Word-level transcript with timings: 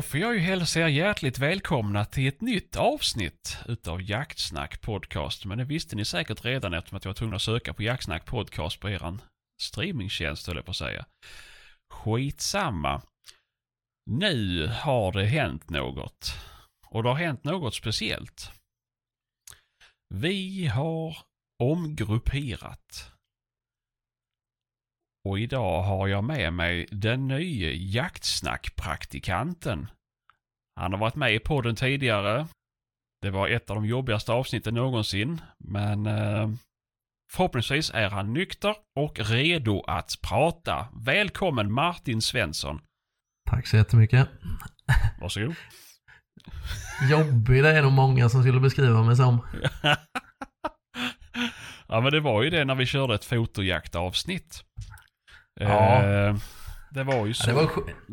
Då 0.00 0.04
får 0.04 0.20
jag 0.20 0.34
ju 0.34 0.40
hälsa 0.40 0.80
er 0.80 0.86
hjärtligt 0.86 1.38
välkomna 1.38 2.04
till 2.04 2.28
ett 2.28 2.40
nytt 2.40 2.76
avsnitt 2.76 3.58
utav 3.68 4.02
Jaktsnack 4.02 4.80
Podcast. 4.80 5.44
Men 5.44 5.58
det 5.58 5.64
visste 5.64 5.96
ni 5.96 6.04
säkert 6.04 6.44
redan 6.44 6.74
eftersom 6.74 6.96
att 6.96 7.04
jag 7.04 7.08
var 7.08 7.14
tvungen 7.14 7.34
att 7.34 7.42
söka 7.42 7.74
på 7.74 7.82
Jaktsnack 7.82 8.26
Podcast 8.26 8.80
på 8.80 8.90
eran 8.90 9.22
streamingtjänst 9.62 10.46
höll 10.46 10.56
jag 10.56 10.64
på 10.64 10.70
att 10.70 10.76
säga. 10.76 11.06
Skitsamma. 11.92 13.02
Nu 14.10 14.66
har 14.66 15.12
det 15.12 15.24
hänt 15.24 15.70
något. 15.70 16.34
Och 16.86 17.02
det 17.02 17.08
har 17.08 17.16
hänt 17.16 17.44
något 17.44 17.74
speciellt. 17.74 18.50
Vi 20.14 20.66
har 20.66 21.18
omgrupperat. 21.62 23.09
Och 25.28 25.38
idag 25.38 25.82
har 25.82 26.08
jag 26.08 26.24
med 26.24 26.52
mig 26.52 26.86
den 26.90 27.28
nya 27.28 27.70
jaktsnackpraktikanten. 27.70 29.90
Han 30.76 30.92
har 30.92 31.00
varit 31.00 31.14
med 31.14 31.34
i 31.34 31.38
podden 31.38 31.76
tidigare. 31.76 32.46
Det 33.22 33.30
var 33.30 33.48
ett 33.48 33.70
av 33.70 33.76
de 33.76 33.86
jobbigaste 33.86 34.32
avsnitten 34.32 34.74
någonsin, 34.74 35.40
men 35.58 36.06
eh, 36.06 36.50
förhoppningsvis 37.32 37.90
är 37.94 38.10
han 38.10 38.32
nykter 38.32 38.76
och 38.96 39.18
redo 39.18 39.84
att 39.86 40.18
prata. 40.22 40.88
Välkommen 40.92 41.72
Martin 41.72 42.22
Svensson. 42.22 42.80
Tack 43.50 43.66
så 43.66 43.76
jättemycket. 43.76 44.28
Varsågod. 45.20 45.54
Jobbig 47.10 47.62
det 47.62 47.70
är 47.70 47.82
nog 47.82 47.92
många 47.92 48.28
som 48.28 48.42
skulle 48.42 48.60
beskriva 48.60 49.02
mig 49.02 49.16
som. 49.16 49.46
ja 51.88 52.00
men 52.00 52.12
det 52.12 52.20
var 52.20 52.42
ju 52.42 52.50
det 52.50 52.64
när 52.64 52.74
vi 52.74 52.86
körde 52.86 53.14
ett 53.14 53.24
fotojaktavsnitt. 53.24 54.64
Ja. 55.64 56.02
Eh, 56.04 56.34
det 56.90 57.02
var 57.02 57.26
ju 57.26 57.34
så. 57.34 57.50
Ja, 57.50 57.54
det, 57.54 57.60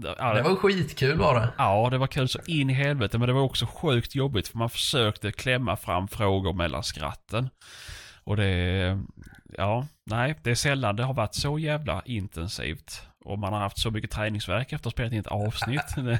var, 0.07 0.15
Ja, 0.17 0.33
det 0.33 0.41
var 0.41 0.55
skitkul 0.55 1.17
var 1.17 1.39
det. 1.39 1.49
Ja, 1.57 1.87
det 1.91 1.97
var 1.97 2.07
kul 2.07 2.29
så 2.29 2.39
in 2.45 2.69
i 2.69 2.73
helvete, 2.73 3.17
men 3.17 3.27
det 3.27 3.33
var 3.33 3.41
också 3.41 3.65
sjukt 3.65 4.15
jobbigt 4.15 4.47
för 4.47 4.57
man 4.57 4.69
försökte 4.69 5.31
klämma 5.31 5.75
fram 5.75 6.07
frågor 6.07 6.53
mellan 6.53 6.83
skratten. 6.83 7.49
Och 8.23 8.37
det, 8.37 8.99
ja, 9.57 9.87
nej, 10.05 10.39
det 10.43 10.51
är 10.51 10.55
sällan 10.55 10.95
det 10.95 11.03
har 11.03 11.13
varit 11.13 11.35
så 11.35 11.59
jävla 11.59 12.01
intensivt. 12.05 13.01
Och 13.25 13.39
man 13.39 13.53
har 13.53 13.59
haft 13.59 13.79
så 13.79 13.91
mycket 13.91 14.11
träningsverk 14.11 14.73
efter 14.73 14.75
att 14.75 14.83
ha 14.85 14.91
spelat 14.91 15.13
in 15.13 15.19
ett 15.19 15.27
avsnitt. 15.27 15.95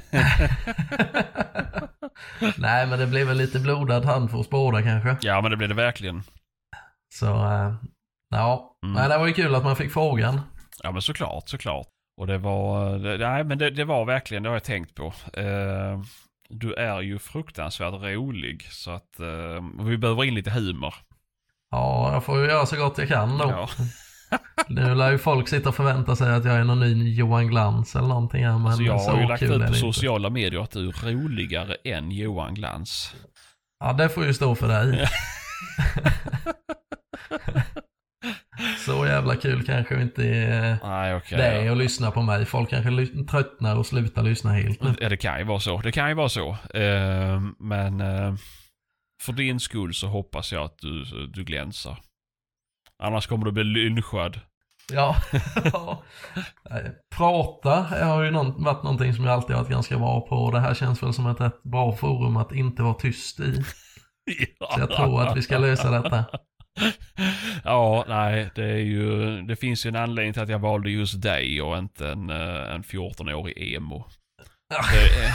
Nej 2.56 2.86
men 2.86 2.98
det 2.98 3.06
blev 3.06 3.26
väl 3.26 3.36
lite 3.36 3.60
blodad 3.60 4.04
hand 4.04 4.30
för 4.30 4.38
oss 4.38 4.50
båda 4.50 4.82
kanske. 4.82 5.16
ja, 5.20 5.40
men 5.40 5.50
det 5.50 5.56
blev 5.56 5.68
det 5.68 5.74
verkligen. 5.74 6.22
Så 7.14 7.26
äh, 7.26 7.74
ja, 8.30 8.64
Mm. 8.84 8.94
Nej, 8.94 9.08
det 9.08 9.18
var 9.18 9.26
ju 9.26 9.32
kul 9.32 9.54
att 9.54 9.64
man 9.64 9.76
fick 9.76 9.92
frågan. 9.92 10.40
Ja, 10.82 10.92
men 10.92 11.02
såklart, 11.02 11.48
såklart. 11.48 11.86
Och 12.16 12.26
det 12.26 12.38
var, 12.38 12.98
nej 13.18 13.44
men 13.44 13.58
det, 13.58 13.70
det 13.70 13.84
var 13.84 14.04
verkligen, 14.04 14.42
det 14.42 14.48
har 14.48 14.56
jag 14.56 14.64
tänkt 14.64 14.94
på. 14.94 15.06
Eh, 15.32 16.00
du 16.48 16.74
är 16.74 17.00
ju 17.00 17.18
fruktansvärt 17.18 17.94
rolig, 17.94 18.66
så 18.70 18.90
att 18.90 19.20
eh, 19.20 19.84
vi 19.84 19.98
behöver 19.98 20.24
in 20.24 20.34
lite 20.34 20.50
humor. 20.50 20.94
Ja, 21.70 22.12
jag 22.12 22.24
får 22.24 22.38
ju 22.38 22.46
göra 22.46 22.66
så 22.66 22.76
gott 22.76 22.98
jag 22.98 23.08
kan 23.08 23.38
då. 23.38 23.44
Ja. 23.50 23.68
Nu 24.68 24.94
lär 24.94 25.10
ju 25.10 25.18
folk 25.18 25.48
sitta 25.48 25.68
och 25.68 25.74
förvänta 25.74 26.16
sig 26.16 26.34
att 26.34 26.44
jag 26.44 26.54
är 26.54 26.64
någon 26.64 26.80
ny 26.80 27.14
Johan 27.14 27.48
Glans 27.48 27.96
eller 27.96 28.08
någonting 28.08 28.44
här. 28.44 28.58
Men 28.58 28.66
Alltså 28.66 28.82
jag 28.82 29.00
så 29.00 29.10
har 29.10 29.20
ju 29.20 29.28
lagt 29.28 29.42
ut 29.42 29.66
på 29.66 29.74
sociala 29.74 30.30
medier 30.30 30.60
att 30.60 30.70
du 30.70 30.88
är 30.88 31.12
roligare 31.12 31.76
än 31.84 32.10
Johan 32.10 32.54
Glans. 32.54 33.14
Ja, 33.80 33.92
det 33.92 34.08
får 34.08 34.24
ju 34.24 34.34
stå 34.34 34.54
för 34.54 34.68
dig. 34.68 35.08
så 38.78 39.06
jävla 39.06 39.36
kul 39.36 39.64
kanske 39.64 40.02
inte 40.02 40.24
är 40.24 40.78
Nej, 40.82 41.14
okej. 41.14 41.38
det 41.38 41.46
är 41.46 41.70
att 41.70 41.78
lyssna 41.78 42.10
på 42.10 42.22
mig. 42.22 42.46
Folk 42.46 42.70
kanske 42.70 43.06
tröttnar 43.24 43.76
och 43.76 43.86
slutar 43.86 44.22
lyssna 44.22 44.52
helt. 44.52 44.80
Ja, 45.00 45.08
det 45.08 45.16
kan 45.16 45.38
ju 45.38 45.44
vara 45.44 45.60
så. 45.60 45.80
Det 45.80 45.92
kan 45.92 46.08
ju 46.08 46.14
vara 46.14 46.28
så. 46.28 46.50
Eh, 46.74 47.40
men 47.58 48.00
eh, 48.00 48.34
för 49.22 49.32
din 49.32 49.60
skull 49.60 49.94
så 49.94 50.06
hoppas 50.06 50.52
jag 50.52 50.64
att 50.64 50.78
du, 50.78 51.04
du 51.34 51.44
glänsar. 51.44 51.98
Annars 53.02 53.26
kommer 53.26 53.44
du 53.44 53.52
bli 53.52 53.64
lynchad. 53.64 54.40
Ja. 54.92 55.16
ja. 55.72 56.02
Prata 57.16 57.82
har 57.82 58.22
ju 58.22 58.30
någon, 58.30 58.64
varit 58.64 58.82
någonting 58.82 59.14
som 59.14 59.24
jag 59.24 59.34
alltid 59.34 59.56
varit 59.56 59.68
ganska 59.68 59.98
bra 59.98 60.20
på. 60.20 60.36
Och 60.36 60.52
det 60.52 60.60
här 60.60 60.74
känns 60.74 61.02
väl 61.02 61.12
som 61.12 61.26
ett 61.26 61.40
rätt 61.40 61.62
bra 61.62 61.92
forum 61.92 62.36
att 62.36 62.52
inte 62.52 62.82
vara 62.82 62.94
tyst 62.94 63.40
i. 63.40 63.62
Så 64.74 64.80
jag 64.80 64.90
tror 64.90 65.22
att 65.22 65.36
vi 65.36 65.42
ska 65.42 65.58
lösa 65.58 65.90
detta. 65.90 66.24
Ja, 67.64 68.04
nej, 68.08 68.50
det 68.54 68.64
är 68.64 68.76
ju, 68.78 69.40
det 69.42 69.56
finns 69.56 69.86
ju 69.86 69.88
en 69.88 69.96
anledning 69.96 70.32
till 70.32 70.42
att 70.42 70.48
jag 70.48 70.58
valde 70.58 70.90
just 70.90 71.22
dig 71.22 71.62
och 71.62 71.78
inte 71.78 72.08
en, 72.08 72.30
eh, 72.30 72.74
en 72.74 72.82
14-årig 72.82 73.74
emo. 73.74 74.04
Är, 74.74 75.32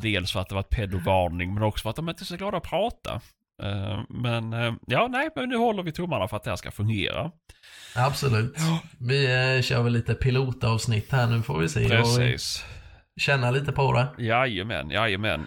dels 0.02 0.32
för 0.32 0.40
att 0.40 0.48
det 0.48 0.54
var 0.54 0.60
ett 0.62 0.70
pedovarning, 0.70 1.54
men 1.54 1.62
också 1.62 1.82
för 1.82 1.90
att 1.90 1.96
de 1.96 2.08
inte 2.08 2.22
är 2.22 2.24
så 2.24 2.36
glada 2.36 2.56
att 2.56 2.62
prata. 2.62 3.20
Eh, 3.62 4.00
Men 4.08 4.52
eh, 4.52 4.74
ja, 4.86 5.08
nej, 5.10 5.28
men 5.36 5.48
nu 5.48 5.56
håller 5.56 5.82
vi 5.82 5.92
tummarna 5.92 6.28
för 6.28 6.36
att 6.36 6.44
det 6.44 6.50
här 6.50 6.56
ska 6.56 6.70
fungera. 6.70 7.30
Absolut. 7.96 8.56
Vi 9.00 9.26
kör 9.62 9.82
väl 9.82 9.92
lite 9.92 10.14
pilotavsnitt 10.14 11.12
här 11.12 11.26
nu 11.26 11.42
får 11.42 11.58
vi 11.58 11.68
se. 11.68 11.84
Och 11.84 11.90
Precis. 11.90 12.64
känna 13.20 13.50
lite 13.50 13.72
på 13.72 13.92
det. 13.92 14.24
Jajamän, 14.24 14.90
jajamän. 14.90 15.46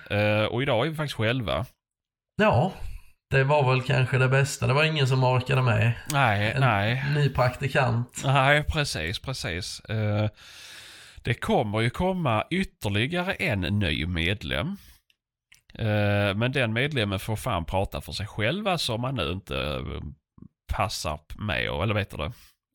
Och 0.50 0.62
idag 0.62 0.86
är 0.86 0.90
vi 0.90 0.96
faktiskt 0.96 1.18
själva. 1.18 1.66
Ja, 2.36 2.72
det 3.32 3.44
var 3.44 3.70
väl 3.72 3.82
kanske 3.82 4.18
det 4.18 4.28
bästa. 4.28 4.68
Det 4.68 4.74
var 4.74 4.84
ingen 4.84 5.08
som 5.08 5.24
orkade 5.24 5.62
med. 5.62 5.92
Nej, 6.12 6.52
En 6.52 6.62
nej. 6.62 7.04
ny 7.16 7.30
praktikant. 7.30 8.22
Nej, 8.26 8.64
precis, 8.64 9.20
precis. 9.20 9.80
Eh, 9.80 10.30
Det 11.24 11.34
kommer 11.34 11.80
ju 11.82 11.90
komma 11.90 12.44
ytterligare 12.50 13.34
en 13.34 13.62
ny 13.62 14.06
medlem. 14.06 14.68
Eh, 15.80 16.36
Men 16.36 16.52
den 16.52 16.74
medlemmen 16.74 17.20
får 17.20 17.36
fan 17.36 17.66
prata 17.66 18.02
för 18.02 18.12
sig 18.12 18.28
själv 18.28 18.68
alltså 18.68 18.94
om 18.94 19.02
man 19.02 19.16
nu 19.16 19.32
inte 19.32 19.80
passar 20.74 21.20
med, 21.38 21.66
eller 21.84 21.94
vet 21.94 22.10
du 22.12 22.18
det, 22.18 22.32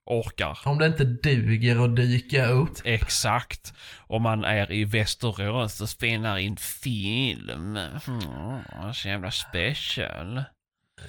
orkar. 0.06 0.59
Om 0.65 0.78
det 0.78 0.87
inte 0.87 1.05
duger 1.05 1.84
att 1.84 1.97
dyka 1.97 2.47
upp. 2.47 2.71
Exakt. 2.84 3.75
Om 3.99 4.22
man 4.22 4.44
är 4.44 4.72
i 4.72 4.84
Västerås 4.84 5.81
och 5.81 5.89
spelar 5.89 6.39
in 6.39 6.56
film. 6.56 7.77
Mm, 7.77 8.93
så 8.94 9.09
jävla 9.09 9.31
special. 9.31 10.44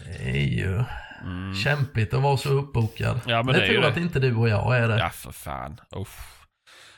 Det 0.05 0.29
är 0.29 0.45
ju 0.47 0.83
Mm. 1.23 1.55
kämpigt 1.55 2.13
att 2.13 2.21
vara 2.21 2.37
så 2.37 2.49
uppbokad. 2.49 3.19
Ja, 3.27 3.43
men 3.43 3.53
det 3.53 3.59
det 3.59 3.65
är 3.65 3.69
tur 3.69 3.81
det. 3.81 3.87
att 3.87 3.97
inte 3.97 4.19
du 4.19 4.35
och 4.35 4.49
jag 4.49 4.77
är 4.77 4.87
det. 4.87 4.97
Ja, 4.99 5.09
för 5.09 5.31
fan. 5.31 5.79
Uff. 5.95 6.45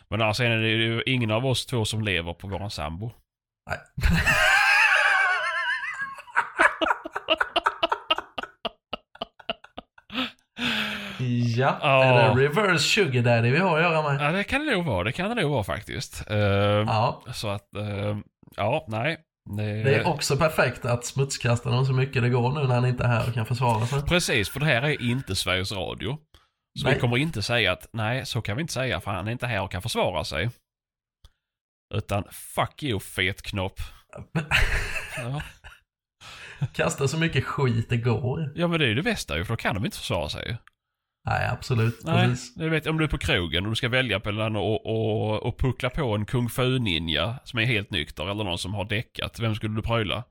Men 0.10 0.22
alltså 0.22 0.44
är 0.44 0.58
det 0.58 0.68
ju 0.70 1.04
ingen 1.06 1.32
av 1.32 1.46
oss 1.46 1.66
två 1.66 1.86
som 1.86 2.04
lever 2.04 2.34
på 2.34 2.48
våran 2.48 2.72
sambo. 2.72 3.12
Nej. 3.70 3.80
ja, 11.60 11.78
Ja. 11.82 12.04
är 12.22 12.36
det 12.36 12.42
reverse 12.44 12.84
sugar 12.84 13.22
daddy 13.22 13.52
vi 13.52 13.58
har 13.58 13.78
att 13.78 13.84
göra 13.84 14.14
med? 14.14 14.22
Ja, 14.22 14.32
det 14.32 14.44
kan 14.44 14.66
det 14.66 14.72
nog 14.76 14.86
vara. 14.86 15.04
Det 15.04 15.12
kan 15.12 15.30
det 15.36 15.42
nog 15.42 15.52
vara 15.52 15.64
faktiskt. 15.64 16.30
Eh, 16.30 16.38
Ja, 16.38 17.24
Så 17.34 17.48
att, 17.50 17.76
eh, 17.76 18.18
ja, 18.56 18.86
nej. 18.88 19.18
Det, 19.58 19.84
det 19.84 19.96
är 19.96 20.08
också 20.08 20.38
perfekt 20.38 20.86
att 20.86 21.06
smutskasta 21.06 21.70
honom 21.70 21.86
så 21.86 21.94
mycket 21.94 22.22
det 22.22 22.30
går 22.30 22.52
nu 22.52 22.68
när 22.68 22.76
han 22.76 22.86
inte 22.86 23.04
är 23.04 23.08
här 23.08 23.28
och 23.28 23.34
kan 23.34 23.46
försvara 23.46 23.86
sig. 23.86 24.02
Precis, 24.02 24.50
för 24.50 24.60
det 24.60 24.66
här 24.66 24.82
är 24.82 25.02
inte 25.02 25.36
Sveriges 25.36 25.72
Radio. 25.72 26.18
Så 26.80 26.86
Nej. 26.86 26.94
vi 26.94 27.00
kommer 27.00 27.18
inte 27.18 27.42
säga 27.42 27.72
att 27.72 27.88
nej, 27.94 28.26
så 28.26 28.42
kan 28.42 28.56
vi 28.56 28.62
inte 28.62 28.74
säga 28.74 29.00
för 29.02 29.12
han 29.12 29.28
är 29.28 29.32
inte 29.32 29.48
här 29.48 29.62
och 29.62 29.72
kan 29.72 29.82
försvara 29.82 30.24
sig. 30.24 30.50
Utan 31.96 32.24
fuck 32.32 32.84
you 32.84 33.00
fetknopp. 33.00 33.80
Ja. 35.18 35.42
Kasta 36.74 37.08
så 37.08 37.18
mycket 37.18 37.46
skit 37.46 37.90
det 37.90 37.98
går. 37.98 38.52
ja 38.56 38.68
men 38.68 38.80
det 38.80 38.86
är 38.86 38.90
ju 38.90 38.96
det 38.96 39.04
bästa 39.04 39.38
ju, 39.38 39.46
för 39.46 39.54
då 39.54 39.58
kan 39.58 39.76
de 39.76 39.86
inte 39.86 39.98
försvara 39.98 40.30
sig. 40.30 40.58
Nej, 41.30 41.48
absolut. 41.52 42.00
Nej, 42.04 42.36
du 42.56 42.70
vet 42.70 42.88
om 42.88 42.98
du 42.98 43.04
är 43.04 43.08
på 43.08 43.18
krogen 43.18 43.64
och 43.66 43.70
du 43.72 43.76
ska 43.76 43.90
välja 43.90 44.22
mellan 44.26 44.56
och, 44.56 44.86
och, 44.86 45.44
och 45.44 45.60
puckla 45.60 45.90
på 45.90 46.16
en 46.16 46.26
kung 46.26 46.50
fu-ninja 46.50 47.36
som 47.44 47.60
är 47.60 47.66
helt 47.66 47.92
nykter 47.92 48.32
eller 48.32 48.44
någon 48.44 48.58
som 48.58 48.74
har 48.74 48.86
däckat. 48.86 49.40
Vem 49.40 49.56
skulle 49.56 49.76
du 49.76 49.82
pröjla? 49.82 50.24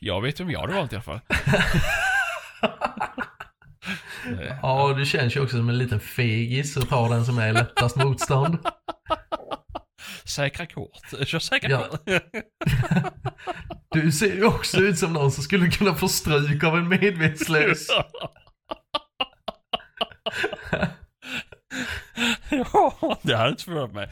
Jag 0.00 0.20
vet 0.22 0.40
vem 0.40 0.50
jag 0.50 0.60
hade 0.60 0.72
valt 0.74 0.92
i 0.92 0.96
alla 0.96 1.02
fall. 1.02 1.20
Ja, 4.62 4.94
du 4.98 5.06
känns 5.06 5.36
ju 5.36 5.40
också 5.40 5.56
som 5.56 5.68
en 5.68 5.78
liten 5.78 6.00
fegis 6.00 6.76
och 6.76 6.88
tar 6.88 7.08
den 7.08 7.24
som 7.24 7.38
är 7.38 7.52
lättast 7.52 7.96
motstånd. 7.96 8.58
Säkra 10.24 10.66
kort. 10.66 11.26
Kör 11.28 11.38
säkra 11.38 11.70
Ja. 11.70 11.86
kort. 11.90 12.00
Du 13.90 14.12
ser 14.12 14.34
ju 14.34 14.44
också 14.44 14.80
ut 14.80 14.98
som 14.98 15.12
någon 15.12 15.32
som 15.32 15.42
skulle 15.44 15.70
kunna 15.70 15.94
få 15.94 16.08
stryk 16.08 16.64
av 16.64 16.76
en 16.76 16.88
medvetslös. 16.88 17.86
Ja, 22.50 23.18
det 23.22 23.36
hade 23.36 23.50
inte 23.50 23.64
förvånat 23.64 23.92
mig. 23.92 24.08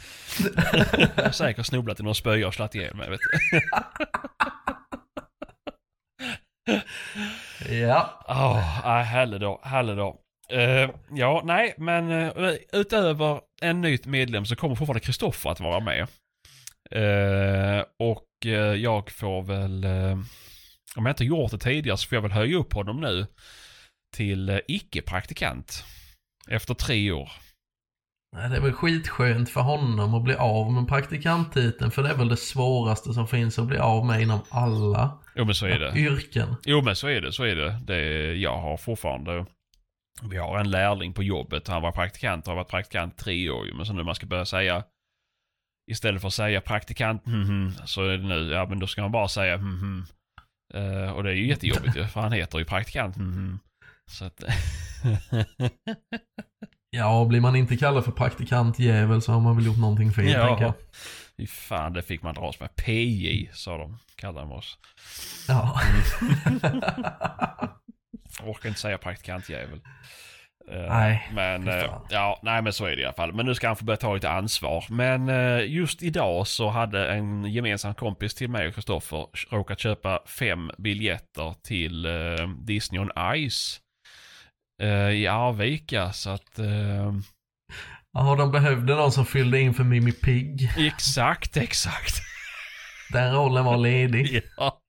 Jag 1.16 1.24
har 1.24 1.30
säkert 1.32 1.66
snubblat 1.66 2.00
i 2.00 2.02
någon 2.02 2.14
spöja 2.14 2.46
och 2.46 2.54
slagit 2.54 2.74
ihjäl 2.74 2.94
mig. 2.94 3.10
Vet 3.10 3.20
du. 3.20 3.60
Ja, 7.70 8.24
oh, 8.28 8.58
härlig 9.02 9.40
dag, 9.40 9.60
härlig 9.62 9.96
dag. 9.96 10.16
Uh, 10.52 10.90
ja, 11.10 11.42
nej, 11.44 11.74
men 11.78 12.10
uh, 12.10 12.54
utöver 12.72 13.40
en 13.62 13.80
ny 13.80 13.98
medlem 14.04 14.46
så 14.46 14.56
kommer 14.56 14.74
fortfarande 14.74 15.00
Kristoffer 15.00 15.50
att 15.50 15.60
vara 15.60 15.80
med. 15.80 16.08
Uh, 16.94 17.84
och 17.98 18.26
jag 18.76 19.10
får 19.10 19.42
väl, 19.42 19.84
om 20.96 21.06
jag 21.06 21.10
inte 21.10 21.24
gjort 21.24 21.50
det 21.50 21.58
tidigare 21.58 21.98
så 21.98 22.08
får 22.08 22.16
jag 22.16 22.22
väl 22.22 22.32
höja 22.32 22.56
upp 22.56 22.72
honom 22.72 23.00
nu 23.00 23.26
till 24.16 24.60
icke-praktikant. 24.68 25.84
Efter 26.50 26.74
tre 26.74 27.12
år. 27.12 27.30
Nej, 28.36 28.50
det 28.50 28.56
är 28.56 28.60
väl 28.60 28.72
skitskönt 28.72 29.50
för 29.50 29.60
honom 29.60 30.14
att 30.14 30.24
bli 30.24 30.34
av 30.34 30.72
med 30.72 30.88
praktikanttiteln 30.88 31.90
för 31.90 32.02
det 32.02 32.08
är 32.08 32.16
väl 32.16 32.28
det 32.28 32.36
svåraste 32.36 33.14
som 33.14 33.28
finns 33.28 33.58
att 33.58 33.66
bli 33.66 33.78
av 33.78 34.06
med 34.06 34.22
inom 34.22 34.40
alla 34.50 35.18
jo, 35.36 35.44
men 35.44 35.54
så 35.54 35.66
är 35.66 35.78
det. 35.78 35.98
yrken. 35.98 36.56
Jo 36.64 36.82
men 36.82 36.96
så 36.96 37.08
är 37.08 37.20
det, 37.20 37.32
så 37.32 37.44
är 37.44 37.56
det. 37.56 37.80
det 37.86 38.34
jag 38.34 38.58
har 38.58 38.76
fortfarande 38.76 39.46
vi 40.22 40.36
har 40.36 40.58
en 40.58 40.70
lärling 40.70 41.12
på 41.12 41.22
jobbet. 41.22 41.68
Han 41.68 41.82
var 41.82 41.92
praktikant 41.92 42.46
och 42.46 42.50
har 42.50 42.56
varit 42.56 42.70
praktikant 42.70 43.18
tre 43.18 43.50
år. 43.50 43.76
Men 43.76 43.86
så 43.86 43.92
nu 43.92 44.02
man 44.02 44.14
ska 44.14 44.26
börja 44.26 44.44
säga 44.44 44.84
Istället 45.90 46.20
för 46.20 46.28
att 46.28 46.34
säga 46.34 46.60
praktikant 46.60 47.26
mm, 47.26 47.42
mm, 47.42 47.72
så 47.84 48.04
är 48.04 48.18
det 48.18 48.26
nu, 48.28 48.50
ja 48.50 48.66
men 48.68 48.78
då 48.78 48.86
ska 48.86 49.02
man 49.02 49.12
bara 49.12 49.28
säga 49.28 49.54
mm, 49.54 49.78
mm. 49.78 50.04
Uh, 50.74 51.10
och 51.10 51.22
det 51.22 51.30
är 51.30 51.34
ju 51.34 51.48
jättejobbigt 51.48 51.96
ju, 51.96 52.06
för 52.12 52.20
han 52.20 52.32
heter 52.32 52.58
ju 52.58 52.64
praktikant. 52.64 53.16
Mm, 53.16 53.32
mm. 53.32 53.58
Så 54.10 54.24
att... 54.24 54.42
ja, 56.90 57.24
blir 57.24 57.40
man 57.40 57.56
inte 57.56 57.76
kallad 57.76 58.04
för 58.04 58.12
praktikantjävel 58.12 59.22
så 59.22 59.32
har 59.32 59.40
man 59.40 59.56
väl 59.56 59.66
gjort 59.66 59.78
någonting 59.78 60.12
fel, 60.12 60.28
ja. 60.28 60.46
tänker 60.46 60.64
jag. 60.64 60.74
Fy 61.36 61.46
fan, 61.46 61.92
det 61.92 62.02
fick 62.02 62.22
man 62.22 62.34
dras 62.34 62.60
med. 62.60 62.76
PJ, 62.76 63.50
sa 63.52 63.76
de, 63.76 63.98
kallade 64.16 64.40
de 64.40 64.52
oss. 64.52 64.78
Ja. 65.48 65.80
orkar 68.44 68.68
inte 68.68 68.80
säga 68.80 68.98
praktikantjävel. 68.98 69.80
Uh, 70.72 70.88
nej. 70.88 71.30
Men, 71.34 71.68
uh, 71.68 72.02
ja, 72.10 72.40
nej 72.42 72.62
men 72.62 72.72
så 72.72 72.84
är 72.84 72.96
det 72.96 73.02
i 73.02 73.04
alla 73.04 73.14
fall. 73.14 73.32
Men 73.32 73.46
nu 73.46 73.54
ska 73.54 73.66
han 73.66 73.76
få 73.76 73.84
börja 73.84 73.96
ta 73.96 74.14
lite 74.14 74.30
ansvar. 74.30 74.84
Men 74.88 75.28
uh, 75.28 75.70
just 75.70 76.02
idag 76.02 76.46
så 76.46 76.68
hade 76.68 77.12
en 77.12 77.44
gemensam 77.44 77.94
kompis 77.94 78.34
till 78.34 78.50
mig 78.50 78.68
och 78.68 78.74
Kristoffer 78.74 79.26
råkat 79.50 79.80
köpa 79.80 80.22
fem 80.26 80.70
biljetter 80.78 81.54
till 81.62 82.06
Disney 82.66 83.00
on 83.00 83.10
Ice 83.50 83.80
i 85.14 85.26
Arvika. 85.26 86.12
Så 86.12 86.30
att... 86.30 86.58
Ja, 88.12 88.34
de 88.34 88.52
behövde 88.52 88.94
någon 88.94 89.12
som 89.12 89.26
fyllde 89.26 89.60
in 89.60 89.74
för 89.74 89.84
Mimi 89.84 90.12
Pigg. 90.12 90.70
Exakt, 90.78 91.56
exakt. 91.56 92.14
Den 93.12 93.34
rollen 93.34 93.64
var 93.64 93.76
ledig. 93.76 94.42
ja. 94.56 94.80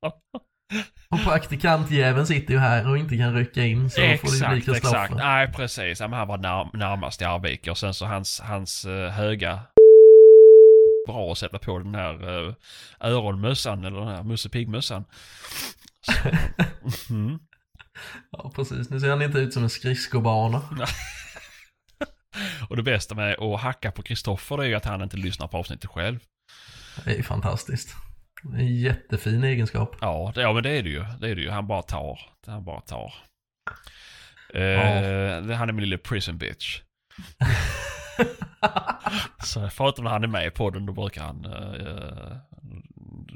Och 1.10 1.24
praktikantjäveln 1.24 2.28
sitter 2.28 2.54
ju 2.54 2.60
här 2.60 2.90
och 2.90 2.98
inte 2.98 3.18
kan 3.18 3.36
rycka 3.36 3.66
in 3.66 3.90
så 3.90 4.02
exakt, 4.02 4.40
får 4.40 4.50
det 4.50 4.66
bli. 4.66 4.78
Exakt, 4.78 5.14
nej 5.16 5.52
precis. 5.54 6.00
Ja, 6.00 6.08
men 6.08 6.20
han 6.20 6.28
var 6.28 6.38
när, 6.38 6.78
närmast 6.78 7.22
i 7.22 7.26
Arvika 7.26 7.72
och 7.72 7.78
sen 7.78 7.94
så 7.94 8.06
hans, 8.06 8.40
hans 8.40 8.86
uh, 8.86 9.08
höga 9.08 9.60
bra 11.08 11.32
att 11.32 11.38
sätta 11.38 11.60
på 11.60 11.80
den 11.80 11.96
här 11.96 12.30
uh, 12.30 12.54
öronmössan 13.00 13.86
eller 13.86 14.00
den 14.00 14.16
här 14.16 14.24
Musse 14.24 14.50
Pigg-mössan. 14.50 15.06
mm. 17.10 17.40
Ja 18.32 18.52
precis, 18.56 18.90
nu 18.90 19.00
ser 19.00 19.10
han 19.10 19.22
inte 19.22 19.40
ut 19.40 19.54
som 19.54 19.64
en 19.64 19.70
skridskobana. 19.70 20.62
och 22.70 22.76
det 22.76 22.84
bästa 22.84 23.16
med 23.16 23.40
att 23.40 23.62
hacka 23.62 23.92
på 23.92 24.04
Kristoffer 24.04 24.58
är 24.58 24.64
ju 24.64 24.76
att 24.76 24.86
han 24.86 25.02
inte 25.02 25.18
lyssnar 25.18 25.48
på 25.48 25.58
avsnittet 25.58 25.90
själv. 25.90 26.20
Det 27.04 27.12
är 27.12 27.16
ju 27.16 27.24
fantastiskt. 27.24 27.96
En 28.44 28.76
jättefin 28.76 29.44
egenskap. 29.44 29.96
Ja, 30.02 30.32
det, 30.36 30.42
ja 30.42 30.54
men 30.54 30.64
det 30.64 30.70
är 30.70 30.84
det 30.84 30.90
ju. 30.90 31.06
Det 31.20 31.30
är 31.30 31.36
det 31.36 31.42
ju. 31.42 31.50
Han 31.50 31.68
bara 31.68 31.82
tar. 31.82 32.20
Han 32.48 32.64
bara 32.64 32.82
tar. 32.82 33.14
Uh, 34.56 35.52
Han 35.52 35.70
är 35.70 35.72
min 35.72 35.84
lille 35.84 35.98
prison 35.98 36.38
bitch. 36.38 36.82
så 39.44 39.70
förutom 39.70 40.04
när 40.04 40.12
han 40.12 40.24
är 40.24 40.28
med 40.28 40.48
i 40.48 40.50
podden 40.50 40.86
då 40.86 40.94
brukar 40.94 41.24
han... 41.24 41.46
Uh, 41.46 42.38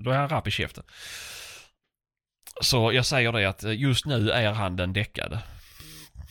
då 0.04 0.12
är 0.12 0.18
han 0.18 0.30
rapp 0.30 0.48
i 0.48 0.52
käften. 0.52 0.84
Så 2.62 2.94
jag 2.94 3.06
säger 3.06 3.32
det 3.32 3.50
att 3.50 3.64
just 3.64 4.06
nu 4.06 4.30
är 4.32 4.52
han 4.52 4.76
den 4.76 4.94
däckade. 4.94 5.40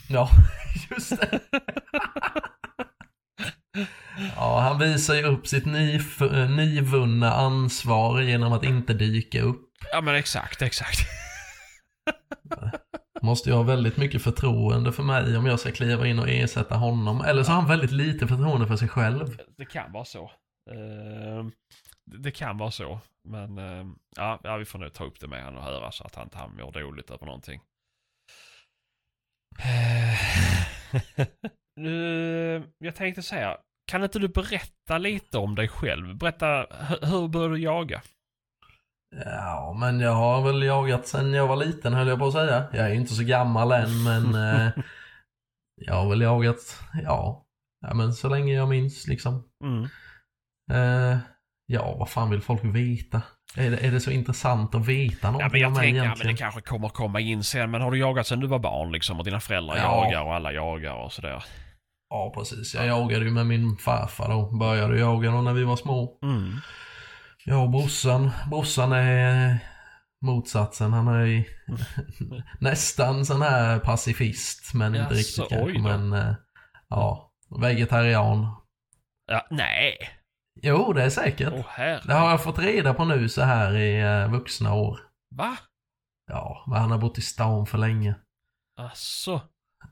Ja, 0.08 0.28
just 0.90 1.10
det. 1.20 1.40
Ja, 4.36 4.60
han 4.60 4.78
visar 4.78 5.14
ju 5.14 5.22
upp 5.22 5.46
sitt 5.46 5.66
nyf 5.66 6.20
nyvunna 6.48 7.32
ansvar 7.32 8.20
genom 8.20 8.52
att 8.52 8.64
inte 8.64 8.94
dyka 8.94 9.42
upp. 9.42 9.70
Ja 9.92 10.00
men 10.00 10.14
exakt, 10.14 10.62
exakt. 10.62 10.98
Måste 13.22 13.50
ju 13.50 13.56
ha 13.56 13.62
väldigt 13.62 13.96
mycket 13.96 14.22
förtroende 14.22 14.92
för 14.92 15.02
mig 15.02 15.36
om 15.36 15.46
jag 15.46 15.60
ska 15.60 15.70
kliva 15.70 16.06
in 16.06 16.18
och 16.18 16.28
ersätta 16.28 16.74
honom. 16.74 17.20
Eller 17.20 17.42
så 17.42 17.52
har 17.52 17.60
han 17.60 17.68
väldigt 17.68 17.92
lite 17.92 18.26
förtroende 18.26 18.66
för 18.66 18.76
sig 18.76 18.88
själv. 18.88 19.36
Det 19.56 19.64
kan 19.64 19.92
vara 19.92 20.04
så. 20.04 20.30
Uh, 20.70 21.48
det 22.04 22.30
kan 22.30 22.58
vara 22.58 22.70
så. 22.70 23.00
Men 23.24 23.58
uh, 23.58 23.86
ja, 24.16 24.40
ja, 24.42 24.56
vi 24.56 24.64
får 24.64 24.78
nog 24.78 24.92
ta 24.92 25.04
upp 25.04 25.20
det 25.20 25.28
med 25.28 25.44
honom 25.44 25.58
och 25.58 25.64
höra 25.64 25.92
så 25.92 26.04
att 26.04 26.14
han 26.14 26.24
inte 26.24 26.62
mår 26.62 26.72
dåligt 26.72 27.10
över 27.10 27.26
någonting. 27.26 27.60
Uh, 31.80 32.62
jag 32.78 32.94
tänkte 32.94 33.22
säga, 33.22 33.58
kan 33.86 34.04
inte 34.04 34.18
du 34.18 34.28
berätta 34.28 34.98
lite 34.98 35.38
om 35.38 35.54
dig 35.54 35.68
själv? 35.68 36.16
Berätta, 36.16 36.66
hur 37.02 37.28
började 37.28 37.54
du 37.54 37.60
jaga? 37.60 38.02
Ja, 39.24 39.76
men 39.80 40.00
jag 40.00 40.12
har 40.12 40.42
väl 40.42 40.62
jagat 40.62 41.06
sen 41.06 41.34
jag 41.34 41.46
var 41.46 41.56
liten 41.56 41.92
höll 41.92 42.08
jag 42.08 42.18
på 42.18 42.26
att 42.26 42.32
säga. 42.32 42.64
Jag 42.72 42.84
är 42.84 42.88
ju 42.88 42.94
inte 42.94 43.14
så 43.14 43.24
gammal 43.24 43.72
än, 43.72 44.02
men 44.02 44.34
eh, 44.34 44.70
jag 45.74 45.94
har 45.94 46.10
väl 46.10 46.20
jagat, 46.20 46.80
ja, 47.02 47.46
ja 47.80 47.94
men 47.94 48.12
så 48.12 48.28
länge 48.28 48.54
jag 48.54 48.68
minns 48.68 49.06
liksom. 49.06 49.44
Mm. 49.64 49.84
Eh, 50.70 51.18
ja, 51.66 51.96
vad 51.98 52.08
fan 52.08 52.30
vill 52.30 52.40
folk 52.40 52.64
veta? 52.64 53.22
Är 53.56 53.70
det, 53.70 53.76
är 53.76 53.90
det 53.90 54.00
så 54.00 54.10
intressant 54.10 54.74
att 54.74 54.86
veta 54.86 55.30
någonting 55.30 55.60
ja, 55.60 55.68
men 55.68 55.74
jag 55.74 55.82
tänker, 55.82 56.04
ja, 56.04 56.14
men 56.18 56.26
det 56.26 56.36
kanske 56.36 56.60
kommer 56.60 56.88
komma 56.88 57.20
in 57.20 57.44
sen. 57.44 57.70
Men 57.70 57.80
har 57.80 57.90
du 57.90 57.98
jagat 57.98 58.26
sen 58.26 58.40
du 58.40 58.46
var 58.46 58.58
barn 58.58 58.92
liksom? 58.92 59.18
Och 59.18 59.24
dina 59.24 59.40
föräldrar 59.40 59.76
ja. 59.76 60.04
jagar 60.04 60.22
och 60.22 60.34
alla 60.34 60.52
jagar 60.52 60.94
och 60.94 61.12
sådär? 61.12 61.44
Ja, 62.10 62.32
precis. 62.34 62.74
Jag 62.74 62.86
jagade 62.86 63.24
ju 63.24 63.30
med 63.30 63.46
min 63.46 63.76
farfar 63.76 64.28
då. 64.28 64.56
Började 64.58 64.98
jaga 64.98 65.30
då 65.30 65.42
när 65.42 65.52
vi 65.52 65.64
var 65.64 65.76
små. 65.76 66.18
Mm. 66.22 66.52
Jag 67.44 67.62
och 67.62 67.70
brorsan. 67.70 68.30
Brorsan 68.50 68.92
är 68.92 69.58
motsatsen. 70.20 70.92
Han 70.92 71.08
är 71.08 71.44
nästan 72.60 73.24
sån 73.24 73.42
här 73.42 73.78
pacifist. 73.78 74.74
Men 74.74 74.94
inte 74.94 75.14
riktigt 75.14 75.48
kanske. 75.48 75.78
Men 75.78 76.12
eh, 76.12 76.34
ja, 76.88 77.32
vegetarian. 77.60 78.56
Ja, 79.26 79.46
nej. 79.50 79.98
Jo, 80.62 80.92
det 80.92 81.02
är 81.02 81.10
säkert. 81.10 81.52
Oh, 81.52 81.78
det 82.06 82.14
har 82.14 82.30
jag 82.30 82.42
fått 82.42 82.58
reda 82.58 82.94
på 82.94 83.04
nu 83.04 83.28
så 83.28 83.42
här 83.42 83.76
i 83.76 84.04
uh, 84.04 84.32
vuxna 84.32 84.74
år. 84.74 85.00
Va? 85.30 85.56
Ja, 86.26 86.64
men 86.66 86.80
han 86.80 86.90
har 86.90 86.98
bott 86.98 87.18
i 87.18 87.22
stan 87.22 87.66
för 87.66 87.78
länge. 87.78 88.14
Asså? 88.76 89.40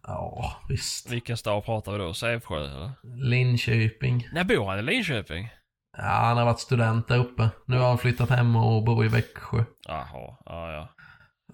Ja, 0.03 0.57
visst. 0.69 1.11
Vilken 1.11 1.37
stad 1.37 1.65
pratar 1.65 1.93
vi 1.93 1.99
då? 1.99 2.15
Sävsjö 2.15 2.57
eller? 2.57 2.91
Linköping. 3.03 4.29
När 4.33 4.45
bor 4.45 4.67
han 4.67 4.79
i 4.79 4.83
Linköping? 4.83 5.49
Ja, 5.97 6.03
han 6.03 6.37
har 6.37 6.45
varit 6.45 6.61
student 6.61 7.09
där 7.09 7.19
uppe. 7.19 7.49
Nu 7.67 7.79
har 7.79 7.89
han 7.89 7.99
flyttat 7.99 8.31
hem 8.31 8.57
och 8.57 8.85
bor 8.85 9.05
i 9.05 9.09
Växjö. 9.09 9.65
Jaha, 9.89 10.37
ja 10.45 10.73
ja. 10.73 10.89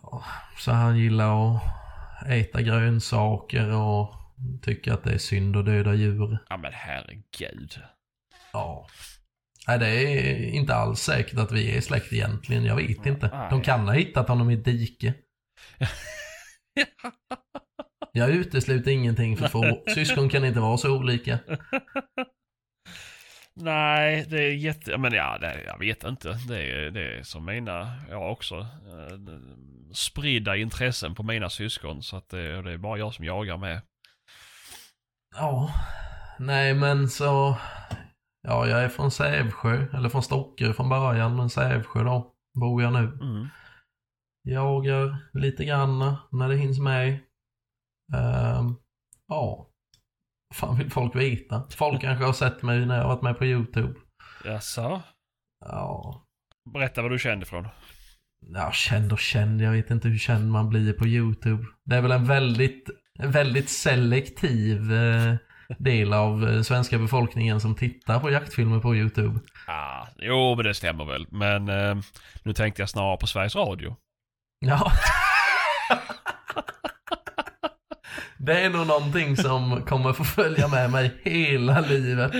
ja 0.03 0.25
så 0.59 0.73
han 0.73 0.99
gillar 0.99 1.55
att 1.55 1.62
äta 2.27 2.62
grönsaker 2.62 3.75
och 3.75 4.15
tycker 4.62 4.93
att 4.93 5.05
det 5.05 5.12
är 5.12 5.19
synd 5.19 5.57
att 5.57 5.67
döda 5.67 5.95
djur. 5.95 6.38
Ja 6.49 6.57
men 6.57 6.73
herregud. 6.75 7.83
Ja. 8.59 8.87
Nej, 9.67 9.79
det 9.79 9.88
är 9.88 10.45
inte 10.45 10.75
alls 10.75 11.00
säkert 11.00 11.38
att 11.38 11.53
vi 11.53 11.77
är 11.77 11.81
släkt 11.81 12.12
egentligen. 12.12 12.65
Jag 12.65 12.77
vet 12.77 13.07
inte. 13.07 13.49
De 13.50 13.62
kan 13.62 13.88
ha 13.88 13.95
hittat 13.95 14.29
honom 14.29 14.50
i 14.50 14.55
ett 14.55 14.65
dike. 14.65 15.15
Jag 18.12 18.31
utesluter 18.31 18.91
ingenting 18.91 19.37
för 19.37 19.49
två 19.49 19.93
syskon 19.95 20.29
kan 20.29 20.45
inte 20.45 20.61
vara 20.61 20.77
så 20.77 20.97
olika. 20.97 21.38
Nej, 23.55 24.27
det 24.29 24.45
är 24.45 24.53
jätte... 24.53 24.99
Men 24.99 25.12
ja, 25.12 25.38
det, 25.41 25.62
jag 25.67 25.79
vet 25.79 26.05
inte. 26.05 26.38
Det 26.49 26.62
är, 26.62 26.91
det 26.91 27.19
är 27.19 27.23
som 27.23 27.45
mina, 27.45 27.97
jag 28.11 28.33
också. 28.33 28.59
Eh, 28.59 29.19
spridda 29.93 30.57
intressen 30.57 31.15
på 31.15 31.23
mina 31.23 31.50
syskon. 31.50 32.03
Så 32.03 32.17
att 32.17 32.29
det, 32.29 32.62
det 32.62 32.73
är 32.73 32.79
bara 32.79 32.99
jag 32.99 33.15
som 33.15 33.25
jagar 33.25 33.57
med. 33.57 33.81
Ja, 35.37 35.71
nej 36.38 36.75
men 36.75 37.09
så... 37.09 37.57
Ja, 38.42 38.66
jag 38.66 38.85
är 38.85 38.88
från 38.88 39.11
Sävsjö, 39.11 39.87
eller 39.92 40.09
från 40.09 40.23
Stockö 40.23 40.73
från 40.73 40.88
början, 40.88 41.37
men 41.37 41.50
Sävsjö 41.50 42.04
då 42.04 42.35
bor 42.61 42.83
jag 42.83 42.92
nu. 42.92 42.99
Mm. 42.99 43.49
Jagar 44.49 45.16
lite 45.33 45.64
grann 45.64 46.16
när 46.30 46.49
det 46.49 46.57
hinns 46.57 46.80
med. 46.80 47.12
Uh, 48.14 48.71
ja, 49.28 49.71
fan 50.54 50.78
vill 50.78 50.90
folk 50.90 51.16
veta? 51.16 51.62
Folk 51.71 52.00
kanske 52.00 52.25
har 52.25 52.33
sett 52.33 52.62
mig 52.62 52.87
när 52.87 52.99
jag 52.99 53.09
varit 53.09 53.23
med 53.23 53.38
på 53.38 53.45
YouTube. 53.45 53.95
Jaså? 54.45 55.02
Ja. 55.64 56.23
Berätta 56.75 57.02
vad 57.02 57.11
du 57.11 57.18
kände 57.18 57.42
ifrån. 57.42 57.68
Ja, 58.47 58.73
känd 58.73 59.12
och 59.12 59.18
känd. 59.18 59.62
Jag 59.62 59.73
vet 59.73 59.90
inte 59.90 60.09
hur 60.09 60.18
känd 60.18 60.50
man 60.50 60.68
blir 60.68 60.92
på 60.92 61.07
YouTube. 61.07 61.66
Det 61.85 61.97
är 61.97 62.02
väl 62.02 62.12
en 62.12 62.25
väldigt 62.26 62.90
en 63.18 63.30
väldigt 63.30 63.71
selektiv 63.71 64.92
eh, 64.92 65.35
del 65.79 66.13
av 66.13 66.49
eh, 66.49 66.63
svenska 66.63 66.99
befolkningen 66.99 67.61
som 67.61 67.75
tittar 67.75 68.21
på 68.21 68.31
jaktfilmer 68.31 68.81
på 68.81 68.97
YouTube. 68.97 69.41
Ah, 69.67 70.07
jo, 70.19 70.55
men 70.57 70.65
det 70.65 70.75
stämmer 70.75 71.05
väl. 71.05 71.27
Men 71.31 71.69
eh, 71.69 71.97
nu 72.43 72.53
tänkte 72.53 72.83
jag 72.83 72.89
snarare 72.89 73.17
på 73.17 73.27
Sveriges 73.27 73.57
Radio. 73.57 73.97
Ja. 74.61 74.93
Det 78.41 78.61
är 78.61 78.71
nog 78.71 78.87
någonting 78.87 79.37
som 79.37 79.83
kommer 79.83 80.13
få 80.13 80.25
följa 80.25 80.69
med 80.69 80.91
mig 80.91 81.21
hela 81.23 81.81
livet. 81.81 82.33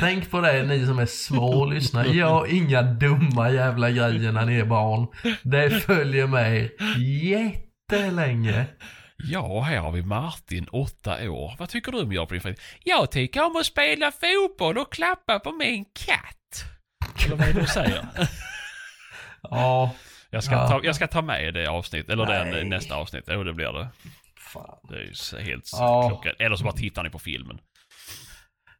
Tänk 0.00 0.30
på 0.30 0.40
det 0.40 0.62
ni 0.62 0.86
som 0.86 0.98
är 0.98 1.06
små 1.06 1.60
och 1.60 1.72
lyssnar. 1.72 2.04
Gör 2.04 2.54
inga 2.54 2.82
dumma 2.82 3.50
jävla 3.50 3.90
grejer 3.90 4.32
när 4.32 4.46
ni 4.46 4.58
är 4.58 4.64
barn. 4.64 5.06
Det 5.42 5.70
följer 5.70 6.26
med 6.26 6.70
jättelänge. 6.98 8.66
Ja, 9.18 9.60
här 9.60 9.78
har 9.78 9.92
vi 9.92 10.02
Martin, 10.02 10.68
åtta 10.72 11.30
år. 11.30 11.54
Vad 11.58 11.68
tycker 11.68 11.92
du 11.92 12.02
om 12.02 12.12
jag 12.12 12.28
på 12.28 12.34
din 12.34 12.40
fritid? 12.42 12.60
Jag 12.84 13.10
tycker 13.10 13.44
om 13.46 13.56
att 13.56 13.66
spela 13.66 14.12
fotboll 14.12 14.78
och 14.78 14.92
klappa 14.92 15.38
på 15.38 15.52
min 15.52 15.84
katt. 15.84 16.64
Eller 17.26 17.36
vad 17.36 17.48
är 17.48 17.52
det 17.52 17.60
du 17.60 17.66
säger? 17.66 18.06
Ja. 19.42 19.90
Jag 20.30 20.44
ska, 20.44 20.54
Ja. 20.54 20.68
ta, 20.68 20.80
jag 20.84 20.96
ska 20.96 21.06
ta 21.06 21.22
med 21.22 21.54
det 21.54 21.66
avsnitt, 21.66 22.08
eller 22.08 22.26
den 22.26 22.68
nästa 22.68 22.94
avsnitt. 22.96 23.24
Jo, 23.28 23.44
det 23.44 23.52
blir 23.54 23.72
det. 23.72 23.88
Fan. 24.52 24.78
Det 24.88 24.94
är 24.96 25.00
ju 25.38 25.42
helt 25.52 25.70
Ja. 25.72 26.08
klockrent. 26.08 26.40
Eller 26.40 26.56
så 26.56 26.64
bara 26.64 26.72
tittar 26.74 27.02
ni 27.04 27.10
på 27.10 27.18
filmen. 27.18 27.58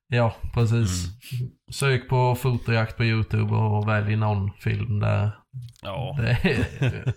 Ja, 0.08 0.36
precis. 0.54 0.90
Sök 1.72 2.08
på 2.08 2.34
fotojakt 2.34 2.96
på 2.96 3.04
YouTube 3.04 3.54
och 3.54 3.88
välj 3.88 4.16
någon 4.16 4.52
film 4.52 5.00
där 5.00 5.30
Ja, 5.82 6.18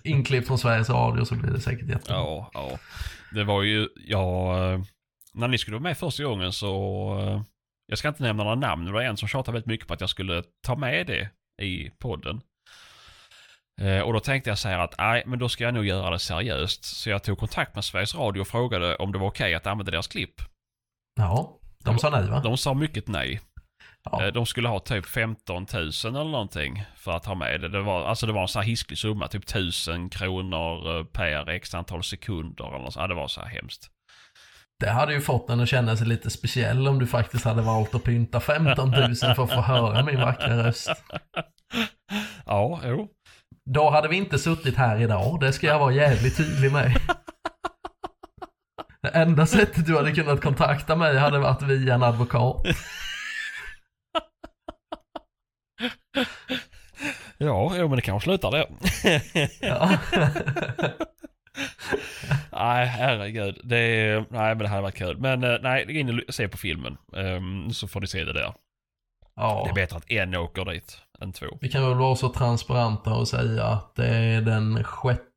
inklippt 0.04 0.48
från 0.48 0.58
Sveriges 0.58 0.90
Radio 0.90 1.26
så 1.26 1.36
blir 1.36 1.52
det 1.52 1.62
säkert 1.62 1.90
jättebra. 1.90 2.16
ja, 2.18 2.50
ja. 2.54 2.78
Det 3.34 3.44
var 3.44 3.64
ju, 3.64 3.88
ja, 4.08 4.58
eh, 4.74 4.82
när 5.34 5.48
ni 5.48 5.58
skulle 5.58 5.76
vara 5.76 5.84
med 5.84 5.98
första 5.98 6.24
gången 6.24 6.54
så, 6.54 6.70
eh, 7.22 7.42
jag 7.88 7.98
ska 7.98 8.08
inte 8.08 8.24
nämna 8.24 8.44
några 8.44 8.56
namn, 8.56 8.84
men 8.84 8.94
det 8.94 9.00
var 9.00 9.02
en 9.06 9.18
som 9.18 9.28
tjatade 9.28 9.52
väldigt 9.56 9.68
mycket 9.68 9.88
på 9.88 9.94
att 9.94 10.02
jag 10.02 10.10
skulle 10.10 10.44
ta 10.64 10.76
med 10.76 11.08
det 11.08 11.30
i 11.66 11.90
podden. 11.90 12.42
Eh, 13.82 14.00
Och 14.00 14.14
då 14.14 14.20
tänkte 14.20 14.50
jag 14.50 14.58
säga 14.58 14.82
att 14.84 14.96
nej, 14.98 15.24
men 15.26 15.40
då 15.40 15.50
ska 15.50 15.64
jag 15.64 15.74
nog 15.74 15.86
göra 15.86 16.10
det 16.10 16.20
seriöst. 16.20 16.84
Så 16.86 17.10
jag 17.10 17.24
tog 17.24 17.38
kontakt 17.40 17.76
med 17.76 17.86
Sveriges 17.86 18.16
Radio 18.16 18.42
och 18.42 18.48
frågade 18.48 18.96
om 18.96 19.12
det 19.12 19.18
var 19.18 19.28
okej 19.28 19.56
att 19.56 19.68
använda 19.68 19.92
deras 19.92 20.08
klipp. 20.08 20.42
Ja, 21.16 21.60
de 21.84 22.00
sa 22.00 22.10
nej 22.10 22.30
va? 22.30 22.40
De 22.44 22.58
sa 22.58 22.74
mycket 22.74 23.08
nej. 23.08 23.42
Ja. 24.12 24.24
Eh, 24.26 24.34
De 24.34 24.46
skulle 24.46 24.68
ha 24.70 24.80
typ 24.80 25.06
15 25.06 25.66
000 25.74 25.82
eller 26.04 26.24
någonting 26.24 26.84
för 26.96 27.12
att 27.12 27.26
ha 27.26 27.36
med 27.36 27.62
det. 27.62 27.70
Det 27.70 27.82
var, 27.82 28.06
alltså 28.06 28.26
det 28.26 28.34
var 28.34 28.42
en 28.42 28.48
sån 28.48 28.62
här 28.62 28.70
hisklig 28.70 28.98
summa, 29.00 29.28
typ 29.28 29.44
1000 29.44 30.10
kronor 30.10 30.98
eh, 31.00 31.04
per 31.06 31.50
x 31.50 31.74
antal 31.76 32.04
sekunder 32.04 32.68
eller 32.68 32.80
något. 32.80 32.96
Ja, 32.96 33.08
det 33.08 33.16
var 33.16 33.28
så 33.28 33.42
här 33.42 33.48
hemskt. 33.48 33.88
Det 34.80 34.90
hade 34.90 35.14
ju 35.14 35.22
fått 35.22 35.50
en 35.50 35.60
att 35.60 35.70
känna 35.70 35.96
sig 35.98 36.08
lite 36.08 36.30
speciell 36.30 36.88
om 36.88 37.00
du 37.00 37.08
faktiskt 37.08 37.46
hade 37.46 37.62
valt 37.62 37.96
att 37.96 38.04
pynta 38.04 38.40
15 38.40 38.92
000 38.92 39.16
för 39.16 39.30
att 39.30 39.36
få 39.54 39.62
höra 39.62 40.04
min 40.04 40.20
vackra 40.22 40.68
röst. 40.68 40.90
Ja, 42.46 42.80
jo. 42.84 43.08
Då 43.74 43.90
hade 43.90 44.08
vi 44.08 44.16
inte 44.16 44.40
suttit 44.40 44.76
här 44.76 45.02
idag, 45.02 45.40
det 45.40 45.54
ska 45.54 45.68
jag 45.68 45.80
vara 45.80 45.94
jävligt 45.94 46.38
tydlig 46.38 46.72
med. 46.72 46.92
Det 49.02 49.10
enda 49.10 49.46
sättet 49.46 49.86
du 49.86 49.98
hade 49.98 50.12
kunnat 50.12 50.42
kontakta 50.42 50.96
mig 50.96 51.18
hade 51.18 51.40
varit 51.40 51.62
via 51.62 51.94
en 51.96 52.04
advokat. 52.04 52.66
Ja, 57.38 57.72
jo, 57.76 57.88
men 57.88 57.96
det 57.96 58.02
kanske 58.02 58.26
slutar 58.26 58.52
där. 58.52 58.66
Ja. 59.62 59.98
nej, 62.52 62.88
herregud. 62.88 63.60
Det, 63.64 63.78
är- 63.78 64.26
nej, 64.30 64.56
men 64.56 64.58
det 64.58 64.68
hade 64.68 64.82
varit 64.82 64.96
kul. 64.96 65.18
Men 65.18 65.44
eh, 65.44 65.56
nej, 65.62 65.86
gå 65.86 65.92
in 65.92 66.22
och 66.28 66.34
se 66.34 66.48
på 66.48 66.58
filmen. 66.58 66.98
Ehm, 67.18 67.74
så 67.74 67.88
får 67.88 68.02
ni 68.02 68.08
se 68.08 68.24
det 68.24 68.34
där. 68.34 68.54
Det 69.36 69.46
ja. 69.46 69.68
är 69.70 69.74
bättre 69.74 69.98
att 69.98 70.12
en 70.12 70.36
åker 70.36 70.66
dit 70.66 70.98
än 71.22 71.34
två. 71.34 71.46
Vi 71.62 71.70
kan 71.70 71.90
väl 71.90 71.98
vara 71.98 72.16
så 72.16 72.30
transparenta 72.30 73.14
och 73.14 73.28
säga 73.28 73.66
att 73.66 73.96
det 73.96 74.08
är 74.08 74.42
den 74.42 74.84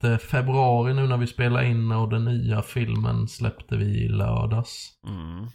6 0.00 0.24
februari 0.24 0.94
nu 0.94 1.06
när 1.06 1.16
vi 1.16 1.26
spelar 1.26 1.62
in 1.62 1.92
och 1.92 2.08
den 2.08 2.24
nya 2.24 2.62
filmen 2.62 3.28
släppte 3.28 3.76
vi 3.76 4.04
i 4.04 4.08
lördags. 4.08 4.88
Mm. 5.08 5.46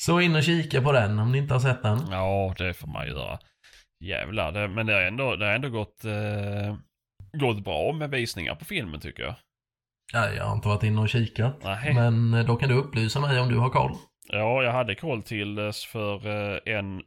Så 0.00 0.20
in 0.20 0.36
och 0.36 0.42
kika 0.42 0.82
på 0.82 0.92
den 0.92 1.18
om 1.18 1.32
ni 1.32 1.38
inte 1.38 1.54
har 1.54 1.60
sett 1.60 1.82
den. 1.82 1.98
Ja, 2.10 2.54
det 2.58 2.74
får 2.74 2.88
man 2.88 3.06
göra. 3.08 3.38
Jävlar, 4.04 4.52
det, 4.52 4.68
men 4.68 4.86
det 4.86 4.92
har 4.92 5.00
ändå, 5.00 5.36
det 5.36 5.46
har 5.46 5.52
ändå 5.52 5.68
gått, 5.68 6.04
eh, 6.04 6.76
gått 7.32 7.64
bra 7.64 7.92
med 7.92 8.10
visningar 8.10 8.54
på 8.54 8.64
filmen 8.64 9.00
tycker 9.00 9.22
jag. 9.22 9.34
Ja, 10.12 10.30
jag 10.30 10.44
har 10.44 10.54
inte 10.56 10.68
varit 10.68 10.82
inne 10.82 11.00
och 11.00 11.08
kikat. 11.08 11.56
Nej. 11.64 11.94
Men 11.94 12.34
eh, 12.34 12.46
då 12.46 12.56
kan 12.56 12.68
du 12.68 12.74
upplysa 12.74 13.20
mig 13.20 13.40
om 13.40 13.48
du 13.48 13.58
har 13.58 13.70
koll. 13.70 13.92
Ja, 14.28 14.62
jag 14.62 14.72
hade 14.72 14.94
koll 14.94 15.22
till 15.22 15.72
för 15.92 16.26
eh, 16.26 16.74
en, 16.74 17.02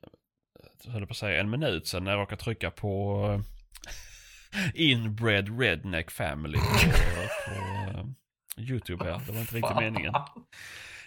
jag 0.84 0.92
höll 0.92 1.06
på 1.08 1.12
att 1.12 1.18
säga 1.18 1.40
en 1.42 1.50
minut 1.50 1.88
sedan 1.88 2.04
när 2.04 2.12
jag 2.12 2.20
råkade 2.22 2.42
trycka 2.42 2.72
på 2.72 3.24
eh, 3.34 3.42
Inbred 4.74 5.60
Redneck 5.60 6.12
Family 6.12 6.58
på, 6.58 6.64
på 7.48 7.52
eh, 8.00 8.06
YouTube 8.70 9.04
här. 9.06 9.22
Det 9.28 9.32
var 9.32 9.40
inte 9.40 9.56
riktigt 9.56 9.80
meningen. 9.80 10.14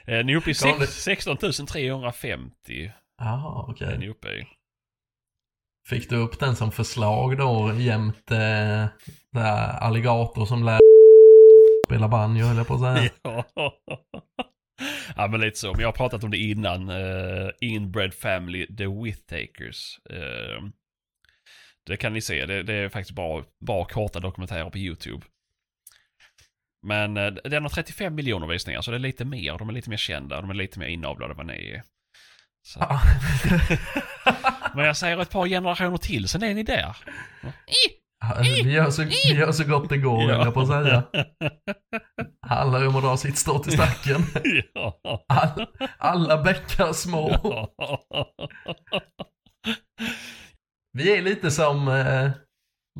Eh, 0.06 0.24
ni 0.24 0.32
är 0.32 0.36
uppe 0.36 0.50
i 0.50 0.54
Galet. 0.62 0.90
sex, 0.90 1.24
16 1.24 1.66
350. 1.66 2.92
Jaha, 3.18 3.64
Är 3.68 3.72
okej. 3.72 3.98
ni 3.98 4.08
uppe 4.08 4.28
i. 4.28 4.46
Fick 5.88 6.10
du 6.10 6.16
upp 6.16 6.40
den 6.40 6.56
som 6.56 6.72
förslag 6.72 7.38
då 7.38 7.74
jämte 7.78 8.36
eh, 8.36 8.86
där 9.32 9.78
alligator 9.78 10.46
som 10.46 10.64
lär 10.64 10.80
spela 11.86 12.08
banjo 12.08 12.44
höll 12.46 12.56
jag 12.56 12.66
på 12.66 12.74
att 12.74 12.80
säga. 12.80 13.10
Ja. 15.14 15.14
ja, 15.16 15.26
men 15.28 15.40
lite 15.40 15.58
så. 15.58 15.72
Men 15.72 15.80
jag 15.80 15.88
har 15.88 15.92
pratat 15.92 16.24
om 16.24 16.30
det 16.30 16.36
innan. 16.36 16.90
Uh, 16.90 17.50
Inbred 17.60 18.14
Family, 18.14 18.76
The 18.76 18.86
Withtakers. 18.86 19.98
Eh, 20.10 20.62
det 21.86 21.96
kan 21.96 22.12
ni 22.12 22.20
se. 22.20 22.46
Det, 22.46 22.62
det 22.62 22.74
är 22.74 22.88
faktiskt 22.88 23.16
bra, 23.16 23.44
bra 23.66 23.84
korta 23.84 24.20
dokumentärer 24.20 24.70
på 24.70 24.78
YouTube. 24.78 25.26
Men 26.86 27.16
uh, 27.16 27.34
den 27.34 27.62
har 27.62 27.70
35 27.70 28.14
miljoner 28.14 28.46
visningar, 28.46 28.80
så 28.80 28.90
det 28.90 28.96
är 28.96 28.98
lite 28.98 29.24
mer. 29.24 29.58
De 29.58 29.68
är 29.68 29.72
lite 29.72 29.90
mer 29.90 29.96
kända. 29.96 30.40
De 30.40 30.50
är 30.50 30.54
lite 30.54 30.78
mer 30.78 30.86
inavlade 30.86 31.32
än 31.32 31.36
vad 31.36 31.46
ni 31.46 31.70
är. 31.70 31.82
Ja. 34.74 34.76
Men 34.76 34.86
jag 34.86 34.96
säger 34.96 35.18
ett 35.22 35.30
par 35.30 35.46
generationer 35.46 35.96
till, 35.96 36.28
sen 36.28 36.42
är 36.42 36.54
ni 36.54 36.62
där. 36.62 36.96
Vi 38.42 38.72
gör, 38.72 38.90
så, 38.90 39.02
vi 39.02 39.34
gör 39.34 39.52
så 39.52 39.64
gott 39.64 39.88
det 39.88 39.96
går, 39.98 40.20
höll 40.28 40.44
jag 40.44 40.54
på 40.54 40.60
att 40.60 40.68
säga. 40.68 41.02
Handlar 42.46 42.80
ju 42.80 42.86
om 42.86 42.96
att 42.96 43.02
dra 43.02 43.16
sitt 43.16 43.38
strå 43.38 43.58
till 43.58 43.72
stacken. 43.72 44.22
ja. 44.74 45.00
All, 45.28 45.66
alla 45.98 46.42
bäckar 46.42 46.92
små. 46.92 47.40
Vi 50.92 51.16
är 51.16 51.22
lite 51.22 51.50
som, 51.50 51.88
eh, 51.88 52.30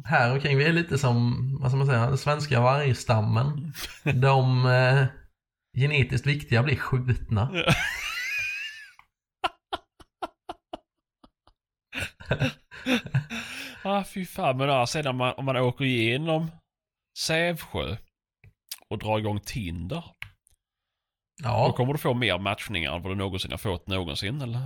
här 0.04 0.33
omkring, 0.33 0.59
vi 0.59 0.64
är 0.64 0.73
lite 0.73 0.99
som, 0.99 1.49
vad 1.61 1.71
ska 1.71 1.76
man 1.78 1.87
säga, 1.87 2.07
den 2.07 2.19
svenska 2.19 2.61
vargstammen. 2.61 3.73
De 4.14 4.66
eh, 4.66 5.04
genetiskt 5.76 6.26
viktiga 6.26 6.62
blir 6.62 6.76
skjutna. 6.76 7.50
Ah, 13.83 14.04
fy 14.04 14.25
fan. 14.26 14.57
Men 14.57 14.87
sen 14.87 15.07
om 15.07 15.16
man, 15.16 15.35
om 15.37 15.45
man 15.45 15.57
åker 15.57 15.85
igenom 15.85 16.50
Sävsjö 17.19 17.97
och 18.88 18.99
drar 18.99 19.19
igång 19.19 19.40
Tinder. 19.40 20.04
Då 21.43 21.49
Ja, 21.49 21.73
kommer 21.73 21.93
du 21.93 21.99
få 21.99 22.14
mer 22.14 22.38
matchningar 22.38 22.97
än 22.97 23.02
vad 23.02 23.12
du 23.12 23.16
någonsin 23.16 23.50
har 23.50 23.59
fått 23.59 23.87
någonsin, 23.88 24.43
eller? 24.43 24.61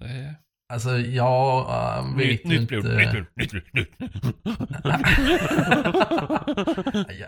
Det 0.00 0.06
är... 0.08 0.34
alltså 0.72 0.90
jag 0.98 1.68
äh, 1.98 2.16
vet 2.16 2.44
Nytt, 2.44 2.44
ju 2.44 2.60
nytt 2.60 2.68
blod, 2.68 2.84
inte. 2.84 2.96
nytt 2.96 3.10
blod, 3.12 3.26
nytt 3.36 3.50
blod, 3.50 3.64
nytt. 3.72 3.88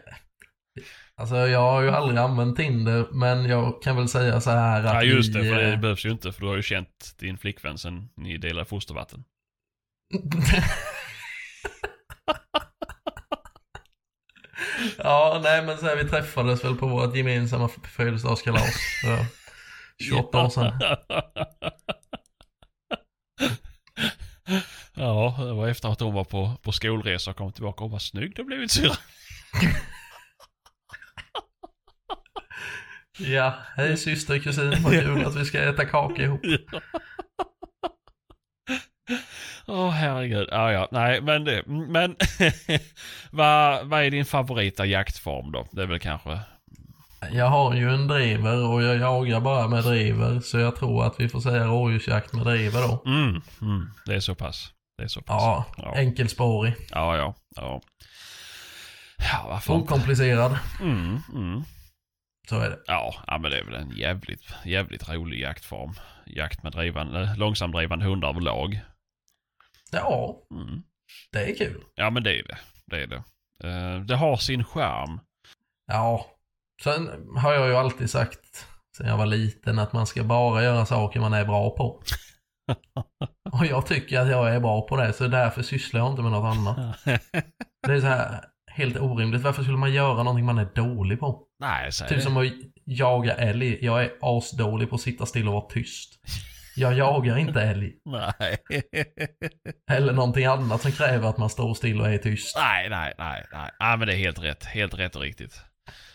Alltså 1.18 1.36
jag 1.36 1.60
har 1.60 1.82
ju 1.82 1.90
aldrig 1.90 2.18
använt 2.18 2.56
Tinder, 2.56 3.06
men 3.12 3.44
jag 3.46 3.82
kan 3.82 3.96
väl 3.96 4.08
säga 4.08 4.40
så 4.40 4.50
här 4.50 4.84
att 4.84 4.94
Ja, 4.94 5.02
just 5.02 5.32
det. 5.32 5.40
vi, 5.40 5.48
För 5.48 5.56
det 5.56 5.72
eh, 5.72 5.80
behövs 5.80 6.06
ju 6.06 6.10
inte, 6.10 6.32
för 6.32 6.40
du 6.40 6.46
har 6.46 6.56
ju 6.56 6.62
känt 6.62 7.14
din 7.18 7.38
flickvän 7.38 7.78
sen 7.78 8.08
ni 8.16 8.36
delade 8.38 8.64
fostervatten. 8.66 9.24
Ja, 14.98 15.40
nej 15.42 15.62
men 15.66 15.78
så 15.78 15.86
här, 15.86 15.96
vi 15.96 16.08
träffades 16.08 16.64
väl 16.64 16.76
på 16.76 16.86
vårt 16.86 17.16
gemensamma 17.16 17.68
födelsedagskalas 17.68 18.74
för 19.04 19.24
28 20.04 20.44
år 20.44 20.48
sedan. 20.48 20.80
Ja, 24.98 25.36
det 25.38 25.52
var 25.52 25.68
efter 25.68 25.88
att 25.88 26.00
hon 26.00 26.14
var 26.14 26.24
på, 26.24 26.56
på 26.62 26.72
skolresa 26.72 27.30
och 27.30 27.36
kom 27.36 27.52
tillbaka 27.52 27.84
och 27.84 27.90
var 27.90 27.98
snygg 27.98 28.32
du 28.36 28.44
blivit 28.44 28.70
syrra. 28.70 28.96
Ja, 33.18 33.54
hej 33.76 33.96
syster, 33.96 34.38
kusin, 34.38 34.82
vad 34.82 34.92
kul 34.92 35.24
att 35.24 35.36
vi 35.36 35.44
ska 35.44 35.58
äta 35.58 35.84
kaka 35.84 36.22
ihop. 36.22 36.40
Åh 39.66 39.90
herregud. 39.90 40.48
Ja, 40.50 40.72
ja. 40.72 40.88
Nej, 40.90 41.20
men 41.20 41.44
det. 41.44 41.62
Men 41.66 42.16
vad, 43.30 43.86
vad 43.86 44.02
är 44.02 44.10
din 44.10 44.24
favorita 44.24 44.86
jaktform 44.86 45.52
då? 45.52 45.66
Det 45.70 45.82
är 45.82 45.86
väl 45.86 45.98
kanske 45.98 46.40
Jag 47.32 47.46
har 47.46 47.74
ju 47.74 47.90
en 47.90 48.08
driver 48.08 48.66
och 48.66 48.82
jag 48.82 48.96
jagar 48.96 49.40
bara 49.40 49.68
med 49.68 49.84
driver. 49.84 50.40
Så 50.40 50.58
jag 50.58 50.76
tror 50.76 51.06
att 51.06 51.20
vi 51.20 51.28
får 51.28 51.40
säga 51.40 51.64
rådjursjakt 51.64 52.32
med 52.32 52.44
driver 52.44 52.80
då. 52.80 53.02
Mm, 53.06 53.42
mm, 53.60 53.90
det 54.06 54.14
är 54.14 54.20
så 54.20 54.34
pass. 54.34 54.72
Det 54.98 55.04
är 55.04 55.08
så 55.08 55.22
pass. 55.22 55.42
Ja, 55.42 55.64
ja, 55.76 55.94
enkelspårig. 55.96 56.74
ja. 56.90 57.16
ja, 57.16 57.34
ja. 57.56 57.80
Ja, 59.18 59.46
varför? 59.48 59.74
Okomplicerad. 59.74 60.58
Mm, 60.80 61.18
mm. 61.34 61.62
Så 62.48 62.60
är 62.60 62.70
det. 62.70 62.78
Ja, 62.86 63.14
ja, 63.26 63.38
men 63.38 63.50
det 63.50 63.58
är 63.58 63.64
väl 63.64 63.74
en 63.74 63.90
jävligt, 63.96 64.54
jävligt 64.64 65.08
rolig 65.08 65.40
jaktform. 65.40 65.94
Jakt 66.26 66.62
med 66.62 66.72
drivande, 66.72 67.34
långsamdrivande 67.36 68.04
hundar 68.04 68.28
överlag. 68.28 68.80
Ja, 70.00 70.42
Mm. 70.54 70.82
det 71.32 71.50
är 71.50 71.54
kul. 71.56 71.82
Ja, 71.94 72.10
men 72.10 72.22
det 72.22 72.38
är 72.38 72.42
det. 72.42 72.58
Det 72.86 73.02
är 73.02 73.06
det. 73.06 73.22
Eh, 73.68 74.00
det 74.00 74.16
har 74.16 74.36
sin 74.36 74.64
charm. 74.64 75.20
Ja. 75.92 76.26
Sen 76.82 77.10
har 77.36 77.52
jag 77.52 77.68
ju 77.68 77.74
alltid 77.76 78.10
sagt 78.10 78.66
sen 78.96 79.06
jag 79.06 79.16
var 79.16 79.26
liten 79.26 79.78
att 79.78 79.92
man 79.92 80.06
ska 80.06 80.24
bara 80.24 80.62
göra 80.64 80.86
saker 80.86 81.20
man 81.20 81.32
är 81.32 81.44
bra 81.44 81.70
på. 81.76 82.02
Och 83.52 83.66
jag 83.66 83.86
tycker 83.86 84.20
att 84.20 84.28
jag 84.28 84.54
är 84.54 84.60
bra 84.60 84.86
på 84.88 84.96
det 84.96 85.12
så 85.12 85.26
därför 85.28 85.62
sysslar 85.62 86.00
jag 86.00 86.10
inte 86.12 86.22
med 86.22 86.32
något 86.32 86.56
annat. 86.56 86.96
Det 87.86 87.92
är 87.92 88.00
så 88.00 88.06
här 88.06 88.44
helt 88.70 88.96
orimligt. 88.96 89.42
Varför 89.42 89.62
skulle 89.62 89.78
man 89.78 89.92
göra 89.92 90.22
någonting 90.22 90.44
man 90.46 90.58
är 90.58 90.68
dålig 90.74 91.20
på? 91.20 91.42
Nej, 91.60 91.92
säg 91.92 92.08
Typ 92.08 92.18
det. 92.18 92.22
som 92.22 92.36
att 92.36 92.46
jaga 92.84 93.34
älg. 93.34 93.84
Jag 93.84 94.02
är 94.04 94.12
asdålig 94.20 94.88
på 94.90 94.94
att 94.94 95.00
sitta 95.00 95.26
still 95.26 95.48
och 95.48 95.54
vara 95.54 95.66
tyst. 95.70 96.18
Jag 96.76 96.94
jagar 96.94 97.36
inte 97.38 97.62
älg. 97.62 97.92
Nej. 98.04 98.58
Eller 99.90 100.12
någonting 100.12 100.44
annat 100.44 100.82
som 100.82 100.92
kräver 100.92 101.28
att 101.28 101.38
man 101.38 101.50
står 101.50 101.74
still 101.74 102.00
och 102.00 102.08
är 102.08 102.18
tyst. 102.18 102.56
nej, 102.56 102.88
nej, 102.90 103.14
nej, 103.18 103.46
nej. 103.52 103.70
Ja, 103.78 103.96
men 103.96 104.08
det 104.08 104.14
är 104.14 104.18
helt 104.18 104.42
rätt. 104.42 104.64
Helt 104.64 104.94
rätt 104.94 105.16
och 105.16 105.22
riktigt. 105.22 105.60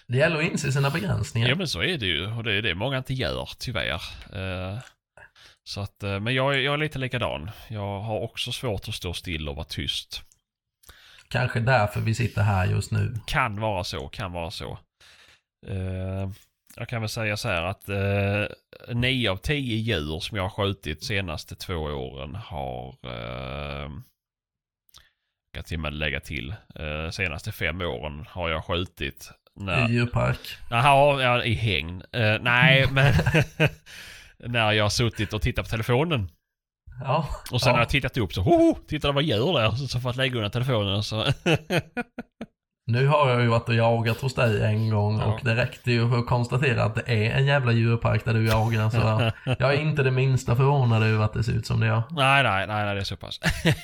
Det 0.08 0.18
gäller 0.18 0.38
att 0.38 0.52
inse 0.52 0.72
sina 0.72 0.90
begränsningar. 0.90 1.50
Ja, 1.50 1.56
men 1.56 1.68
så 1.68 1.82
är 1.82 1.98
det 1.98 2.06
ju. 2.06 2.28
Och 2.28 2.44
det 2.44 2.54
är 2.54 2.62
det 2.62 2.76
många 2.76 2.98
inte 2.98 3.14
gör, 3.14 3.50
tyvärr. 3.60 4.02
Eh, 4.34 4.80
så 5.64 5.82
att, 5.82 6.04
eh, 6.04 6.20
men 6.20 6.34
jag, 6.36 6.62
jag 6.62 6.74
är 6.74 6.78
lite 6.78 7.00
likadan. 7.00 7.52
Jag 7.70 8.00
har 8.00 8.20
också 8.20 8.52
svårt 8.52 8.88
att 8.88 8.96
stå 8.96 9.14
still 9.14 9.50
och 9.50 9.56
vara 9.56 9.66
tyst. 9.66 10.24
Kanske 11.28 11.60
därför 11.60 12.02
vi 12.02 12.16
sitter 12.16 12.42
här 12.42 12.66
just 12.66 12.92
nu. 12.92 13.16
Kan 13.28 13.60
vara 13.60 13.84
så, 13.84 14.08
kan 14.08 14.32
vara 14.32 14.52
så. 14.52 14.80
Eh, 15.68 16.30
jag 16.76 16.90
kan 16.90 17.02
väl 17.02 17.10
säga 17.10 17.38
så 17.38 17.48
här 17.48 17.64
att 17.64 17.90
eh, 17.90 18.96
nio 18.96 19.32
av 19.32 19.38
tio 19.38 19.76
djur 19.76 20.20
som 20.20 20.38
jag 20.38 20.44
har 20.44 20.50
skjutit 20.50 21.04
senaste 21.04 21.56
två 21.56 21.76
åren 21.76 22.36
har 22.36 22.88
eh, 23.04 23.90
kan 25.54 25.64
till 25.64 25.78
och 25.78 25.82
med 25.82 25.94
lägga 25.94 26.20
till. 26.20 26.56
Eh, 26.76 27.10
senaste 27.12 27.52
fem 27.52 27.82
åren 27.82 28.26
har 28.30 28.50
jag 28.50 28.66
skjutit. 28.66 29.32
När, 29.56 29.90
I 29.90 29.94
djurpark. 29.94 30.58
Jaha, 30.70 31.22
ja, 31.22 31.44
i 31.44 31.54
hägn. 31.54 32.04
Eh, 32.12 32.38
nej, 32.42 32.88
men 32.92 33.14
när 34.52 34.72
jag 34.72 34.86
har 34.86 34.90
suttit 34.90 35.34
och 35.34 35.42
tittat 35.42 35.66
på 35.66 35.70
telefonen. 35.70 36.30
Ja. 37.04 37.28
Och 37.52 37.62
sen 37.62 37.70
ja. 37.70 37.74
har 37.74 37.82
jag 37.82 37.90
tittat 37.90 38.18
upp 38.18 38.34
så, 38.34 38.42
hoho, 38.42 38.78
titta 38.88 39.12
vad 39.12 39.24
jag 39.24 39.40
gör 39.40 39.62
där. 39.62 39.72
Så, 39.72 39.88
så 39.88 40.00
för 40.00 40.10
att 40.10 40.16
lägga 40.16 40.36
undan 40.36 40.52
telefonen 40.52 41.04
så. 41.04 41.26
Nu 42.92 43.08
har 43.08 43.30
jag 43.30 43.42
ju 43.42 43.48
varit 43.48 43.70
och 43.70 43.76
jagat 43.76 44.22
hos 44.22 44.34
dig 44.36 44.64
en 44.64 44.90
gång 44.90 45.20
Ja. 45.20 45.26
och 45.26 45.40
det 45.44 45.56
räckte 45.56 45.92
ju 45.92 46.10
för 46.10 46.18
att 46.18 46.26
konstatera 46.28 46.84
att 46.84 46.96
det 46.96 47.04
är 47.08 47.32
en 47.32 47.46
jävla 47.46 47.72
djurpark 47.72 48.26
där 48.26 48.34
du 48.34 48.48
jagar. 48.48 48.90
Så 48.90 49.32
jag 49.60 49.74
är 49.74 49.82
inte 49.82 50.04
det 50.04 50.12
minsta 50.12 50.56
förvånad 50.56 51.04
över 51.04 51.26
att 51.26 51.34
det 51.34 51.44
ser 51.44 51.54
ut 51.54 51.66
som 51.66 51.80
det 51.80 51.86
gör. 51.88 52.04
nej, 52.10 52.44
nej, 52.44 52.68
nej, 52.68 52.86
nej, 52.86 52.96
det 52.96 53.02
är 53.02 53.06
så 53.06 53.18
pass. 53.18 53.40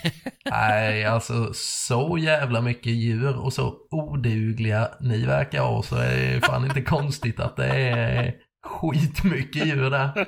Nej, 0.52 1.06
alltså 1.06 1.54
så 1.54 2.18
jävla 2.18 2.62
mycket 2.62 2.92
djur 2.92 3.38
och 3.38 3.54
så 3.54 3.74
odugliga 3.92 4.90
ni 5.00 5.26
verkar 5.26 5.62
ha 5.62 5.84
så 5.84 5.96
är 5.96 6.34
det 6.34 6.42
fan 6.46 6.66
inte 6.66 6.82
konstigt 6.98 7.40
att 7.40 7.56
det 7.56 7.68
är 7.74 8.34
skitmycket 8.68 9.66
djur 9.68 9.90
där. 9.90 10.28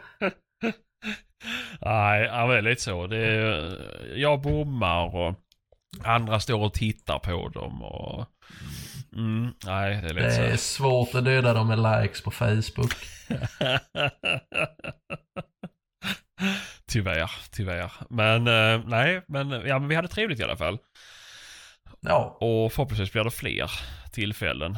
nej, 1.82 2.22
ja, 2.24 2.62
lite 2.62 2.82
så. 2.82 3.08
Det 3.08 3.18
är, 3.26 3.78
jag 4.16 4.42
bommar 4.42 5.16
och 5.16 5.36
andra 6.04 6.40
står 6.40 6.60
och 6.62 6.74
tittar 6.74 7.20
på 7.20 7.50
dem 7.50 7.84
och... 7.84 8.26
Mm, 9.14 9.54
nej, 9.66 10.02
det 10.02 10.10
är 10.10 10.14
Det 10.14 10.36
är 10.36 10.58
svårt 10.58 11.16
att 11.16 11.26
döda 11.26 11.54
dem 11.54 11.68
med 11.68 12.02
likes 12.02 12.22
på 12.22 12.32
Facebook. 12.32 12.94
tyvärr, 16.92 17.32
tyvärr. 17.52 17.92
Men 18.10 18.48
eh, 18.48 18.82
nej, 18.86 19.22
men, 19.28 19.50
ja, 19.52 19.80
men 19.80 19.88
vi 19.88 19.96
hade 19.96 20.08
trevligt 20.08 20.40
i 20.40 20.44
alla 20.44 20.58
fall. 20.58 20.78
Ja, 22.00 22.38
Och 22.42 22.74
förhoppningsvis 22.74 23.12
blir 23.12 23.24
det 23.24 23.32
fler 23.32 23.72
tillfällen. 24.12 24.78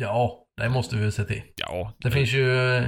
ja, 0.00 0.44
det 0.58 0.68
måste 0.68 0.96
vi 0.96 1.02
väl 1.02 1.12
se 1.12 1.24
till. 1.24 1.42
Ja, 1.56 1.92
Det 1.98 2.10
finns 2.10 2.32
ju, 2.32 2.46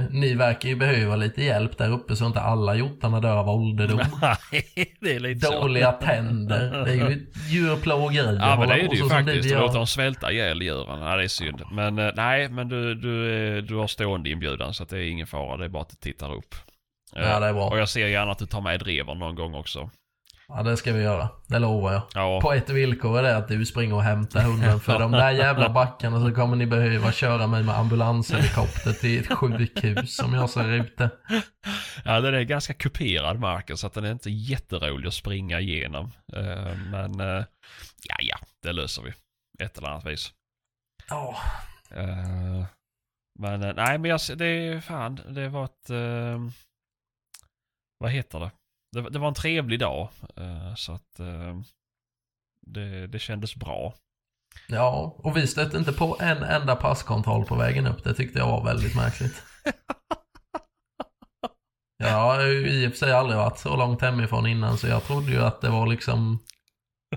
ni 0.09 0.33
verkar 0.33 0.69
ju 0.69 0.75
behöva 0.75 1.15
lite 1.15 1.43
hjälp 1.43 1.77
där 1.77 1.89
uppe 1.89 2.15
så 2.15 2.25
inte 2.25 2.41
alla 2.41 2.75
hjortarna 2.75 3.19
dör 3.19 3.37
av 3.37 3.49
ålderdom. 3.49 3.99
Nej, 4.21 4.95
det 5.01 5.15
är 5.15 5.19
lite 5.19 5.45
så. 5.47 5.61
Dåliga 5.61 5.91
tänder. 5.91 6.85
Det 6.85 6.91
är 6.91 7.09
ju 7.09 7.25
djurplågeri. 7.49 8.37
Ja 8.41 8.59
men 8.59 8.67
det 8.67 8.73
är 8.73 8.87
det 8.89 8.95
ju 8.95 9.01
så 9.01 9.09
faktiskt. 9.09 9.49
Det 9.49 9.55
låter 9.59 9.77
dem 9.77 9.87
svälta 9.87 10.31
ihjäl 10.31 10.61
djuren. 10.61 11.01
Ja 11.01 11.15
det 11.15 11.23
är 11.23 11.27
synd. 11.27 11.61
Men 11.71 11.99
eh, 11.99 12.11
nej, 12.15 12.49
men 12.49 12.69
du, 12.69 12.95
du, 12.95 13.33
eh, 13.57 13.63
du 13.63 13.75
har 13.75 13.87
stående 13.87 14.29
inbjudan 14.29 14.73
så 14.73 14.83
det 14.83 14.97
är 14.97 15.09
ingen 15.09 15.27
fara. 15.27 15.57
Det 15.57 15.65
är 15.65 15.69
bara 15.69 15.81
att 15.81 15.89
du 15.89 15.95
tittar 15.95 16.33
upp. 16.33 16.55
Eh, 17.15 17.21
Ja, 17.29 17.39
det 17.39 17.45
är 17.47 17.53
bra. 17.53 17.69
Och 17.69 17.79
jag 17.79 17.89
ser 17.89 18.07
gärna 18.07 18.31
att 18.31 18.39
du 18.39 18.45
tar 18.45 18.61
med 18.61 18.79
drever 18.79 19.15
någon 19.15 19.35
gång 19.35 19.55
också. 19.55 19.89
Ja, 20.55 20.63
det 20.63 20.77
ska 20.77 20.93
vi 20.93 21.03
göra. 21.03 21.29
Det 21.47 21.59
lovar 21.59 21.93
jag. 21.93 22.01
Ja, 22.13 22.39
På 22.41 22.53
ett 22.53 22.69
villkor 22.69 23.19
är 23.19 23.23
det 23.23 23.37
att 23.37 23.47
du 23.47 23.65
springer 23.65 23.95
och 23.95 24.03
hämtar 24.03 24.41
hunden. 24.41 24.79
För 24.79 24.99
de 24.99 25.11
där 25.11 25.31
jävla 25.31 25.69
backarna 25.73 26.19
så 26.29 26.35
kommer 26.35 26.55
ni 26.55 26.65
behöva 26.65 27.11
köra 27.11 27.47
mig 27.47 27.63
med 27.63 27.77
ambulanshelikopter 27.77 28.93
till 28.93 29.19
ett 29.19 29.33
sjukhus 29.37 30.15
som 30.15 30.33
jag 30.33 30.49
ser 30.49 30.69
ute. 30.71 31.09
ja 32.05 32.19
den 32.19 32.33
är 32.35 32.41
ganska 32.41 32.73
kuperad 32.73 33.39
marken 33.39 33.77
så 33.77 33.87
att 33.87 33.93
den 33.93 34.05
är 34.05 34.11
inte 34.11 34.29
jätterolig 34.29 35.07
att 35.07 35.13
springa 35.13 35.59
igenom. 35.59 36.11
Eh, 36.33 36.77
Men 36.91 37.19
eh, 37.19 37.45
ja, 38.03 38.15
ja, 38.19 38.37
det 38.63 38.73
löser 38.73 39.01
vi. 39.01 39.13
Ett 39.65 39.77
eller 39.77 39.87
annat 39.87 40.05
vis. 40.05 40.33
Ja, 41.09 41.35
Eh, 41.93 42.65
Men 43.39 43.59
nej, 43.59 43.97
men 43.97 44.05
jag, 44.05 44.19
det 44.35 44.45
är 44.45 44.79
fan, 44.79 45.19
det 45.29 45.49
var 45.49 45.65
ett... 45.65 45.89
vad 47.99 48.11
heter 48.11 48.39
det? 48.39 48.51
Det? 48.91 49.09
Det 49.09 49.19
var 49.19 49.27
en 49.27 49.33
trevlig 49.33 49.79
dag. 49.79 50.09
eh, 50.37 50.75
så 50.75 50.91
att 50.93 51.19
eh, 51.19 51.59
det, 52.67 53.07
det 53.07 53.19
kändes 53.19 53.55
bra. 53.55 53.93
ja, 54.67 55.15
och 55.17 55.37
vi 55.37 55.47
stötte 55.47 55.77
inte 55.77 55.93
på 55.93 56.17
en 56.19 56.43
enda 56.43 56.75
passkontroll 56.75 57.45
på 57.45 57.55
vägen 57.55 57.87
upp. 57.87 58.03
Det 58.03 58.13
tyckte 58.13 58.39
jag 58.39 58.47
var 58.47 58.63
väldigt 58.65 58.95
märkligt. 58.95 59.43
Jag 61.97 62.09
har 62.09 62.41
ju 62.45 62.69
i 62.69 62.87
och 62.87 62.91
för 62.91 62.97
sig 62.97 63.13
aldrig 63.13 63.37
varit 63.37 63.57
så 63.57 63.75
långt 63.75 64.01
hemifrån 64.01 64.47
innan 64.47 64.77
så 64.77 64.87
jag 64.87 65.03
trodde 65.03 65.31
ju 65.31 65.37
att 65.41 65.61
det 65.61 65.69
var 65.69 65.87
liksom, 65.87 66.39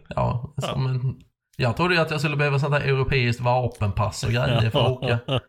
ja, 0.09 0.55
som 0.59 0.87
en, 0.87 1.21
jag 1.57 1.77
trodde 1.77 1.95
ju 1.95 2.01
att 2.01 2.11
jag 2.11 2.21
skulle 2.21 2.37
behöva 2.37 2.59
sånt 2.59 2.73
där 2.73 2.81
europeiskt 2.81 3.41
vapenpass 3.41 4.25
och 4.25 4.31
grejer 4.31 4.71
för 4.71 4.81
att 4.81 4.91
åka. 4.91 5.19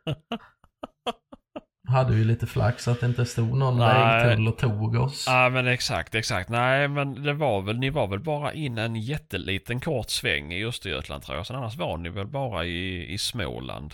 Hade 1.87 2.15
ju 2.15 2.23
lite 2.23 2.47
flax 2.47 2.87
att 2.87 2.99
det 2.99 3.05
inte 3.05 3.25
stod 3.25 3.57
någon 3.57 3.77
Nej. 3.77 4.23
vägtull 4.25 4.47
och 4.47 4.57
tog 4.57 4.95
oss. 4.95 5.25
Ja 5.27 5.49
men 5.49 5.67
exakt, 5.67 6.15
exakt. 6.15 6.49
Nej 6.49 6.87
men 6.87 7.23
det 7.23 7.33
var 7.33 7.61
väl, 7.61 7.77
ni 7.79 7.89
var 7.89 8.07
väl 8.07 8.19
bara 8.19 8.53
in 8.53 8.77
en 8.77 8.95
jätteliten 8.95 9.79
kort 9.79 10.09
sväng 10.09 10.53
i 10.53 10.65
Östergötland 10.65 11.23
tror 11.23 11.37
jag. 11.37 11.47
Sen 11.47 11.55
annars 11.55 11.75
var 11.77 11.97
ni 11.97 12.09
väl 12.09 12.27
bara 12.27 12.65
i, 12.65 13.13
i 13.13 13.17
Småland. 13.17 13.93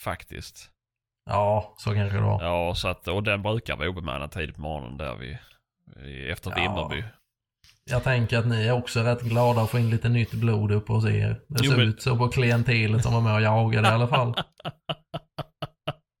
Faktiskt. 0.00 0.70
Ja, 1.30 1.74
så 1.76 1.94
kanske 1.94 2.16
det 2.16 2.22
var. 2.24 2.42
Ja, 2.42 2.74
så 2.74 2.88
att, 2.88 3.08
och 3.08 3.22
den 3.22 3.42
brukar 3.42 3.76
vara 3.76 3.88
obemannad 3.88 4.30
tidigt 4.30 4.54
på 4.56 4.62
morgonen 4.62 4.96
där 4.96 5.14
vi, 5.14 5.38
efter 6.30 6.50
Ja. 6.50 6.56
Vimmerby. 6.56 7.04
Jag 7.90 8.04
tänker 8.04 8.38
att 8.38 8.46
ni 8.46 8.66
är 8.66 8.72
också 8.72 9.00
rätt 9.00 9.20
glada 9.22 9.62
att 9.62 9.70
få 9.70 9.78
in 9.78 9.90
lite 9.90 10.08
nytt 10.08 10.32
blod 10.32 10.72
upp 10.72 10.88
hos 10.88 11.04
er. 11.04 11.40
Det 11.48 11.60
Jo, 11.62 11.70
ser 11.70 11.78
men- 11.78 11.88
ut 11.88 12.02
så 12.02 12.16
på 12.16 12.28
klientelet 12.28 13.02
som 13.02 13.14
var 13.14 13.20
med 13.20 13.34
och 13.34 13.40
jagade 13.42 13.88
i 13.88 13.90
alla 13.90 14.08
fall. 14.08 14.34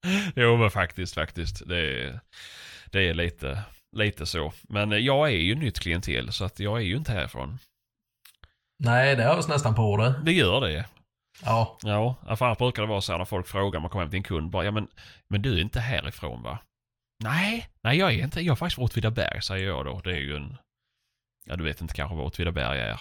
jo 0.36 0.56
men 0.56 0.70
faktiskt, 0.70 1.14
faktiskt. 1.14 1.68
Det 1.68 1.78
är, 1.78 2.20
det 2.90 3.08
är 3.08 3.14
lite, 3.14 3.62
lite 3.96 4.26
så. 4.26 4.52
Men 4.62 5.04
jag 5.04 5.28
är 5.28 5.36
ju 5.40 5.54
nytt 5.54 5.80
klientel 5.80 6.32
så 6.32 6.44
att 6.44 6.60
jag 6.60 6.76
är 6.78 6.84
ju 6.84 6.96
inte 6.96 7.12
härifrån. 7.12 7.58
Nej, 8.84 9.16
det 9.16 9.22
hörs 9.22 9.48
nästan 9.48 9.74
på 9.74 9.96
det. 9.96 10.14
Det 10.24 10.32
gör 10.32 10.60
det. 10.60 10.86
Ja, 11.44 11.78
Ja, 11.82 12.36
för 12.36 12.44
annars 12.46 12.58
brukar 12.58 12.82
det 12.82 12.88
vara 12.88 13.00
så 13.00 13.12
här 13.12 13.18
när 13.18 13.24
folk 13.24 13.46
frågar 13.46 13.80
man 13.80 13.90
kommer 13.90 14.04
hem 14.04 14.10
till 14.10 14.16
en 14.16 14.22
kund 14.22 14.50
bara, 14.50 14.64
ja 14.64 14.70
men, 14.70 14.88
men 15.28 15.42
du 15.42 15.56
är 15.56 15.60
inte 15.60 15.80
härifrån 15.80 16.42
va? 16.42 16.58
Nej, 17.24 17.68
nej 17.82 17.98
jag 17.98 18.12
är 18.12 18.24
inte, 18.24 18.40
jag 18.40 18.52
är 18.52 18.56
faktiskt 18.56 18.74
från 18.74 18.84
Åtvidaberg 18.84 19.42
säger 19.42 19.66
jag 19.66 19.84
då. 19.84 20.00
Det 20.04 20.10
är 20.10 20.20
ju 20.20 20.36
en, 20.36 20.56
ja 21.46 21.56
du 21.56 21.64
vet 21.64 21.80
inte 21.80 21.94
kanske 21.94 22.16
vad 22.16 22.26
Åtvidaberg 22.26 22.80
är. 22.80 23.00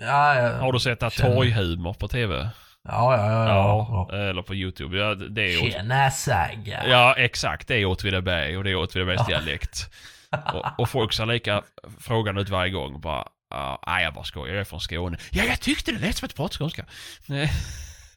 ja, 0.00 0.34
ja. 0.34 0.56
Har 0.58 0.72
du 0.72 0.80
sett 0.80 1.02
att 1.02 1.12
Känner. 1.12 1.34
torghumor 1.34 1.94
på 1.94 2.08
tv? 2.08 2.50
Ja, 2.88 3.16
ja, 3.16 3.32
ja. 3.32 3.46
ja. 3.48 4.08
ja. 4.10 4.16
eller 4.18 4.42
på 4.42 4.54
YouTube. 4.54 4.96
Ja, 4.98 5.14
det 5.14 5.42
är 5.54 5.70
Tjena 5.70 6.10
Sagga. 6.10 6.88
Ja, 6.88 7.14
exakt. 7.16 7.68
Det 7.68 7.74
är 7.76 7.84
Åtvidaberg 7.86 8.56
och 8.56 8.64
det 8.64 8.70
är 8.70 8.76
Åtvidabergs 8.76 9.20
Ja. 9.28 9.38
dialekt. 9.38 9.90
Och, 10.54 10.80
och 10.80 10.88
folk 10.88 11.12
ser 11.12 11.26
lika 11.26 11.62
frågan 12.00 12.38
ut 12.38 12.48
varje 12.48 12.70
gång. 12.72 13.00
Bara, 13.00 13.20
uh, 13.54 13.76
nej 13.86 14.04
jag 14.04 14.14
bara 14.14 14.24
skojar, 14.24 14.54
jag 14.54 14.60
är 14.60 14.64
från 14.64 14.80
Skåne. 14.80 15.18
Ja, 15.30 15.44
jag 15.44 15.60
tyckte 15.60 15.92
det 15.92 15.98
lät 15.98 16.16
som 16.16 16.26
ett 16.26 16.36
prat 16.36 16.52
skånska. 16.54 16.84
Nej. 17.26 17.50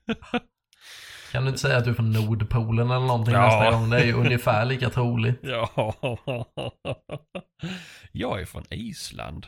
Kan 1.31 1.43
du 1.43 1.49
inte 1.49 1.61
säga 1.61 1.77
att 1.77 1.83
du 1.83 1.89
är 1.89 1.95
från 1.95 2.11
Nordpolen 2.11 2.91
eller 2.91 3.07
någonting 3.07 3.33
Ja. 3.33 3.45
nästa 3.45 3.71
gång? 3.71 3.89
Det 3.89 3.97
är 3.97 4.05
ju 4.05 4.13
ungefär 4.13 4.65
lika 4.65 4.89
troligt. 4.89 5.39
Ja. 5.43 5.93
Jag 8.11 8.41
är 8.41 8.45
från 8.45 8.63
Island. 8.69 9.47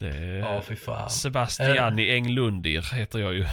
Det 0.00 0.08
är 0.08 0.38
Ja, 0.38 0.62
fy 0.62 0.76
fan. 0.76 1.10
Sebastiani 1.10 2.10
Englundir 2.14 2.94
heter 2.94 3.18
jag 3.18 3.34
ju. 3.34 3.46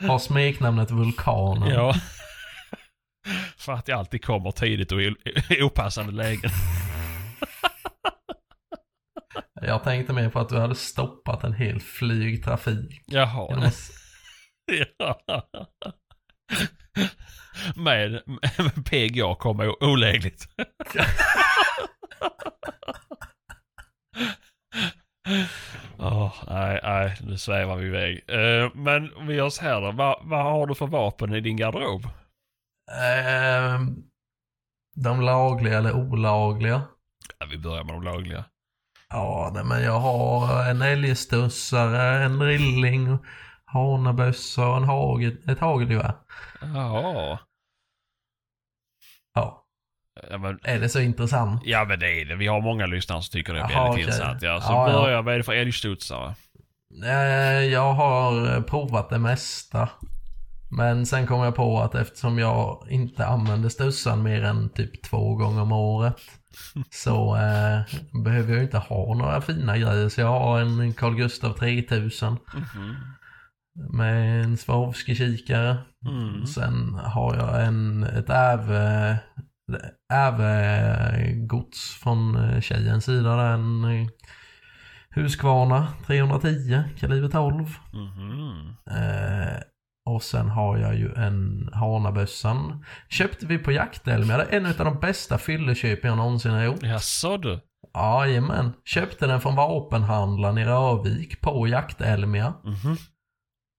Har 0.08 0.18
smeknamnet 0.18 0.90
Vulkanen. 0.90 1.68
Ja. 1.68 1.94
För 3.56 3.72
att 3.72 3.88
jag 3.88 3.98
alltid 3.98 4.24
kommer 4.24 4.50
tidigt 4.50 4.92
och 4.92 5.02
i 5.02 5.14
i 5.50 5.62
opassande 5.62 6.12
lägen. 6.12 6.50
Jag 9.62 9.84
tänkte 9.84 10.12
mer 10.12 10.28
på 10.30 10.38
att 10.40 10.48
du 10.48 10.58
hade 10.58 10.74
stoppat 10.74 11.44
en 11.44 11.52
hel 11.52 11.80
flygtrafik. 11.80 13.02
Jaha. 13.06 13.46
Genom 13.50 13.64
att- 13.64 13.90
Ja. 14.98 15.20
Med, 17.76 18.22
med 18.58 18.84
PGA 18.86 19.34
kommer 19.34 19.68
o- 19.68 19.76
olägligt. 19.80 20.48
Åh, 25.98 26.32
nej, 26.48 26.80
nej, 26.82 27.16
nu 27.20 27.38
svävar 27.38 27.76
vi 27.76 27.86
iväg. 27.86 28.24
Eh, 28.28 28.70
men 28.74 29.26
vi 29.26 29.34
gör 29.34 29.50
så 29.50 29.62
här 29.62 29.80
då. 29.80 29.92
Vad, 29.92 30.16
vad 30.22 30.42
har 30.44 30.66
du 30.66 30.74
för 30.74 30.86
vapen 30.86 31.34
i 31.34 31.40
din 31.40 31.56
garderob? 31.56 32.02
Ehm, 33.02 33.96
de 34.96 35.20
lagliga 35.20 35.78
eller 35.78 35.92
olagliga? 35.92 36.82
Ja, 37.38 37.46
vi 37.50 37.58
börjar 37.58 37.84
med 37.84 37.94
de 37.94 38.02
lagliga. 38.02 38.44
Ja, 39.08 39.50
nej, 39.54 39.64
men 39.64 39.82
jag 39.82 40.00
har 40.00 40.64
en 40.70 40.82
älgstussare, 40.82 42.24
en 42.24 42.38
drilling, 42.38 43.18
hanabössa 43.64 44.66
och 44.68 44.76
en 44.76 44.84
hagel, 44.84 45.50
ett 45.50 45.58
hagelgevär. 45.58 46.12
Jaha. 46.74 47.38
Ja, 49.34 49.60
Ja 50.30 50.38
men, 50.38 50.58
är 50.62 50.80
det 50.80 50.88
så 50.88 51.00
intressant? 51.00 51.62
ja 51.64 51.84
men 51.84 51.98
det 52.00 52.20
är 52.20 52.24
det. 52.24 52.36
Vi 52.36 52.46
har 52.46 52.60
många 52.60 52.86
lyssnare 52.86 53.22
som 53.22 53.32
tycker 53.32 53.52
det 53.54 53.60
är 53.60 53.70
Jaha, 53.70 53.84
väldigt 53.84 54.00
intressant. 54.06 54.42
Ja, 54.42 54.60
så 54.60 54.72
Ja, 54.72 54.90
ja. 54.90 55.02
börja. 55.02 55.22
Vad 55.22 55.34
är 55.34 55.38
det 55.38 55.44
för 55.44 55.52
älgstudsare? 55.52 56.34
Eh, 57.04 57.64
Jag 57.64 57.92
har 57.92 58.60
provat 58.62 59.10
det 59.10 59.18
mesta. 59.18 59.88
Men 60.76 61.06
sen 61.06 61.26
kom 61.26 61.40
jag 61.40 61.54
på 61.54 61.80
att 61.80 61.94
eftersom 61.94 62.38
jag 62.38 62.86
inte 62.90 63.26
använder 63.26 63.68
stussan 63.68 64.22
mer 64.22 64.44
än 64.44 64.68
typ 64.68 65.02
två 65.02 65.34
gånger 65.34 65.62
om 65.62 65.72
året 65.72 66.16
så 66.90 67.36
eh, 67.36 67.80
behöver 68.24 68.54
jag 68.54 68.62
inte 68.62 68.78
ha 68.78 69.14
några 69.14 69.40
fina 69.40 69.78
grejer. 69.78 70.08
Så 70.08 70.20
jag 70.20 70.40
har 70.40 70.60
en 70.60 70.94
Carl 70.94 71.14
Gustaf 71.14 71.58
3000 71.58 72.36
Mhm. 72.54 72.96
Med 73.74 74.44
en 74.44 74.56
Swarovski-kikare. 74.56 75.76
Mm. 76.06 76.46
Sen 76.46 76.94
har 76.94 77.36
jag 77.36 77.66
en, 77.66 78.04
ett 78.04 78.30
äve, 78.30 79.18
äve-gods 80.12 81.98
från 82.02 82.36
eh, 82.36 82.60
tjejens 82.60 83.04
sida. 83.04 83.36
Där, 83.36 83.54
en 83.54 83.84
eh, 83.84 84.08
Husqvarna 85.10 85.88
310 86.06 86.82
kaliber 86.98 87.28
12. 87.28 87.76
Mhm. 87.92 88.76
Eh, 88.90 89.60
och 90.06 90.22
sen 90.22 90.48
har 90.48 90.78
jag 90.78 90.94
ju 90.94 91.14
en 91.14 91.70
Hanabössan. 91.72 92.84
Köpte 93.08 93.46
vi 93.46 93.58
på 93.58 93.72
Jaktelmia. 93.72 94.36
Det 94.36 94.44
är 94.44 94.56
en 94.56 94.66
av 94.66 94.74
de 94.76 95.00
bästa 95.00 95.38
fylleköp 95.38 96.04
jag 96.04 96.16
någonsin 96.16 96.52
har 96.52 96.62
gjort. 96.62 96.82
Jaså 96.82 97.36
du? 97.36 97.60
Jajamän. 97.94 98.72
Köpte 98.84 99.26
den 99.26 99.40
från 99.40 99.56
vapenhandlaren 99.56 100.58
i 100.58 100.64
Rövik 100.64 101.40
på 101.40 101.68
Jaktelmia. 101.68 102.54
Mhm. 102.64 102.92
Eh, 102.92 102.98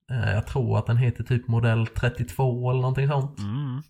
jag 0.07 0.47
tror 0.47 0.77
att 0.77 0.85
den 0.85 0.97
heter 0.97 1.23
typ 1.23 1.47
modell 1.47 1.87
32 1.87 2.71
eller 2.71 2.81
någonting 2.81 3.07
sånt. 3.07 3.39
Mm. 3.39 3.81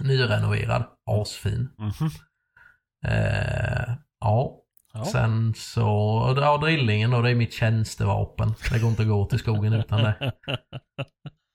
Nyrenoverad. 0.00 0.84
Asfin. 1.10 1.68
Mhm. 1.78 2.10
Eh, 3.06 3.94
ja. 4.20 4.58
Ja. 4.94 5.04
Sen 5.04 5.54
så, 5.56 5.80
ja 6.40 6.58
drillingen 6.58 7.10
då, 7.10 7.22
det 7.22 7.30
är 7.30 7.34
mitt 7.34 7.52
tjänstevapen. 7.52 8.54
Det 8.72 8.78
går 8.78 8.90
inte 8.90 9.02
att 9.02 9.08
gå 9.08 9.26
till 9.26 9.38
skogen 9.38 9.72
utan 9.72 10.02
det. 10.02 10.32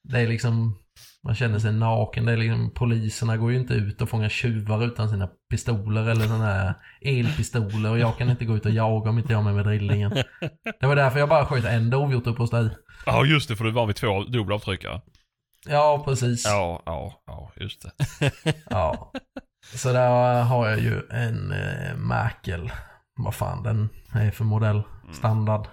Det 0.09 0.19
är 0.19 0.27
liksom, 0.27 0.77
man 1.23 1.35
känner 1.35 1.59
sig 1.59 1.73
naken. 1.73 2.25
Det 2.25 2.31
är 2.31 2.37
liksom, 2.37 2.71
poliserna 2.73 3.37
går 3.37 3.51
ju 3.51 3.59
inte 3.59 3.73
ut 3.73 4.01
och 4.01 4.09
fångar 4.09 4.29
tjuvar 4.29 4.85
utan 4.85 5.09
sina 5.09 5.29
pistoler 5.49 6.09
eller 6.09 6.25
sådana 6.25 6.45
här 6.45 6.73
elpistoler. 7.01 7.91
Och 7.91 7.99
jag 7.99 8.17
kan 8.17 8.29
inte 8.29 8.45
gå 8.45 8.55
ut 8.55 8.65
och 8.65 8.71
jaga 8.71 9.09
om 9.09 9.17
inte 9.17 9.33
jag 9.33 9.39
har 9.39 9.43
med 9.43 9.55
mig 9.55 9.63
drillingen. 9.63 10.11
Det 10.79 10.87
var 10.87 10.95
därför 10.95 11.19
jag 11.19 11.29
bara 11.29 11.45
sköt 11.45 11.65
en 11.65 11.89
dovhjort 11.89 12.27
upp 12.27 12.37
hos 12.37 12.51
dig. 12.51 12.69
Ja 13.07 13.25
just 13.25 13.49
det, 13.49 13.55
för 13.55 13.63
du 13.65 13.71
var 13.71 13.85
vid 13.85 13.95
två 13.95 14.23
dubbelavtryckare. 14.23 15.01
Ja, 15.65 16.01
precis. 16.05 16.45
Ja, 16.45 16.81
ja, 16.85 17.21
ja, 17.25 17.51
just 17.55 17.81
det. 17.81 18.31
Ja. 18.69 19.11
Så 19.75 19.93
där 19.93 20.43
har 20.43 20.69
jag 20.69 20.79
ju 20.79 21.01
en 21.11 21.51
eh, 21.51 21.95
Merkel. 21.97 22.71
Vad 23.19 23.35
fan 23.35 23.63
den 23.63 23.89
är 24.13 24.31
för 24.31 24.43
modell. 24.43 24.83
Standard. 25.13 25.67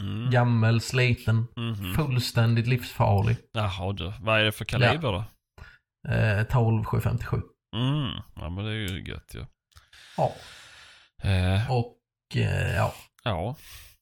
Mm. 0.00 0.30
Gammel, 0.30 0.80
sliten. 0.80 1.46
Mhm. 1.56 1.94
Fullständigt 1.94 2.66
livsfarlig. 2.66 3.36
Jaha 3.52 3.92
du, 3.92 4.12
vad 4.20 4.40
är 4.40 4.44
det 4.44 4.52
för 4.52 4.64
kaliber 4.64 5.12
då? 5.12 5.24
Eh, 6.14 6.42
12 6.42 6.84
757. 6.84 7.42
Mm. 7.76 8.10
Ja 8.36 8.48
men 8.48 8.64
det 8.64 8.70
är 8.70 8.74
ju 8.74 9.02
gött 9.10 9.34
ju. 9.34 9.46
Ja. 10.16 10.32
Eh, 11.22 11.70
Och 11.72 11.96
eh, 12.34 12.76
ja, 12.76 12.94
ja, 13.24 13.56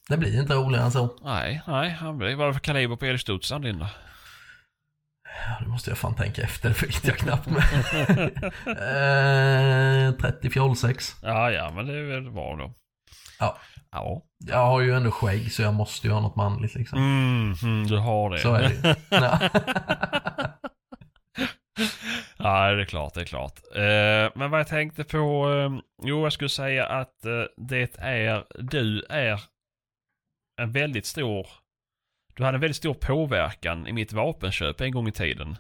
det 0.09 0.17
blir 0.17 0.41
inte 0.41 0.55
roligare 0.55 0.85
än 0.85 0.93
så. 0.93 1.19
nej, 1.23 1.63
nej. 1.67 1.91
han 1.91 2.19
blir- 2.19 2.47
det 2.47 2.53
för 2.53 2.61
kaliber 2.61 2.97
på 2.97 3.05
älgstudsaren 3.05 3.63
din 3.63 3.79
då? 3.79 3.87
Ja, 5.47 5.57
nu 5.61 5.67
måste 5.69 5.91
jag 5.91 5.99
fan 5.99 6.15
tänka 6.15 6.43
efter, 6.43 6.69
det 6.81 6.83
vet 6.83 7.05
jag 7.05 7.17
knappt 7.19 7.47
med. 7.47 7.63
eh, 10.09 10.13
30 10.15 10.51
fjolsex. 10.51 11.17
Ja, 11.23 11.51
ja, 11.51 11.71
men 11.75 11.87
det 11.87 11.95
är 11.99 12.03
väl 12.03 12.31
bra 12.31 12.57
då. 12.57 12.75
Ja. 13.41 13.59
Ja. 13.91 14.23
Jag 14.39 14.67
har 14.67 14.81
ju 14.81 14.95
ändå 14.95 15.11
skägg 15.11 15.53
så 15.53 15.63
jag 15.63 15.75
måste 15.75 16.07
ju 16.07 16.13
ha 16.13 16.21
något 16.21 16.37
manligt 16.37 16.75
liksom. 16.75 16.99
Mm, 16.99 17.55
mm, 17.63 17.87
du 17.87 17.97
har 17.97 18.31
det. 18.31 18.39
Så 18.39 18.55
är 18.55 18.63
det 18.63 18.89
ju. 18.89 18.95
Ja. 19.21 19.39
Ja, 22.39 22.71
det 22.71 22.83
är 22.83 22.85
klart, 22.85 23.15
det 23.15 23.21
är 23.21 23.25
klart. 23.25 23.61
Eh, 23.75 24.33
men 24.39 24.51
vad 24.51 24.61
jag 24.61 24.69
tänkte 24.69 25.05
på, 25.05 25.51
eh, 25.53 25.81
jo 26.03 26.23
jag 26.23 26.33
skulle 26.33 26.49
säga 26.49 26.87
att 26.87 27.25
eh, 27.25 27.43
det 27.57 27.99
är, 27.99 28.45
du 28.59 29.05
är 29.11 29.41
en 30.59 30.73
väldigt 30.73 31.07
stor, 31.07 31.47
du 32.35 32.45
hade 32.45 32.57
en 32.57 32.61
väldigt 32.61 32.77
stor 32.77 32.95
påverkan 32.95 33.87
i 33.87 33.93
mitt 33.93 34.13
vapenköp 34.13 34.81
en 34.81 34.93
gång 34.93 35.09
i 35.09 35.13
tiden. 35.13 35.57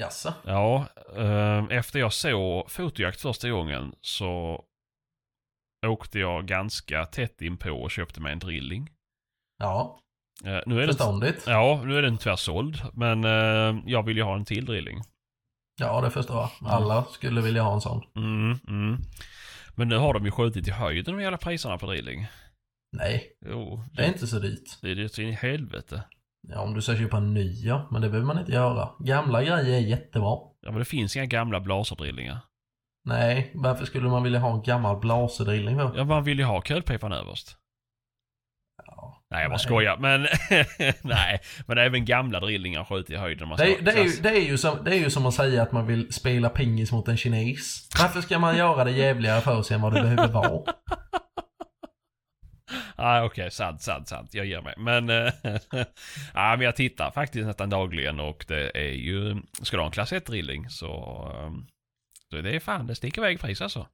Jaså? 0.00 0.32
Ja, 0.44 0.86
eh, 1.16 1.64
efter 1.70 1.98
jag 1.98 2.12
såg 2.12 2.70
fotojakt 2.70 3.20
första 3.20 3.50
gången 3.50 3.94
så 4.00 4.64
åkte 5.86 6.18
jag 6.18 6.46
ganska 6.46 7.04
tätt 7.04 7.42
in 7.42 7.56
på 7.56 7.70
och 7.70 7.90
köpte 7.90 8.20
mig 8.20 8.32
en 8.32 8.38
drilling. 8.38 8.90
Ja, 9.58 10.00
Eh, 10.44 10.60
nu 10.66 10.82
är 10.82 10.86
förståndigt. 10.86 11.44
ja, 11.46 11.82
nu 11.84 11.98
är 11.98 12.02
den 12.02 12.18
tyvärr 12.18 12.36
såld, 12.36 12.82
men 12.92 13.24
eh, 13.24 13.82
jag 13.86 14.02
vill 14.02 14.16
ju 14.16 14.22
ha 14.22 14.34
en 14.36 14.44
till 14.44 14.64
drilling. 14.64 15.02
Ja, 15.80 16.00
det 16.00 16.10
förstår 16.10 16.36
jag. 16.36 16.50
Alla 16.70 17.04
skulle 17.04 17.40
vilja 17.40 17.62
ha 17.62 17.74
en 17.74 17.80
sån. 17.80 18.02
Mm, 18.16 18.58
mm. 18.68 19.00
Men 19.74 19.88
nu 19.88 19.96
har 19.96 20.14
de 20.14 20.24
ju 20.24 20.30
skjutit 20.30 20.68
i 20.68 20.70
höjden 20.70 21.16
med 21.16 21.26
alla 21.26 21.36
priserna 21.36 21.78
på 21.78 21.86
drilling. 21.86 22.26
Nej, 22.92 23.24
Jo, 23.46 23.84
det 23.92 24.02
är 24.02 24.08
inte 24.08 24.26
så 24.26 24.38
dyrt. 24.38 24.78
det 24.82 24.90
är 24.90 24.94
det 24.94 25.08
så 25.08 25.22
in 25.22 25.28
i 25.28 25.32
helvete. 25.32 26.02
Ja, 26.48 26.60
om 26.60 26.74
du 26.74 26.82
ska 26.82 26.96
köpa 26.96 27.16
en 27.16 27.34
ny, 27.34 27.52
ja. 27.64 27.88
Men 27.90 28.02
det 28.02 28.08
behöver 28.08 28.26
man 28.26 28.38
inte 28.38 28.52
göra. 28.52 28.88
Gamla 28.98 29.42
grejer 29.42 29.74
är 29.76 29.78
jättebra. 29.80 30.36
Ja, 30.60 30.70
men 30.70 30.78
det 30.78 30.84
finns 30.84 31.16
inga 31.16 31.26
gamla 31.26 31.60
blaserdrillingar. 31.60 32.38
Nej, 33.04 33.50
varför 33.54 33.84
skulle 33.86 34.08
man 34.08 34.22
vilja 34.22 34.38
ha 34.38 34.54
en 34.54 34.62
gammal 34.62 34.96
blaserdrilling 35.00 35.76
för? 35.76 35.92
Ja, 35.96 36.04
man 36.04 36.24
vill 36.24 36.38
ju 36.38 36.44
ha 36.44 36.60
kulpipan 36.60 37.12
överst. 37.12 37.56
Ja, 38.86 39.22
Nej, 39.30 39.42
jag 39.42 39.50
bara 39.50 39.56
Nej. 39.56 39.64
skojar. 39.64 39.96
Men 39.98 40.26
nej, 41.02 41.40
men 41.66 41.78
även 41.78 42.04
gamla 42.04 42.40
drillingar 42.40 42.84
skjuter 42.84 43.14
i 43.14 43.16
höjden. 43.16 43.48
Man 43.48 43.58
Det, 43.58 43.72
ska- 43.74 43.84
det, 43.84 43.90
är 43.92 44.04
ju, 44.04 44.10
det, 44.22 44.28
är 44.30 44.40
ju 44.50 44.58
som, 44.58 44.84
det 44.84 44.90
är 44.90 44.98
ju 44.98 45.10
som 45.10 45.26
att 45.26 45.34
säga 45.34 45.62
att 45.62 45.72
man 45.72 45.86
vill 45.86 46.12
spela 46.12 46.48
pingis 46.48 46.92
mot 46.92 47.08
en 47.08 47.16
kines. 47.16 47.88
Varför 48.02 48.20
ska 48.20 48.38
man 48.38 48.56
göra 48.56 48.84
det 48.84 48.90
jävligare 48.90 49.40
för 49.40 49.62
sig 49.62 49.74
än 49.74 49.80
vad 49.80 49.94
det 49.94 50.02
behöver 50.02 50.28
vara? 50.28 50.62
Ah, 53.00 53.24
Okej, 53.24 53.50
sant, 53.50 53.82
sant, 53.82 54.08
sant. 54.08 54.34
Jag 54.34 54.46
ger 54.46 54.60
mig. 54.60 54.74
Men, 54.76 55.10
eh, 55.10 55.32
ja, 56.34 56.56
men 56.56 56.60
jag 56.60 56.76
tittar 56.76 57.10
faktiskt 57.10 57.46
nästan 57.46 57.70
dagligen 57.70 58.20
och 58.20 58.44
det 58.48 58.70
är 58.78 58.92
ju, 58.92 59.36
ska 59.62 59.76
du 59.76 59.80
ha 59.80 59.86
en 59.86 59.92
klass 59.92 60.12
1-drilling 60.12 60.68
så, 60.68 60.86
eh, 61.34 61.50
så 62.30 62.40
det 62.40 62.56
är 62.56 62.60
fan, 62.60 62.86
det 62.86 62.94
sticker 62.94 63.20
iväg 63.20 63.40
pris 63.40 63.60
alltså. 63.62 63.86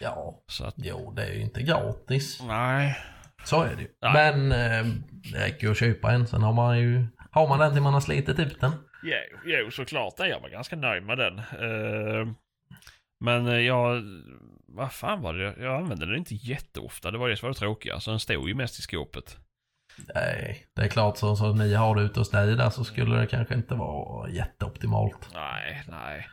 Ja, 0.00 0.42
Så 0.46 0.64
att, 0.64 0.74
jo, 0.76 1.12
det 1.16 1.24
är 1.24 1.32
ju 1.32 1.40
inte 1.40 1.62
gratis. 1.62 2.42
nej. 2.42 2.96
Så 3.44 3.62
är 3.62 3.74
det 3.76 3.82
ju. 3.82 3.88
Nej. 4.02 4.12
Men 4.12 4.52
eh, 4.52 4.92
det 5.32 5.38
räcker 5.38 5.66
ju 5.66 5.70
att 5.70 5.78
köpa 5.78 6.12
en, 6.12 6.26
sen 6.26 6.42
har 6.42 6.52
man 6.52 6.78
ju... 6.78 7.06
Har 7.30 7.48
man 7.48 7.58
den 7.58 7.72
till 7.72 7.82
man 7.82 7.94
har 7.94 8.00
slitit 8.00 8.38
ut 8.38 8.60
den? 8.60 8.72
Jo, 9.02 9.38
jo, 9.44 9.70
såklart 9.70 10.20
är 10.20 10.24
jag 10.26 10.40
var 10.40 10.48
ganska 10.48 10.76
nöjd 10.76 11.02
med 11.02 11.18
den. 11.18 11.38
Eh, 11.38 12.26
Men 13.20 13.46
eh, 13.46 13.58
jag, 13.58 14.02
vad 14.74 14.92
fan 14.92 15.22
var 15.22 15.34
det? 15.34 15.54
Jag 15.58 15.76
använde 15.76 16.06
den 16.06 16.16
inte 16.16 16.34
jätteofta. 16.34 17.10
Det 17.10 17.18
var 17.18 17.28
det 17.28 17.36
som 17.36 17.46
var 17.46 17.52
det 17.52 17.58
tråkiga. 17.58 18.00
Så 18.00 18.10
den 18.10 18.20
stod 18.20 18.48
ju 18.48 18.54
mest 18.54 18.78
i 18.78 18.82
skåpet. 18.82 19.38
Nej, 20.14 20.66
det 20.76 20.82
är 20.82 20.88
klart 20.88 21.16
så 21.16 21.36
som 21.36 21.58
ni 21.58 21.74
har 21.74 21.94
det 21.94 22.02
ute 22.02 22.20
hos 22.20 22.30
dig 22.30 22.56
där 22.56 22.70
så 22.70 22.84
skulle 22.84 23.20
det 23.20 23.26
kanske 23.26 23.54
inte 23.54 23.74
vara 23.74 24.30
jätteoptimalt. 24.30 25.28
Nej, 25.34 25.82
nej. 25.88 26.28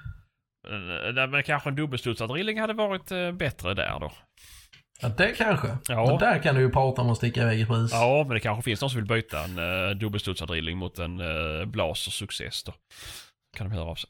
Men, 0.69 1.17
eh, 1.17 1.28
men 1.28 1.43
kanske 1.43 1.69
en 1.69 1.75
dubbelstudsad 1.75 2.30
drilling 2.30 2.60
hade 2.60 2.73
varit 2.73 3.12
eh, 3.12 3.32
bättre 3.32 3.73
där 3.73 3.99
då. 3.99 4.12
Ja, 5.02 5.10
det 5.10 5.32
kanske. 5.38 5.78
Ja. 5.88 6.06
Men 6.06 6.17
där 6.17 6.39
kan 6.39 6.56
du 6.56 6.62
ju 6.62 6.69
prata 6.69 7.02
om 7.02 7.10
att 7.10 7.17
sticka 7.17 7.41
iväg 7.41 7.60
i 7.60 7.65
pris. 7.65 7.91
Ja, 7.93 8.23
men 8.28 8.34
det 8.34 8.39
kanske 8.39 8.63
finns 8.63 8.82
någon 8.82 8.89
som 8.89 8.99
vill 8.99 9.08
byta 9.08 9.43
en 9.43 9.60
uh, 9.60 9.89
dubbelstudsad 9.95 10.47
drilling 10.47 10.78
mot 10.78 10.99
en 10.99 11.21
uh, 11.21 11.65
Blaser 11.65 12.12
Success 12.12 12.63
då. 12.63 12.73
Kan 13.57 13.69
de 13.69 13.75
höra 13.75 13.85
av 13.85 13.95
sig. 13.95 14.09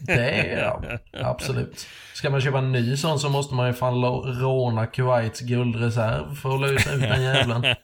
det 0.00 0.30
är 0.30 0.58
ja, 1.12 1.28
absolut. 1.30 1.88
Ska 2.14 2.30
man 2.30 2.40
köpa 2.40 2.58
en 2.58 2.72
ny 2.72 2.96
sån 2.96 3.18
så 3.18 3.28
måste 3.28 3.54
man 3.54 3.66
ju 3.66 3.72
fan 3.72 3.94
råna 4.40 4.86
Kuwaits 4.86 5.40
guldreserv 5.40 6.34
för 6.34 6.54
att 6.54 6.60
lösa 6.60 6.92
ut 6.94 7.00
den 7.00 7.22
jävlen. 7.22 7.62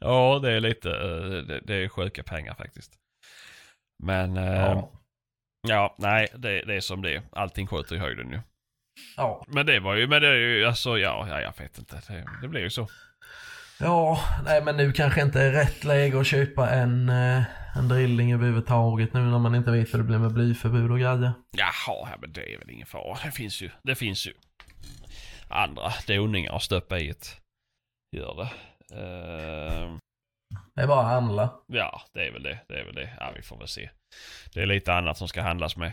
ja, 0.00 0.38
det 0.42 0.52
är 0.52 0.60
lite, 0.60 0.88
det, 1.42 1.60
det 1.60 1.74
är 1.74 1.88
sjuka 1.88 2.22
pengar 2.22 2.54
faktiskt. 2.54 2.92
Men, 4.04 4.36
ja, 4.36 4.92
ja 5.68 5.94
nej, 5.98 6.28
det, 6.34 6.62
det, 6.62 6.74
är 6.74 6.80
som 6.80 7.02
det 7.02 7.14
är. 7.14 7.22
Allting 7.32 7.66
skjuter 7.66 7.96
i 7.96 7.98
höjden 7.98 8.30
ju. 8.30 8.40
Ja. 9.16 9.44
Men 9.48 9.66
det 9.66 9.80
var 9.80 9.94
ju, 9.94 10.06
men 10.06 10.22
det 10.22 10.28
är 10.28 10.34
ju, 10.34 10.64
alltså 10.64 10.98
ja, 10.98 11.26
ja 11.28 11.40
jag 11.40 11.58
vet 11.58 11.78
inte. 11.78 12.00
Det, 12.08 12.24
det 12.42 12.48
blir 12.48 12.60
ju 12.60 12.70
så. 12.70 12.88
Ja, 13.80 14.18
nej 14.44 14.62
men 14.64 14.76
nu 14.76 14.92
kanske 14.92 15.22
inte 15.22 15.40
är 15.40 15.52
rätt 15.52 15.84
läge 15.84 16.20
att 16.20 16.26
köpa 16.26 16.70
en, 16.70 17.08
eh, 17.08 17.42
en 17.76 17.88
drilling 17.88 18.32
överhuvudtaget 18.32 19.12
nu 19.14 19.20
när 19.20 19.38
man 19.38 19.54
inte 19.54 19.70
vet 19.70 19.94
hur 19.94 19.98
det 19.98 20.04
blir 20.04 20.18
med 20.18 20.32
blyförbud 20.32 20.90
och 20.90 20.98
grejer. 20.98 21.32
Jaha, 21.56 22.16
men 22.20 22.32
det 22.32 22.54
är 22.54 22.58
väl 22.58 22.70
ingen 22.70 22.86
fara. 22.86 23.18
Det 23.24 23.30
finns 23.30 23.62
ju, 23.62 23.70
det 23.82 23.94
finns 23.94 24.26
ju 24.26 24.32
andra 25.48 25.92
doningar 26.06 26.52
att 26.52 26.62
stöpa 26.62 26.98
i 26.98 27.08
ett. 27.08 27.40
Gör 28.16 28.34
det. 28.34 28.50
Uh... 28.96 29.96
Det 30.74 30.82
är 30.82 30.86
bara 30.86 31.00
att 31.00 31.12
handla. 31.12 31.60
Ja, 31.66 32.02
det 32.12 32.26
är 32.26 32.32
väl 32.32 32.42
det. 32.42 32.58
Det 32.68 32.80
är 32.80 32.84
väl 32.84 32.94
det. 32.94 33.16
Ja, 33.20 33.32
vi 33.36 33.42
får 33.42 33.58
väl 33.58 33.68
se. 33.68 33.90
Det 34.54 34.62
är 34.62 34.66
lite 34.66 34.94
annat 34.94 35.18
som 35.18 35.28
ska 35.28 35.42
handlas 35.42 35.76
med. 35.76 35.92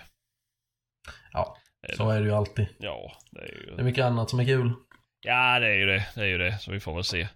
Ja. 1.31 1.57
Så 1.97 2.09
är 2.09 2.19
det 2.19 2.25
ju 2.25 2.33
alltid. 2.33 2.67
Ja, 2.79 3.11
det 3.31 3.41
är 3.41 3.51
ju... 3.51 3.75
Det 3.75 3.81
är 3.81 3.85
mycket 3.85 4.05
annat 4.05 4.29
som 4.29 4.39
är 4.39 4.45
kul. 4.45 4.73
Ja, 5.25 5.59
det 5.59 5.67
är 5.67 5.75
ju 5.75 5.85
det. 5.85 6.07
Det 6.15 6.21
är 6.21 6.25
ju 6.25 6.37
det. 6.37 6.57
Så 6.57 6.71
vi 6.71 6.79
får 6.79 6.93
väl 6.95 7.03
se. 7.03 7.27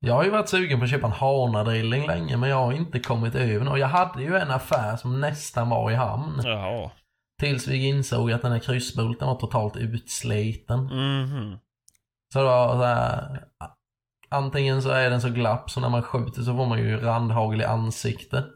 Jag 0.00 0.14
har 0.14 0.24
ju 0.24 0.30
varit 0.30 0.48
sugen 0.48 0.78
på 0.78 0.84
att 0.84 0.90
köpa 0.90 1.06
en 1.06 1.12
Hana-drilling 1.12 2.06
länge, 2.06 2.36
men 2.36 2.50
jag 2.50 2.56
har 2.56 2.72
inte 2.72 3.00
kommit 3.00 3.34
över 3.34 3.68
Och 3.68 3.78
Jag 3.78 3.88
hade 3.88 4.22
ju 4.22 4.36
en 4.36 4.50
affär 4.50 4.96
som 4.96 5.20
nästan 5.20 5.68
var 5.68 5.90
i 5.90 5.94
hamn. 5.94 6.40
Jaha. 6.44 6.90
Tills 7.40 7.68
vi 7.68 7.88
insåg 7.88 8.32
att 8.32 8.42
den 8.42 8.52
här 8.52 8.58
kryssbulten 8.58 9.28
var 9.28 9.34
totalt 9.34 9.76
utsliten. 9.76 10.84
Mhm. 10.84 11.58
Så 12.32 12.42
då 12.42 12.68
så 12.72 12.84
här, 12.84 13.44
Antingen 14.32 14.82
så 14.82 14.90
är 14.90 15.10
den 15.10 15.20
så 15.20 15.28
glapp 15.28 15.70
så 15.70 15.80
när 15.80 15.88
man 15.88 16.02
skjuter 16.02 16.42
så 16.42 16.56
får 16.56 16.66
man 16.66 16.78
ju 16.78 17.00
randhagel 17.00 17.60
i 17.60 17.64
ansiktet. 17.64 18.50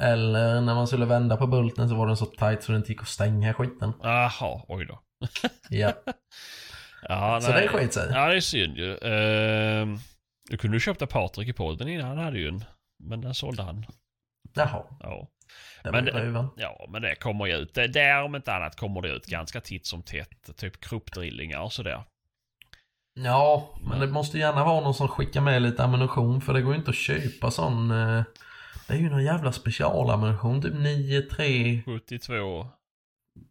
Eller 0.00 0.60
när 0.60 0.74
man 0.74 0.86
skulle 0.86 1.06
vända 1.06 1.36
på 1.36 1.46
bulten 1.46 1.88
så 1.88 1.94
var 1.94 2.06
den 2.06 2.16
så 2.16 2.26
tight 2.26 2.62
så 2.62 2.72
den 2.72 2.80
inte 2.80 2.92
gick 2.92 3.02
att 3.02 3.08
stänga 3.08 3.54
skiten. 3.54 3.92
Jaha, 4.02 4.62
oj 4.68 4.86
då. 4.86 5.00
ja. 5.68 5.92
ja 7.08 7.40
så 7.40 7.52
det 7.52 7.68
skit 7.68 7.94
sig. 7.94 8.10
Ja, 8.12 8.28
det 8.28 8.36
är 8.36 8.40
synd 8.40 8.76
ju. 8.76 8.90
Uh, 8.90 9.98
du 10.50 10.56
kunde 10.56 10.76
ju 10.76 10.80
köpta 10.80 11.06
Patrik 11.06 11.48
i 11.48 11.52
podden 11.52 11.88
innan. 11.88 12.08
Han 12.08 12.18
hade 12.18 12.38
ju 12.38 12.48
en. 12.48 12.64
Men 13.04 13.20
den 13.20 13.34
sålde 13.34 13.62
han. 13.62 13.86
Jaha. 14.54 14.84
Ja. 15.00 15.28
Men, 15.84 16.04
det, 16.04 16.50
ja, 16.56 16.86
men 16.88 17.02
det 17.02 17.14
kommer 17.14 17.46
ju 17.46 17.54
ut. 17.54 17.74
Det, 17.74 17.86
där 17.86 18.22
om 18.22 18.34
inte 18.34 18.54
annat 18.54 18.76
kommer 18.76 19.02
det 19.02 19.08
ut 19.08 19.26
ganska 19.26 19.60
titt 19.60 19.86
som 19.86 20.02
tätt. 20.02 20.56
Typ 20.56 20.80
kruppdrillingar 20.80 21.60
och 21.60 21.72
sådär. 21.72 22.04
Ja, 23.14 23.74
men 23.88 24.00
det 24.00 24.06
måste 24.06 24.38
gärna 24.38 24.64
vara 24.64 24.80
någon 24.80 24.94
som 24.94 25.08
skickar 25.08 25.40
med 25.40 25.62
lite 25.62 25.84
ammunition 25.84 26.40
för 26.40 26.54
det 26.54 26.62
går 26.62 26.72
ju 26.72 26.78
inte 26.78 26.90
att 26.90 26.96
köpa 26.96 27.50
sån 27.50 27.90
eh, 27.90 28.22
det 28.86 28.94
är 28.94 28.98
ju 28.98 29.10
någon 29.10 29.24
jävla 29.24 29.52
specialammunition, 29.52 30.62
typ 30.62 30.74
9-3... 30.74 31.84
72. 31.84 32.66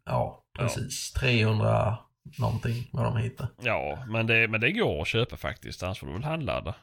Ja, 0.04 0.44
precis. 0.58 1.12
Ja. 1.14 1.20
300 1.20 1.98
någonting 2.38 2.88
vad 2.92 3.04
de 3.04 3.16
heter. 3.16 3.48
Ja, 3.62 4.04
men 4.08 4.26
det, 4.26 4.48
men 4.48 4.60
det 4.60 4.72
går 4.72 5.02
att 5.02 5.08
köpa 5.08 5.36
faktiskt. 5.36 5.82
Annars 5.82 5.98
får 5.98 6.06
du 6.06 6.12
väl 6.12 6.24
handladda. 6.24 6.74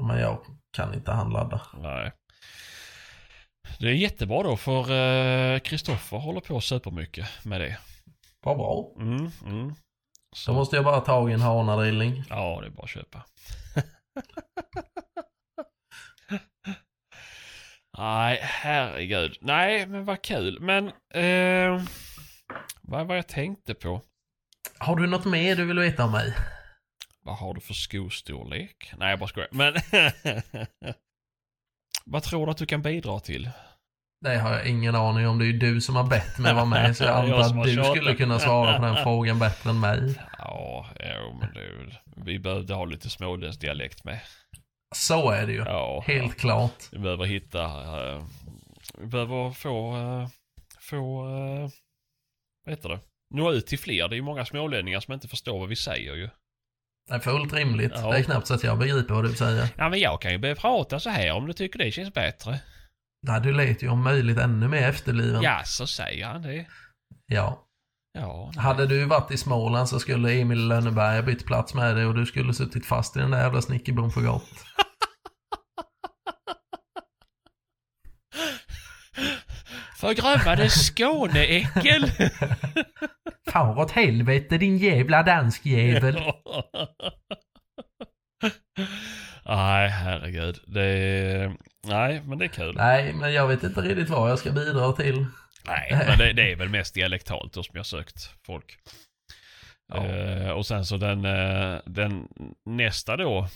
Men 0.00 0.18
jag 0.18 0.40
kan 0.76 0.94
inte 0.94 1.12
handladda. 1.12 1.62
Nej. 1.74 2.12
Det 3.80 3.86
är 3.86 3.92
jättebra 3.92 4.42
då 4.42 4.56
för 4.56 5.58
Kristoffer 5.58 6.16
uh, 6.16 6.22
håller 6.22 6.40
på 6.40 6.60
supermycket 6.60 7.44
med 7.44 7.60
det. 7.60 7.78
Vad 8.40 8.56
bra. 8.56 8.94
Mm, 9.00 9.30
mm. 9.46 9.74
Så. 10.36 10.50
Då 10.50 10.58
måste 10.58 10.76
jag 10.76 10.84
bara 10.84 11.00
ta 11.00 11.30
i 11.30 11.32
en 11.32 11.40
hanadrilling. 11.40 12.24
Ja, 12.30 12.60
det 12.60 12.66
är 12.66 12.70
bara 12.70 12.82
att 12.82 12.90
köpa. 12.90 13.24
Nej, 17.98 18.38
herregud. 18.42 19.38
Nej, 19.40 19.86
men 19.86 20.04
vad 20.04 20.22
kul. 20.22 20.60
Men, 20.60 20.86
eh, 21.14 21.82
vad 22.82 23.06
var 23.06 23.16
jag 23.16 23.28
tänkte 23.28 23.74
på? 23.74 24.00
Har 24.78 24.96
du 24.96 25.06
något 25.06 25.24
mer 25.24 25.56
du 25.56 25.64
vill 25.64 25.78
veta 25.78 26.04
om 26.04 26.12
mig? 26.12 26.34
Vad 27.22 27.36
har 27.36 27.54
du 27.54 27.60
för 27.60 27.74
skostorlek? 27.74 28.92
Nej, 28.98 29.10
jag 29.10 29.18
bara 29.18 29.28
skojar. 29.28 29.48
Men, 29.52 29.74
vad 32.04 32.22
tror 32.22 32.46
du 32.46 32.52
att 32.52 32.58
du 32.58 32.66
kan 32.66 32.82
bidra 32.82 33.20
till? 33.20 33.50
Det 34.20 34.38
har 34.38 34.52
jag 34.52 34.66
ingen 34.66 34.94
aning 34.94 35.28
om. 35.28 35.38
Det 35.38 35.44
är 35.44 35.46
ju 35.46 35.58
du 35.58 35.80
som 35.80 35.96
har 35.96 36.04
bett 36.04 36.38
mig 36.38 36.54
vara 36.54 36.64
med. 36.64 36.96
Så 36.96 37.04
jag 37.04 37.16
antar 37.24 37.40
att 37.40 37.64
du 37.64 37.84
skulle 37.84 38.14
kunna 38.14 38.38
svara 38.38 38.78
på 38.78 38.84
den 38.84 38.96
frågan 39.02 39.38
bättre 39.38 39.70
än 39.70 39.80
mig. 39.80 40.14
Ja, 40.38 40.86
jo, 41.00 41.38
men 41.40 41.52
du, 41.54 41.90
vi 42.16 42.38
behövde 42.38 42.74
ha 42.74 42.84
lite 42.84 43.10
småländsk 43.10 43.60
dialekt 43.60 44.04
med. 44.04 44.20
Så 44.94 45.30
är 45.30 45.46
det 45.46 45.52
ju. 45.52 45.58
Ja, 45.58 46.04
Helt 46.06 46.32
ja. 46.32 46.40
klart. 46.40 46.88
Vi 46.92 46.98
behöver 46.98 47.24
hitta, 47.24 47.64
uh, 47.64 48.24
vi 48.98 49.06
behöver 49.06 49.50
få, 49.50 49.96
uh, 49.96 50.28
få, 50.80 51.26
uh, 51.26 51.68
vad 52.64 52.74
heter 52.74 52.88
det? 52.88 53.00
Nå 53.34 53.52
ut 53.52 53.66
till 53.66 53.78
fler. 53.78 54.08
Det 54.08 54.14
är 54.14 54.16
ju 54.16 54.22
många 54.22 54.44
smålänningar 54.44 55.00
som 55.00 55.14
inte 55.14 55.28
förstår 55.28 55.58
vad 55.58 55.68
vi 55.68 55.76
säger 55.76 56.14
ju. 56.14 56.28
Det 57.08 57.14
är 57.14 57.18
fullt 57.18 57.52
rimligt. 57.52 57.92
Ja. 57.94 58.10
Det 58.10 58.18
är 58.18 58.22
knappt 58.22 58.46
så 58.46 58.54
att 58.54 58.64
jag 58.64 58.78
begriper 58.78 59.14
vad 59.14 59.24
du 59.24 59.34
säger. 59.34 59.68
Ja, 59.76 59.88
men 59.88 60.00
jag 60.00 60.20
kan 60.20 60.32
ju 60.32 60.38
börja 60.38 60.54
prata 60.54 61.00
så 61.00 61.10
här 61.10 61.32
om 61.32 61.46
du 61.46 61.52
tycker 61.52 61.78
det 61.78 61.90
känns 61.90 62.14
bättre. 62.14 62.60
Nej, 63.26 63.40
du 63.40 63.52
lät 63.52 63.82
ju 63.82 63.88
om 63.88 64.02
möjligt 64.02 64.38
ännu 64.38 64.68
mer 64.68 64.88
efterbliven. 64.88 65.42
Ja, 65.42 65.62
så 65.64 65.86
säger 65.86 66.26
han 66.26 66.42
det. 66.42 66.66
Ja. 67.26 67.64
Ja. 68.12 68.52
Hade 68.56 68.86
du 68.86 69.04
varit 69.04 69.30
i 69.30 69.36
Småland 69.36 69.88
så 69.88 70.00
skulle 70.00 70.32
Emil 70.32 70.68
Lönneberg 70.68 71.22
bytt 71.22 71.46
plats 71.46 71.74
med 71.74 71.96
dig 71.96 72.06
och 72.06 72.14
du 72.14 72.26
skulle 72.26 72.54
suttit 72.54 72.86
fast 72.86 73.16
i 73.16 73.20
den 73.20 73.30
där 73.30 73.42
jävla 73.42 73.62
snickerbon 73.62 74.10
för 74.10 74.20
gott. 74.20 74.42
Förgrövade 80.00 80.70
Skåneäckel! 80.70 82.10
Far 83.50 83.78
åt 83.78 83.90
helvete 83.90 84.58
din 84.58 84.78
jävla 84.78 85.22
danskjävel. 85.22 86.14
nej, 89.44 89.88
herregud. 89.88 90.58
Det 90.66 90.84
är... 90.84 91.56
Nej, 91.86 92.22
men 92.24 92.38
det 92.38 92.44
är 92.44 92.48
kul. 92.48 92.76
Nej, 92.76 93.12
men 93.12 93.32
jag 93.32 93.48
vet 93.48 93.62
inte 93.62 93.80
riktigt 93.80 94.08
vad 94.08 94.30
jag 94.30 94.38
ska 94.38 94.52
bidra 94.52 94.92
till. 94.92 95.26
Nej, 95.66 95.88
men 96.08 96.18
det, 96.18 96.32
det 96.32 96.52
är 96.52 96.56
väl 96.56 96.68
mest 96.68 96.94
dialektalt 96.94 97.52
då 97.52 97.62
som 97.62 97.76
jag 97.76 97.86
sökt 97.86 98.30
folk. 98.46 98.78
Ja. 99.92 100.06
Uh, 100.06 100.50
och 100.50 100.66
sen 100.66 100.84
så 100.84 100.96
den, 100.96 101.24
uh, 101.24 101.80
den 101.86 102.28
nästa 102.64 103.16
då, 103.16 103.48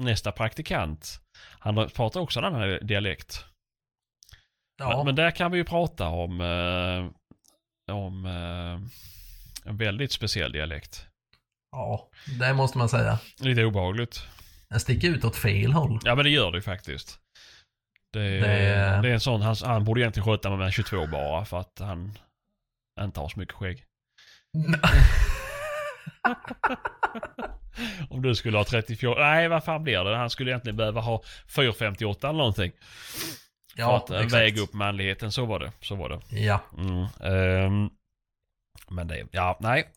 nästa 0.00 0.32
praktikant, 0.32 1.20
han 1.58 1.88
pratar 1.88 2.20
också 2.20 2.38
en 2.38 2.44
annan 2.44 2.78
dialekt. 2.82 3.44
Ja. 4.80 4.96
Men, 4.96 5.04
men, 5.04 5.14
där 5.14 5.30
kan 5.30 5.50
vi 5.50 5.58
ju 5.58 5.64
prata 5.64 6.08
om, 6.08 6.40
uh, 6.40 7.10
om 7.92 8.26
en 9.64 9.76
väldigt 9.76 10.12
speciell 10.12 10.52
dialekt. 10.52 11.06
Ja, 11.72 12.08
det 12.40 12.54
måste 12.54 12.78
man 12.78 12.88
säga. 12.88 13.18
Lite 13.40 13.64
obehagligt. 13.64 14.26
Den 14.70 14.80
sticker 14.80 15.08
ut 15.08 15.24
åt 15.24 15.36
fel 15.36 15.72
håll. 15.72 16.00
Ja, 16.04 16.14
men 16.14 16.24
det 16.24 16.30
gör 16.30 16.50
det 16.50 16.58
ju 16.58 16.62
faktiskt. 16.62 17.18
Det, 18.12 18.20
det... 18.20 19.00
det 19.02 19.08
är 19.08 19.12
en 19.12 19.20
sån, 19.20 19.42
han, 19.42 19.56
han 19.64 19.84
borde 19.84 20.00
egentligen 20.00 20.26
sköta 20.26 20.56
med 20.56 20.72
22 20.72 21.06
bara 21.06 21.44
för 21.44 21.60
att 21.60 21.78
han 21.78 22.18
inte 23.00 23.20
har 23.20 23.28
så 23.28 23.38
mycket 23.38 23.54
skägg. 23.54 23.84
Om 28.10 28.22
du 28.22 28.34
skulle 28.34 28.58
ha 28.58 28.64
34, 28.64 29.14
nej 29.18 29.48
vad 29.48 29.64
fan 29.64 29.82
blir 29.82 30.04
det? 30.04 30.16
Han 30.16 30.30
skulle 30.30 30.50
egentligen 30.50 30.76
behöva 30.76 31.00
ha 31.00 31.22
458 31.48 32.28
eller 32.28 32.38
någonting. 32.38 32.72
Ja, 33.76 33.86
för 33.88 33.96
att 33.96 34.10
eh, 34.10 34.16
exakt. 34.26 34.32
väga 34.42 34.62
upp 34.62 34.72
manligheten, 34.72 35.32
så 35.32 35.46
var 35.46 35.58
det. 35.58 35.72
Så 35.80 35.94
var 35.94 36.08
det. 36.08 36.40
Ja. 36.40 36.60
Mm, 36.78 37.06
um, 37.66 37.90
men 38.90 39.08
det, 39.08 39.26
ja, 39.30 39.58
nej. 39.60 39.90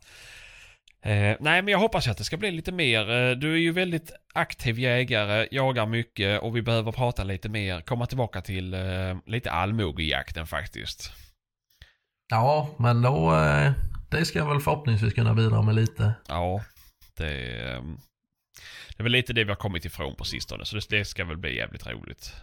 Eh, 1.02 1.38
nej, 1.40 1.62
men 1.62 1.68
jag 1.68 1.80
hoppas 1.80 2.08
att 2.08 2.18
det 2.18 2.24
ska 2.24 2.38
bli 2.38 2.52
lite 2.52 2.72
mer. 2.72 3.10
Eh, 3.12 3.32
du 3.32 3.54
är 3.54 3.58
ju 3.58 3.72
väldigt 3.72 4.12
aktiv 4.34 4.80
jägare, 4.80 5.48
jagar 5.52 5.86
mycket 5.86 6.42
och 6.42 6.56
vi 6.56 6.62
behöver 6.62 6.92
prata 6.92 7.24
lite 7.24 7.50
mer, 7.50 7.82
komma 7.82 8.06
tillbaka 8.06 8.42
till 8.42 8.74
eh, 8.74 9.18
lite 9.26 9.52
allmogejakten 9.52 10.48
faktiskt. 10.48 11.12
Ja, 12.30 12.70
men 12.80 13.02
då... 13.02 13.36
Eh, 13.36 13.72
det 14.12 14.26
ska 14.26 14.40
jag 14.40 14.50
väl 14.50 14.60
förhoppningsvis 14.60 15.14
kunna 15.14 15.34
bidra 15.34 15.62
med 15.62 15.76
lite. 15.76 16.14
Ja, 16.28 16.64
det... 17.18 17.62
ehm, 17.72 17.98
Det 18.98 19.02
är 19.02 19.04
väl 19.04 19.12
lite 19.12 19.34
det 19.34 19.44
vi 19.44 19.50
har 19.50 19.56
kommit 19.56 19.86
ifrån 19.86 20.16
på 20.16 20.24
sistone, 20.26 20.66
så 20.66 20.76
det, 20.76 20.90
det 20.90 21.06
ska 21.06 21.26
väl 21.26 21.38
bli 21.38 21.58
jävligt 21.58 21.88
roligt. 21.88 22.34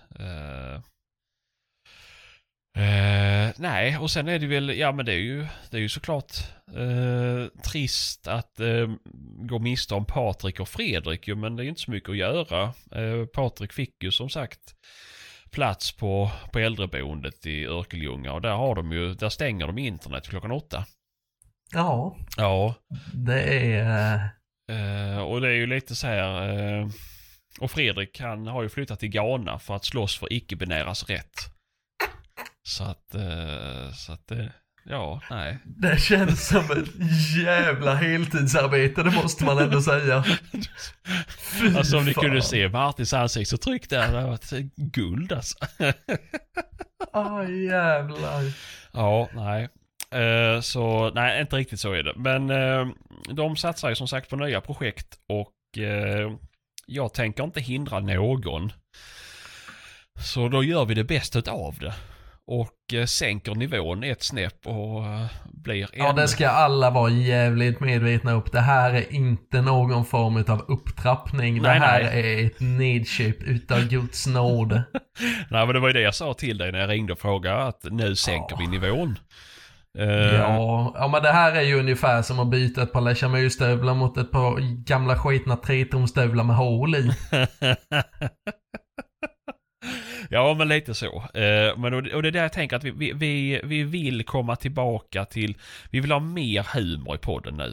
Eh, 2.76 3.54
nej, 3.56 3.98
och 3.98 4.10
sen 4.10 4.28
är 4.28 4.38
det 4.38 4.46
väl, 4.46 4.78
ja 4.78 4.92
men 4.92 5.06
det 5.06 5.12
är 5.12 5.18
ju, 5.18 5.46
det 5.70 5.76
är 5.76 5.80
ju 5.80 5.88
såklart 5.88 6.32
eh, 6.76 7.62
trist 7.62 8.28
att 8.28 8.60
eh, 8.60 8.88
gå 9.48 9.58
miste 9.58 9.94
om 9.94 10.04
Patrik 10.04 10.60
och 10.60 10.68
Fredrik 10.68 11.28
ju, 11.28 11.34
men 11.34 11.56
det 11.56 11.62
är 11.62 11.64
ju 11.64 11.68
inte 11.68 11.80
så 11.80 11.90
mycket 11.90 12.10
att 12.10 12.16
göra. 12.16 12.74
Patrik 13.32 13.72
fick 13.72 14.02
ju 14.02 14.10
som 14.10 14.28
sagt 14.28 14.60
plats 15.50 15.92
på, 15.96 16.30
på 16.52 16.58
äldreboendet 16.58 17.46
i 17.46 17.66
Örkelljunga 17.66 18.32
och 18.32 18.40
där 18.40 18.54
har 18.54 18.74
de 18.74 18.92
ju, 18.92 19.14
där 19.14 19.28
stänger 19.28 19.66
de 19.66 19.78
internet 19.78 20.28
klockan 20.28 20.52
åtta. 20.52 20.84
Ja, 21.72 22.16
Ja, 22.36 22.74
det 23.12 23.42
är... 23.74 24.30
och 25.22 25.40
det 25.40 25.48
är 25.48 25.52
ju 25.52 25.66
lite 25.66 25.94
så 25.94 26.06
här. 26.06 26.90
och 27.60 27.70
Fredrik 27.70 28.20
han 28.20 28.46
har 28.46 28.62
ju 28.62 28.68
flyttat 28.68 29.00
till 29.00 29.08
Ghana 29.08 29.58
för 29.58 29.76
att 29.76 29.84
slåss 29.84 30.18
för 30.18 30.32
icke-binäras 30.32 31.04
rätt. 31.04 31.59
Så 32.62 32.84
att, 32.84 33.14
uh, 33.14 33.92
så 33.92 34.12
att 34.12 34.26
det, 34.26 34.52
ja, 34.84 35.20
nej. 35.30 35.58
Det 35.64 36.00
känns 36.00 36.48
som 36.48 36.64
ett 36.70 36.88
jävla 37.44 37.94
heltidsarbete, 37.94 39.02
det 39.02 39.10
måste 39.10 39.44
man 39.44 39.58
ändå 39.58 39.82
säga. 39.82 40.24
Fy 41.60 41.76
Alltså 41.76 41.98
om 41.98 42.04
ni 42.04 42.14
fan. 42.14 42.24
kunde 42.24 42.42
se 42.42 42.68
Martins 42.68 43.12
ansiktsuttryck 43.12 43.90
där, 43.90 43.98
det 44.12 44.18
hade 44.18 44.26
varit 44.26 44.50
guld 44.76 45.32
alltså. 45.32 45.58
Ah, 47.12 47.42
jävlar. 47.42 48.42
Ja, 48.92 49.28
nej. 49.34 49.68
Eh, 50.22 50.60
så 50.60 51.10
nej, 51.14 51.40
inte 51.40 51.56
riktigt 51.56 51.80
så 51.80 51.92
är 51.92 52.02
det. 52.02 52.12
Men 52.16 52.50
eh, 52.50 52.88
de 53.34 53.56
satsar 53.56 53.88
ju 53.88 53.94
som 53.94 54.08
sagt 54.08 54.30
på 54.30 54.36
nya 54.36 54.60
projekt 54.60 55.18
och 55.28 55.78
eh, 55.82 56.32
jag 56.86 57.14
tänker 57.14 57.44
inte 57.44 57.60
hindra 57.60 58.00
någon. 58.00 58.72
Så 60.20 60.48
då 60.48 60.64
gör 60.64 60.84
vi 60.84 60.94
det 60.94 61.04
bästa 61.04 61.50
av 61.52 61.78
det. 61.78 61.94
Och 62.52 62.94
eh, 62.94 63.04
sänker 63.06 63.54
nivån 63.54 64.04
ett 64.04 64.22
snäpp 64.22 64.66
och 64.66 65.04
eh, 65.06 65.26
blir 65.44 65.88
Ja, 65.92 66.10
ännu- 66.10 66.20
det 66.22 66.28
ska 66.28 66.48
alla 66.48 66.90
vara 66.90 67.10
jävligt 67.10 67.80
medvetna 67.80 68.32
upp. 68.32 68.52
Det 68.52 68.60
här 68.60 68.94
är 68.94 69.12
inte 69.12 69.60
någon 69.62 70.04
form 70.04 70.36
av 70.48 70.64
upptrappning. 70.68 71.62
det 71.62 71.68
Nej, 71.68 71.78
här 71.78 72.02
nej. 72.02 72.42
är 72.42 72.46
ett 72.46 72.60
nedköp 72.60 73.42
utav 73.42 73.88
Guds 73.88 74.26
nåd. 74.26 74.72
Nej 75.50 75.66
men 75.66 75.68
det 75.74 75.80
var 75.80 75.88
ju 75.88 75.92
det 75.92 76.00
jag 76.00 76.14
sa 76.14 76.34
till 76.34 76.58
dig 76.58 76.72
när 76.72 76.78
jag 76.78 76.90
ringde 76.90 77.12
och 77.12 77.18
frågade 77.18 77.62
att 77.64 77.84
nu 77.90 78.16
sänker 78.16 78.56
Ja. 78.60 78.66
vi 78.70 78.78
nivån. 78.78 79.18
Eh, 79.98 80.06
Ja, 80.34 80.94
ja, 80.98 81.08
men 81.08 81.22
det 81.22 81.32
här 81.32 81.52
är 81.52 81.62
ju 81.62 81.78
ungefär 81.78 82.22
som 82.22 82.38
att 82.40 82.50
byta 82.50 82.82
ett 82.82 82.92
par 82.92 83.00
Le 83.00 83.14
Chamus-stövlar 83.14 83.94
mot 83.94 84.16
ett 84.18 84.30
par 84.30 84.84
gamla 84.84 85.16
skitna 85.18 85.56
tretonstövlar 85.56 86.44
med 86.44 86.56
hål 86.56 86.94
i. 86.94 87.10
Ja, 90.32 90.54
men 90.54 90.68
lite 90.68 90.94
så. 90.94 91.16
Eh, 91.34 91.76
men 91.78 91.94
och, 91.94 92.02
det- 92.02 92.28
är 92.28 92.32
där 92.32 92.42
jag 92.42 92.52
tänker 92.52 92.76
att 92.76 92.84
vi, 92.84 92.90
vi, 92.90 93.12
vi, 93.12 93.60
vi 93.64 93.82
vill 93.82 94.24
komma 94.24 94.56
tillbaka 94.56 95.24
till, 95.24 95.56
vi 95.90 96.00
vill 96.00 96.12
ha 96.12 96.18
mer 96.20 96.66
humor 96.74 97.14
i 97.14 97.18
podden 97.18 97.54
nu. 97.56 97.68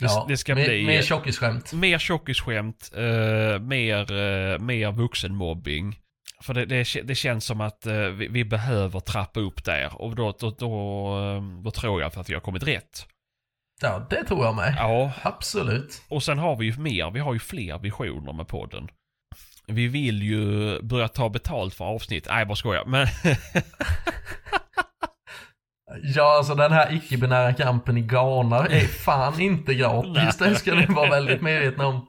Det, 0.00 0.04
Ja, 0.04 0.24
det 0.28 0.36
ska 0.36 0.54
mer, 0.54 0.64
bli 0.64 0.86
Mer 0.86 1.02
tjockisskämt. 1.02 1.72
mer 1.72 1.98
tjockisskämt, 1.98 2.92
eh, 2.96 3.60
mer, 3.60 4.12
eh, 4.12 4.58
mer 4.58 4.92
vuxenmobbing. 4.92 5.98
För 6.40 6.54
det, 6.54 6.64
det, 6.66 6.86
det 7.04 7.14
känns 7.14 7.44
som 7.44 7.60
att 7.60 7.86
vi, 8.12 8.28
vi 8.28 8.44
behöver 8.44 9.00
trappa 9.00 9.40
upp 9.40 9.64
där 9.64 10.02
och 10.02 10.14
då, 10.16 10.34
då, 10.40 10.50
då, 10.50 11.42
då 11.64 11.70
tror 11.70 12.00
jag 12.00 12.18
att 12.18 12.30
vi 12.30 12.34
har 12.34 12.40
kommit 12.40 12.62
rätt. 12.62 13.06
Ja, 13.82 14.06
det 14.10 14.24
tror 14.24 14.44
jag 14.44 14.54
med. 14.56 14.74
Ja, 14.78 15.12
Absolut. 15.22 16.02
och 16.08 16.22
sen 16.22 16.38
har 16.38 16.56
vi 16.56 16.66
ju 16.66 16.76
mer, 16.78 17.10
vi 17.10 17.20
har 17.20 17.32
ju 17.32 17.38
fler 17.38 17.78
visioner 17.78 18.32
med 18.32 18.48
podden. 18.48 18.88
Vi 19.68 19.88
vill 19.88 20.22
ju 20.22 20.78
börja 20.82 21.08
ta 21.08 21.28
betalt 21.28 21.74
för 21.74 21.84
avsnitt. 21.84 22.26
Nej, 22.28 22.38
jag 22.38 22.48
bara 22.48 22.56
skojar. 22.56 22.84
Men 22.86 23.06
Ja, 26.02 26.36
alltså 26.36 26.54
den 26.54 26.72
här 26.72 26.94
icke-binära 26.94 27.52
kampen 27.52 27.96
i 27.96 28.00
Ghana 28.00 28.66
är 28.66 28.80
fan 28.80 29.40
inte 29.40 29.74
gratis. 29.74 30.36
Det 30.36 30.54
ska 30.54 30.74
ni 30.74 30.86
vara 30.86 31.10
väldigt 31.10 31.42
medvetna 31.42 31.86
om. 31.86 32.06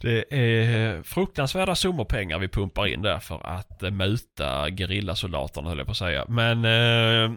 det 0.00 0.34
är 0.34 1.02
fruktansvärda 1.02 1.74
summor 1.74 2.04
pengar 2.04 2.38
vi 2.38 2.48
pumpar 2.48 2.86
in 2.86 3.02
där 3.02 3.18
för 3.18 3.46
att 3.46 3.82
eh, 3.82 3.90
muta 3.90 4.70
gerillasoldaterna 4.70 5.68
höll 5.68 5.78
jag 5.78 5.86
på 5.86 5.90
att 5.90 5.96
säga. 5.96 6.24
Men, 6.28 6.64
eh, 6.64 7.32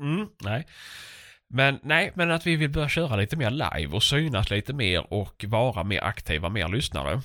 mm, 0.00 0.26
nej. 0.42 0.66
Men 1.48 1.78
nej, 1.82 2.12
men 2.14 2.30
att 2.30 2.46
vi 2.46 2.56
vill 2.56 2.70
börja 2.70 2.88
köra 2.88 3.16
lite 3.16 3.36
mer 3.36 3.50
live 3.50 3.94
och 3.94 4.02
synas 4.02 4.50
lite 4.50 4.72
mer 4.72 5.12
och 5.12 5.44
vara 5.48 5.84
mer 5.84 6.00
aktiva, 6.04 6.48
mer 6.48 6.68
lyssnare. 6.68 7.20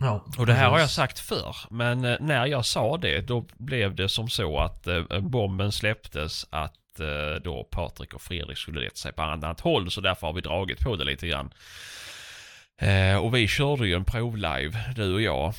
Ja, 0.00 0.24
Och 0.38 0.46
det 0.46 0.52
här 0.52 0.64
har 0.68 0.78
jag 0.78 0.84
precis. 0.84 0.96
sagt 0.96 1.18
förr, 1.18 1.56
men 1.70 2.04
eh, 2.04 2.16
när 2.20 2.46
jag 2.46 2.64
sa 2.66 2.96
det 2.96 3.20
då 3.20 3.46
blev 3.58 3.94
det 3.94 4.08
som 4.08 4.28
så 4.28 4.58
att 4.58 4.86
eh, 4.86 5.20
bomben 5.20 5.72
släpptes 5.72 6.46
att 6.50 7.00
eh, 7.00 7.42
då 7.44 7.64
Patrik 7.64 8.14
och 8.14 8.22
Fredrik 8.22 8.58
skulle 8.58 8.80
leta 8.80 8.96
sig 8.96 9.12
på 9.12 9.22
annat 9.22 9.60
håll 9.60 9.90
så 9.90 10.00
därför 10.00 10.26
har 10.26 10.34
vi 10.34 10.40
dragit 10.40 10.80
på 10.80 10.96
det 10.96 11.04
lite 11.04 11.26
grann. 11.26 11.52
Eh, 12.80 13.16
och 13.16 13.34
vi 13.34 13.48
körde 13.48 13.86
ju 13.86 13.94
en 13.94 14.04
provlive, 14.04 14.92
du 14.96 15.14
och 15.14 15.22
jag. 15.22 15.54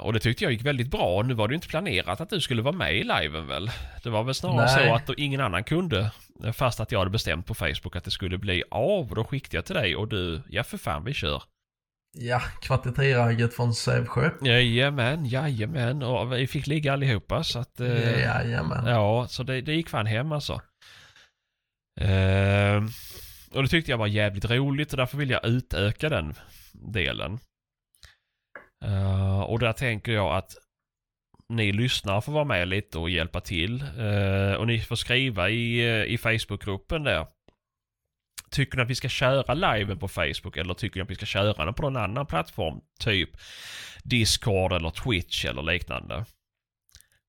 Och 0.00 0.12
det 0.12 0.20
tyckte 0.20 0.44
jag 0.44 0.52
gick 0.52 0.62
väldigt 0.62 0.90
bra. 0.90 1.22
Nu 1.22 1.34
var 1.34 1.48
det 1.48 1.52
ju 1.52 1.56
inte 1.56 1.68
planerat 1.68 2.20
att 2.20 2.30
du 2.30 2.40
skulle 2.40 2.62
vara 2.62 2.76
med 2.76 2.96
i 2.96 3.04
liven 3.04 3.46
väl? 3.46 3.70
Det 4.02 4.10
var 4.10 4.22
väl 4.22 4.34
snarare 4.34 4.66
Nej. 4.76 4.88
så 4.88 4.94
att 4.94 5.18
ingen 5.18 5.40
annan 5.40 5.64
kunde. 5.64 6.10
Fast 6.52 6.80
att 6.80 6.92
jag 6.92 6.98
hade 6.98 7.10
bestämt 7.10 7.46
på 7.46 7.54
Facebook 7.54 7.96
att 7.96 8.04
det 8.04 8.10
skulle 8.10 8.38
bli 8.38 8.62
av. 8.70 9.14
Då 9.14 9.24
skickade 9.24 9.56
jag 9.56 9.64
till 9.64 9.74
dig 9.74 9.96
och 9.96 10.08
du, 10.08 10.42
ja 10.48 10.64
för 10.64 10.78
fan 10.78 11.04
vi 11.04 11.14
kör. 11.14 11.42
Ja, 12.14 12.40
kvartetteragget 12.62 13.54
från 13.54 13.74
Sävsjö. 13.74 14.30
Jajamän, 14.42 15.26
jajamän. 15.26 16.02
Och 16.02 16.32
vi 16.32 16.46
fick 16.46 16.66
ligga 16.66 16.92
allihopa 16.92 17.44
så 17.44 17.58
att... 17.58 17.80
Eh, 17.80 18.20
Jajamän. 18.20 18.86
ja, 18.86 19.26
så 19.28 19.42
det, 19.42 19.60
det 19.60 19.74
gick 19.74 19.88
fan 19.88 20.06
hem 20.06 20.32
alltså. 20.32 20.60
Eh, 22.00 22.82
och 23.52 23.62
det 23.62 23.68
tyckte 23.68 23.90
jag 23.90 23.98
var 23.98 24.06
jävligt 24.06 24.50
roligt 24.50 24.92
och 24.92 24.96
därför 24.96 25.18
vill 25.18 25.30
jag 25.30 25.44
utöka 25.46 26.08
den 26.08 26.34
delen. 26.72 27.38
Eh, 28.84 29.40
och 29.40 29.58
där 29.58 29.72
tänker 29.72 30.12
jag 30.12 30.36
att 30.36 30.56
ni 31.48 31.72
lyssnare 31.72 32.22
får 32.22 32.32
vara 32.32 32.44
med 32.44 32.68
lite 32.68 32.98
och 32.98 33.10
hjälpa 33.10 33.40
till. 33.40 33.84
Eh, 33.98 34.54
och 34.54 34.66
ni 34.66 34.80
får 34.80 34.96
skriva 34.96 35.50
i, 35.50 35.78
eh, 35.78 36.14
i 36.14 36.18
Facebookgruppen 36.18 37.02
där. 37.02 37.26
Tycker 38.52 38.76
ni 38.76 38.82
att 38.82 38.90
vi 38.90 38.94
ska 38.94 39.08
köra 39.08 39.54
liven 39.54 39.98
på 39.98 40.08
Facebook 40.08 40.56
eller 40.56 40.74
tycker 40.74 41.00
ni 41.00 41.02
att 41.02 41.10
vi 41.10 41.14
ska 41.14 41.26
köra 41.26 41.64
den 41.64 41.74
på 41.74 41.82
någon 41.82 41.96
annan 41.96 42.26
plattform? 42.26 42.80
Typ 43.00 43.30
Discord 44.02 44.72
eller 44.72 44.90
Twitch 44.90 45.44
eller 45.44 45.62
liknande. 45.62 46.14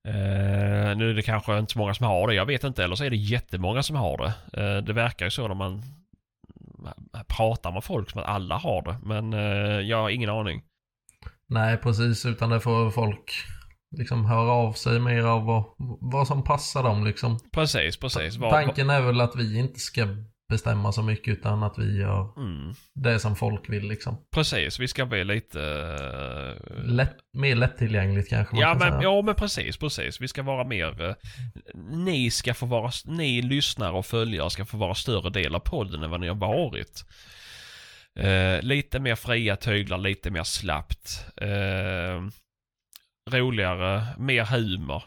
Eh, 0.07 0.97
nu 0.97 1.09
är 1.09 1.13
det 1.13 1.21
kanske 1.21 1.59
inte 1.59 1.73
så 1.73 1.79
många 1.79 1.93
som 1.93 2.05
har 2.05 2.27
det, 2.27 2.33
jag 2.33 2.45
vet 2.45 2.63
inte. 2.63 2.83
Eller 2.83 2.95
så 2.95 3.03
är 3.03 3.09
det 3.09 3.15
jättemånga 3.15 3.83
som 3.83 3.95
har 3.95 4.17
det. 4.17 4.61
Eh, 4.61 4.83
det 4.83 4.93
verkar 4.93 5.25
ju 5.25 5.31
så 5.31 5.47
när 5.47 5.55
man 5.55 5.83
pratar 7.27 7.71
med 7.71 7.83
folk 7.83 8.09
som 8.09 8.21
att 8.21 8.27
alla 8.27 8.57
har 8.57 8.81
det. 8.81 8.97
Men 9.03 9.33
eh, 9.33 9.79
jag 9.79 9.97
har 9.97 10.09
ingen 10.09 10.29
aning. 10.29 10.63
Nej, 11.47 11.77
precis. 11.77 12.25
Utan 12.25 12.49
det 12.49 12.59
får 12.59 12.91
folk 12.91 13.31
liksom 13.97 14.25
höra 14.25 14.51
av 14.51 14.73
sig 14.73 14.99
mer 14.99 15.23
av 15.23 15.45
vad, 15.45 15.63
vad 16.01 16.27
som 16.27 16.43
passar 16.43 16.83
dem 16.83 17.05
liksom. 17.05 17.39
Precis, 17.51 17.97
precis. 17.97 18.37
Var, 18.37 18.51
Tanken 18.51 18.89
är 18.89 19.01
väl 19.01 19.21
att 19.21 19.35
vi 19.35 19.57
inte 19.59 19.79
ska 19.79 20.07
bestämma 20.53 20.91
så 20.91 21.01
mycket 21.03 21.31
utan 21.37 21.63
att 21.63 21.77
vi 21.77 21.97
gör 21.99 22.29
Mm, 22.37 22.73
det 22.93 23.19
som 23.19 23.35
folk 23.35 23.69
vill 23.69 23.87
liksom. 23.87 24.17
precis, 24.35 24.79
vi 24.79 24.87
ska 24.87 25.05
bli 25.05 25.23
lite... 25.23 25.61
eh, 25.61 26.83
Lätt, 26.85 27.15
mer 27.33 27.55
lättillgängligt 27.55 28.29
kanske 28.29 28.55
man 28.55 28.61
Ja 28.61 28.67
kan 28.69 28.77
men, 28.79 28.91
säga. 28.91 29.03
ja 29.03 29.21
men 29.21 29.35
precis, 29.35 29.77
precis. 29.77 30.21
Vi 30.21 30.27
ska 30.27 30.43
vara 30.43 30.63
mer... 30.63 31.01
eh, 31.09 31.15
ni 31.91 32.31
ska 32.31 32.53
få 32.53 32.65
vara... 32.65 32.91
Ni 33.05 33.41
lyssnare 33.41 33.91
och 33.91 34.05
följare 34.05 34.49
ska 34.49 34.65
få 34.65 34.77
vara 34.77 34.95
större 34.95 35.29
del 35.29 35.55
av 35.55 35.59
podden 35.59 36.03
än 36.03 36.09
vad 36.09 36.19
ni 36.21 36.27
har 36.27 36.35
varit. 36.35 37.05
Eh, 38.19 38.61
lite 38.61 38.99
mer 38.99 39.15
fria 39.15 39.55
tyglar, 39.55 39.97
lite 39.97 40.31
mer 40.31 40.43
slappt. 40.43 41.25
Eh, 41.37 42.21
roligare, 43.31 44.05
mer 44.17 44.45
humor. 44.45 45.03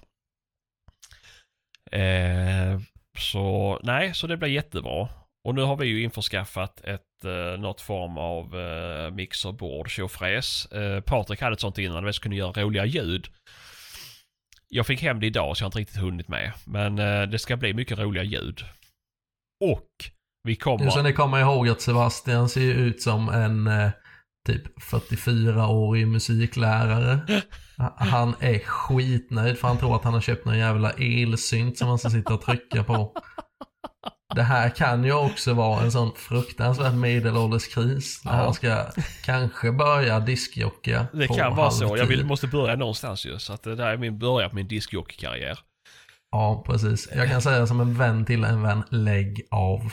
Eh, 1.92 2.80
så 3.18 3.80
nej, 3.82 4.14
så 4.14 4.26
det 4.26 4.36
blir 4.36 4.48
jättebra. 4.48 5.08
Och 5.46 5.54
nu 5.54 5.62
har 5.62 5.76
vi 5.76 5.86
ju 5.86 6.02
införskaffat 6.02 6.80
ett, 6.80 7.24
eh, 7.24 7.60
något 7.60 7.80
form 7.80 8.18
av 8.18 8.60
eh, 8.60 9.10
mixerbord, 9.10 9.90
tjofräs. 9.90 10.66
Eh, 10.66 11.00
Patrik 11.00 11.40
hade 11.40 11.54
ett 11.54 11.60
sånt 11.60 11.78
innan, 11.78 12.04
vi 12.04 12.12
kunde 12.12 12.36
göra 12.36 12.62
roliga 12.62 12.84
ljud. 12.84 13.26
Jag 14.68 14.86
fick 14.86 15.02
hem 15.02 15.20
det 15.20 15.26
idag 15.26 15.56
så 15.56 15.62
jag 15.62 15.64
har 15.64 15.68
inte 15.68 15.78
riktigt 15.78 16.02
hunnit 16.02 16.28
med. 16.28 16.52
Men 16.64 16.98
eh, 16.98 17.22
det 17.22 17.38
ska 17.38 17.56
bli 17.56 17.74
mycket 17.74 17.98
roliga 17.98 18.24
ljud. 18.24 18.60
Och 19.64 19.88
vi 20.42 20.56
kommer... 20.56 20.84
Nu 20.84 20.90
ska 20.90 21.02
ni 21.02 21.12
komma 21.12 21.40
ihåg 21.40 21.68
att 21.68 21.80
Sebastian 21.80 22.48
ser 22.48 22.74
ut 22.74 23.02
som 23.02 23.28
en 23.28 23.66
eh, 23.66 23.90
typ 24.46 24.78
44-årig 24.78 26.08
musiklärare. 26.08 27.20
Han 27.96 28.34
är 28.40 28.58
skitnöjd 28.58 29.58
för 29.58 29.68
han 29.68 29.78
tror 29.78 29.96
att 29.96 30.04
han 30.04 30.14
har 30.14 30.20
köpt 30.20 30.44
någon 30.44 30.58
jävla 30.58 30.90
elsynt 30.90 31.78
som 31.78 31.88
han 31.88 31.98
ska 31.98 32.10
sitta 32.10 32.34
och 32.34 32.42
trycka 32.42 32.84
på. 32.84 33.12
Det 34.34 34.42
här 34.42 34.70
kan 34.70 35.04
ju 35.04 35.12
också 35.12 35.54
vara 35.54 35.82
en 35.82 35.92
sån 35.92 36.12
fruktansvärd 36.16 36.94
medelålderskris. 36.94 38.24
När 38.24 38.32
ja. 38.32 38.38
han 38.38 38.54
ska 38.54 38.86
kanske 39.24 39.72
börja 39.72 40.20
diskjocka 40.20 41.06
Det 41.12 41.28
kan 41.28 41.56
vara 41.56 41.70
så. 41.70 41.96
Jag 41.96 42.06
vill, 42.06 42.24
måste 42.24 42.46
börja 42.46 42.76
någonstans 42.76 43.26
ju. 43.26 43.38
Så 43.38 43.52
att 43.52 43.62
det 43.62 43.74
där 43.74 43.86
är 43.86 43.96
min 43.96 44.18
början 44.18 44.50
på 44.50 44.56
min 44.56 44.68
diskjockeykarriär. 44.68 45.58
Ja, 46.30 46.62
precis. 46.66 47.08
Jag 47.14 47.28
kan 47.28 47.42
säga 47.42 47.66
som 47.66 47.80
en 47.80 47.98
vän 47.98 48.24
till 48.24 48.44
en 48.44 48.62
vän, 48.62 48.82
lägg 48.90 49.46
av. 49.50 49.92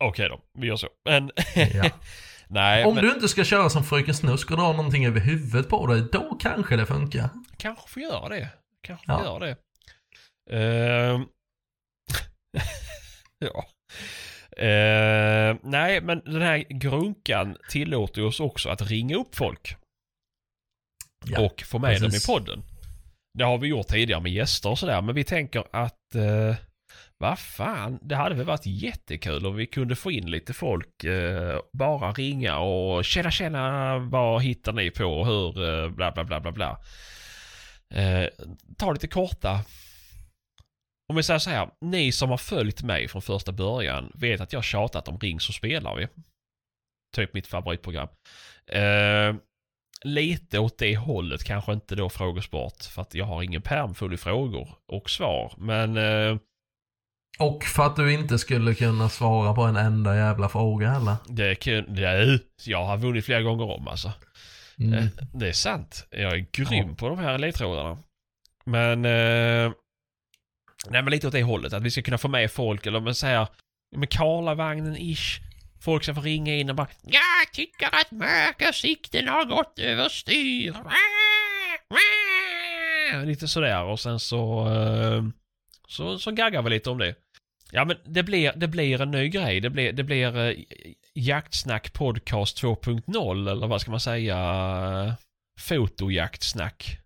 Okej 0.00 0.28
då, 0.28 0.40
vi 0.58 0.66
gör 0.66 0.76
så. 0.76 0.88
Men... 1.04 1.30
ja. 1.54 1.90
Nej, 2.48 2.84
Om 2.84 2.94
men... 2.94 3.04
du 3.04 3.12
inte 3.12 3.28
ska 3.28 3.44
köra 3.44 3.70
som 3.70 3.84
Fröken 3.84 4.14
Snusk 4.14 4.50
och 4.50 4.56
dra 4.56 4.72
någonting 4.72 5.06
över 5.06 5.20
huvudet 5.20 5.68
på 5.68 5.86
dig, 5.86 6.02
då 6.12 6.38
kanske 6.40 6.76
det 6.76 6.86
funkar. 6.86 7.28
Kanske 7.56 7.88
får 7.88 8.02
göra 8.02 8.28
det. 8.28 8.48
Kanske 8.86 9.12
ja. 9.12 9.24
göra 9.24 9.38
det. 9.38 9.56
Uh... 10.52 11.22
ja. 13.38 13.64
Uh, 14.58 15.58
nej, 15.62 16.00
men 16.00 16.22
den 16.24 16.42
här 16.42 16.58
grunkan 16.58 17.56
tillåter 17.70 18.24
oss 18.24 18.40
också 18.40 18.68
att 18.68 18.82
ringa 18.82 19.16
upp 19.16 19.36
folk. 19.36 19.76
Ja, 21.26 21.40
och 21.40 21.62
få 21.62 21.78
med 21.78 21.98
precis. 21.98 22.26
dem 22.26 22.34
i 22.34 22.38
podden. 22.38 22.62
Det 23.38 23.44
har 23.44 23.58
vi 23.58 23.68
gjort 23.68 23.88
tidigare 23.88 24.20
med 24.20 24.32
gäster 24.32 24.70
och 24.70 24.78
sådär, 24.78 25.02
men 25.02 25.14
vi 25.14 25.24
tänker 25.24 25.64
att 25.72 26.14
uh, 26.14 26.54
vad 27.18 27.38
fan, 27.38 27.98
det 28.02 28.16
hade 28.16 28.34
väl 28.34 28.46
varit 28.46 28.66
jättekul 28.66 29.46
om 29.46 29.56
vi 29.56 29.66
kunde 29.66 29.96
få 29.96 30.10
in 30.10 30.30
lite 30.30 30.52
folk, 30.52 31.04
eh, 31.04 31.60
bara 31.72 32.12
ringa 32.12 32.58
och 32.58 33.04
tjena 33.04 33.30
tjena, 33.30 33.98
vad 33.98 34.42
hittar 34.42 34.72
ni 34.72 34.90
på, 34.90 35.24
hur, 35.24 35.68
eh, 35.68 35.90
bla 35.90 36.12
bla 36.12 36.24
bla 36.24 36.40
bla 36.40 36.52
bla. 36.52 36.78
Eh, 37.94 38.28
ta 38.78 38.92
lite 38.92 39.08
korta. 39.08 39.60
Om 41.08 41.16
vi 41.16 41.22
säger 41.22 41.38
så 41.38 41.50
här, 41.50 41.70
ni 41.80 42.12
som 42.12 42.30
har 42.30 42.36
följt 42.36 42.82
mig 42.82 43.08
från 43.08 43.22
första 43.22 43.52
början 43.52 44.12
vet 44.14 44.40
att 44.40 44.52
jag 44.52 44.64
tjatat 44.64 45.08
om 45.08 45.18
Ring 45.18 45.40
så 45.40 45.52
spelar 45.52 45.96
vi. 45.96 46.08
Typ 47.16 47.34
mitt 47.34 47.46
favoritprogram. 47.46 48.08
Eh, 48.66 49.34
lite 50.04 50.58
åt 50.58 50.78
det 50.78 50.96
hållet, 50.96 51.44
kanske 51.44 51.72
inte 51.72 51.94
då 51.94 52.08
frågesport, 52.08 52.82
för 52.82 53.02
att 53.02 53.14
jag 53.14 53.24
har 53.24 53.42
ingen 53.42 53.62
pärm 53.62 53.94
full 53.94 54.14
i 54.14 54.16
frågor 54.16 54.68
och 54.86 55.10
svar, 55.10 55.54
men 55.56 55.96
eh, 55.96 56.38
och 57.38 57.64
för 57.64 57.86
att 57.86 57.96
du 57.96 58.12
inte 58.12 58.38
skulle 58.38 58.74
kunna 58.74 59.08
svara 59.08 59.54
på 59.54 59.62
en 59.62 59.76
enda 59.76 60.16
jävla 60.16 60.48
fråga 60.48 60.90
heller. 60.90 61.16
Det 61.28 61.54
kunde 61.54 62.40
jag. 62.64 62.84
har 62.84 62.96
vunnit 62.96 63.24
flera 63.24 63.42
gånger 63.42 63.64
om 63.64 63.88
alltså. 63.88 64.12
Mm. 64.80 64.94
Eh, 64.94 65.04
det 65.32 65.48
är 65.48 65.52
sant. 65.52 66.06
Jag 66.10 66.32
är 66.32 66.46
grym 66.52 66.88
ja. 66.88 66.94
på 66.94 67.08
de 67.08 67.18
här 67.18 67.38
ledtrådarna. 67.38 67.98
Men... 68.64 69.04
Eh, 69.04 69.72
nej 70.88 71.02
men 71.02 71.10
lite 71.10 71.26
åt 71.26 71.32
det 71.32 71.42
hållet. 71.42 71.72
Att 71.72 71.82
vi 71.82 71.90
ska 71.90 72.02
kunna 72.02 72.18
få 72.18 72.28
med 72.28 72.50
folk 72.50 72.86
eller 72.86 73.00
men 73.00 73.14
säga... 73.14 73.48
Med 73.96 74.08
Karlavagnen-ish. 74.08 75.40
Folk 75.80 76.02
ska 76.02 76.14
få 76.14 76.20
ringa 76.20 76.54
in 76.54 76.70
och 76.70 76.76
bara 76.76 76.88
Jag 77.02 77.52
tycker 77.52 77.86
att 77.86 78.10
mörka 78.10 78.72
sikten 78.72 79.28
har 79.28 79.44
gått 79.44 79.78
överstyr. 79.78 80.74
Lite 83.24 83.48
sådär 83.48 83.84
och 83.84 84.00
sen 84.00 84.20
så... 84.20 84.68
Eh, 84.68 85.24
så, 85.88 86.18
så 86.18 86.30
gaggar 86.30 86.62
vi 86.62 86.70
lite 86.70 86.90
om 86.90 86.98
det. 86.98 87.14
Ja 87.70 87.84
men 87.84 87.96
det 88.04 88.22
blir, 88.22 88.52
det 88.56 88.68
blir 88.68 89.00
en 89.00 89.10
ny 89.10 89.28
grej. 89.28 89.60
Det 89.60 89.70
blir, 89.70 89.92
det 89.92 90.04
blir 90.04 90.36
uh, 90.36 90.56
Jaktsnack 91.16 91.92
Podcast 91.92 92.62
2.0 92.62 93.50
eller 93.50 93.66
vad 93.66 93.80
ska 93.80 93.90
man 93.90 94.00
säga? 94.00 95.16
Fotojaktsnack. 95.60 96.98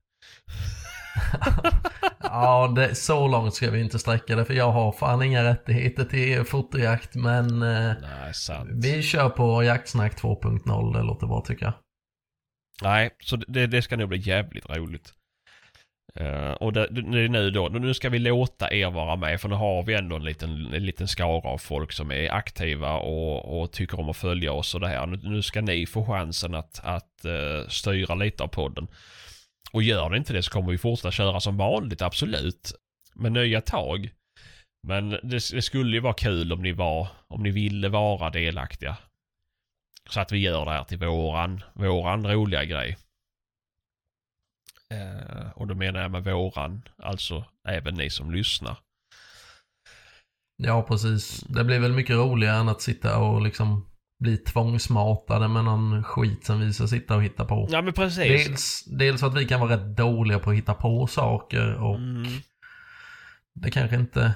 ja, 2.22 2.72
det, 2.76 2.94
så 2.94 3.28
långt 3.28 3.54
ska 3.54 3.70
vi 3.70 3.80
inte 3.80 3.98
sträcka 3.98 4.36
det 4.36 4.44
för 4.44 4.54
jag 4.54 4.72
har 4.72 4.92
fan 4.92 5.22
inga 5.22 5.44
rättigheter 5.44 6.04
till 6.04 6.44
fotojakt 6.44 7.14
men 7.14 7.62
uh, 7.62 7.92
Nej, 8.00 8.32
vi 8.82 9.02
kör 9.02 9.28
på 9.28 9.64
Jaktsnack 9.64 10.22
2.0, 10.22 10.92
det 10.92 11.02
låter 11.02 11.26
bra 11.26 11.40
tycker 11.46 11.64
jag. 11.64 11.74
Nej, 12.82 13.10
så 13.22 13.36
det, 13.36 13.66
det 13.66 13.82
ska 13.82 13.96
nog 13.96 14.08
bli 14.08 14.18
jävligt 14.18 14.70
roligt. 14.70 15.14
Uh, 16.20 16.52
och 16.52 16.72
det, 16.72 16.86
det, 16.90 17.28
nu 17.28 17.50
då, 17.50 17.68
nu 17.68 17.94
ska 17.94 18.08
vi 18.08 18.18
låta 18.18 18.72
er 18.72 18.90
vara 18.90 19.16
med 19.16 19.40
för 19.40 19.48
nu 19.48 19.54
har 19.54 19.82
vi 19.82 19.94
ändå 19.94 20.16
en 20.16 20.24
liten, 20.24 20.72
en 20.74 20.86
liten 20.86 21.08
skara 21.08 21.48
av 21.48 21.58
folk 21.58 21.92
som 21.92 22.12
är 22.12 22.32
aktiva 22.32 22.96
och, 22.96 23.60
och 23.60 23.72
tycker 23.72 24.00
om 24.00 24.08
att 24.08 24.16
följa 24.16 24.52
oss 24.52 24.74
och 24.74 24.80
det 24.80 24.88
här. 24.88 25.06
Nu, 25.06 25.20
nu 25.22 25.42
ska 25.42 25.60
ni 25.60 25.86
få 25.86 26.04
chansen 26.04 26.54
att, 26.54 26.80
att 26.84 27.24
uh, 27.24 27.68
styra 27.68 28.14
lite 28.14 28.42
av 28.42 28.48
podden. 28.48 28.88
Och 29.72 29.82
gör 29.82 30.10
det 30.10 30.16
inte 30.16 30.32
det 30.32 30.42
så 30.42 30.50
kommer 30.50 30.70
vi 30.70 30.78
fortsätta 30.78 31.10
köra 31.10 31.40
som 31.40 31.56
vanligt, 31.56 32.02
absolut. 32.02 32.72
Med 33.14 33.32
nya 33.32 33.60
tag. 33.60 34.10
Men 34.86 35.10
det, 35.10 35.20
det 35.52 35.62
skulle 35.62 35.96
ju 35.96 36.00
vara 36.00 36.14
kul 36.14 36.52
om 36.52 36.62
ni 36.62 36.72
var, 36.72 37.08
om 37.28 37.42
ni 37.42 37.50
ville 37.50 37.88
vara 37.88 38.30
delaktiga. 38.30 38.96
Så 40.10 40.20
att 40.20 40.32
vi 40.32 40.38
gör 40.38 40.64
det 40.64 40.70
här 40.70 40.84
till 40.84 40.98
våran, 40.98 41.62
våran 41.74 42.26
roliga 42.26 42.64
grej. 42.64 42.96
Eh, 44.90 45.50
och 45.54 45.66
då 45.66 45.74
menar 45.74 46.00
jag 46.00 46.10
med 46.10 46.24
våran, 46.24 46.82
alltså 47.02 47.44
även 47.68 47.94
ni 47.94 48.10
som 48.10 48.30
lyssnar. 48.30 48.78
Ja, 50.56 50.82
precis. 50.82 51.40
Det 51.40 51.64
blir 51.64 51.78
väl 51.78 51.92
mycket 51.92 52.16
roligare 52.16 52.56
än 52.56 52.68
att 52.68 52.82
sitta 52.82 53.18
och 53.18 53.42
liksom 53.42 53.86
bli 54.20 54.36
tvångsmatade 54.36 55.48
med 55.48 55.64
någon 55.64 56.04
skit 56.04 56.44
som 56.44 56.60
vi 56.60 56.72
ska 56.72 56.86
sitta 56.86 57.16
och 57.16 57.22
hitta 57.22 57.44
på. 57.44 57.68
Ja, 57.70 57.82
men 57.82 57.92
precis. 57.92 58.46
Dels, 58.46 58.84
dels 58.84 59.22
att 59.22 59.34
vi 59.34 59.46
kan 59.46 59.60
vara 59.60 59.72
rätt 59.72 59.96
dåliga 59.96 60.38
på 60.38 60.50
att 60.50 60.56
hitta 60.56 60.74
på 60.74 61.06
saker 61.06 61.74
och 61.74 61.96
mm. 61.96 62.26
det 63.54 63.70
kanske 63.70 63.96
inte 63.96 64.34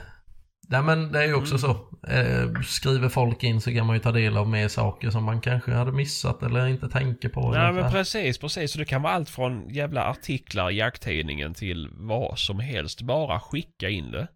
Nej 0.74 0.82
men 0.82 1.12
det 1.12 1.18
är 1.18 1.26
ju 1.26 1.34
också 1.34 1.54
mm. 1.54 1.58
så. 1.58 1.70
Eh, 2.08 2.60
skriver 2.62 3.08
folk 3.08 3.42
in 3.42 3.60
så 3.60 3.72
kan 3.72 3.86
man 3.86 3.96
ju 3.96 4.02
ta 4.02 4.12
del 4.12 4.36
av 4.36 4.48
mer 4.48 4.68
saker 4.68 5.10
som 5.10 5.24
man 5.24 5.40
kanske 5.40 5.72
hade 5.72 5.92
missat 5.92 6.42
eller 6.42 6.66
inte 6.66 6.88
tänker 6.88 7.28
på. 7.28 7.50
Nej 7.50 7.72
men 7.72 7.90
precis, 7.90 8.38
precis. 8.38 8.72
Så 8.72 8.78
det 8.78 8.84
kan 8.84 9.02
vara 9.02 9.12
allt 9.12 9.30
från 9.30 9.68
jävla 9.68 10.04
artiklar 10.04 10.70
i 10.70 10.76
jakttidningen 10.76 11.54
till 11.54 11.88
vad 11.92 12.38
som 12.38 12.60
helst. 12.60 13.02
Bara 13.02 13.40
skicka 13.40 13.88
in 13.88 14.10
det. 14.12 14.28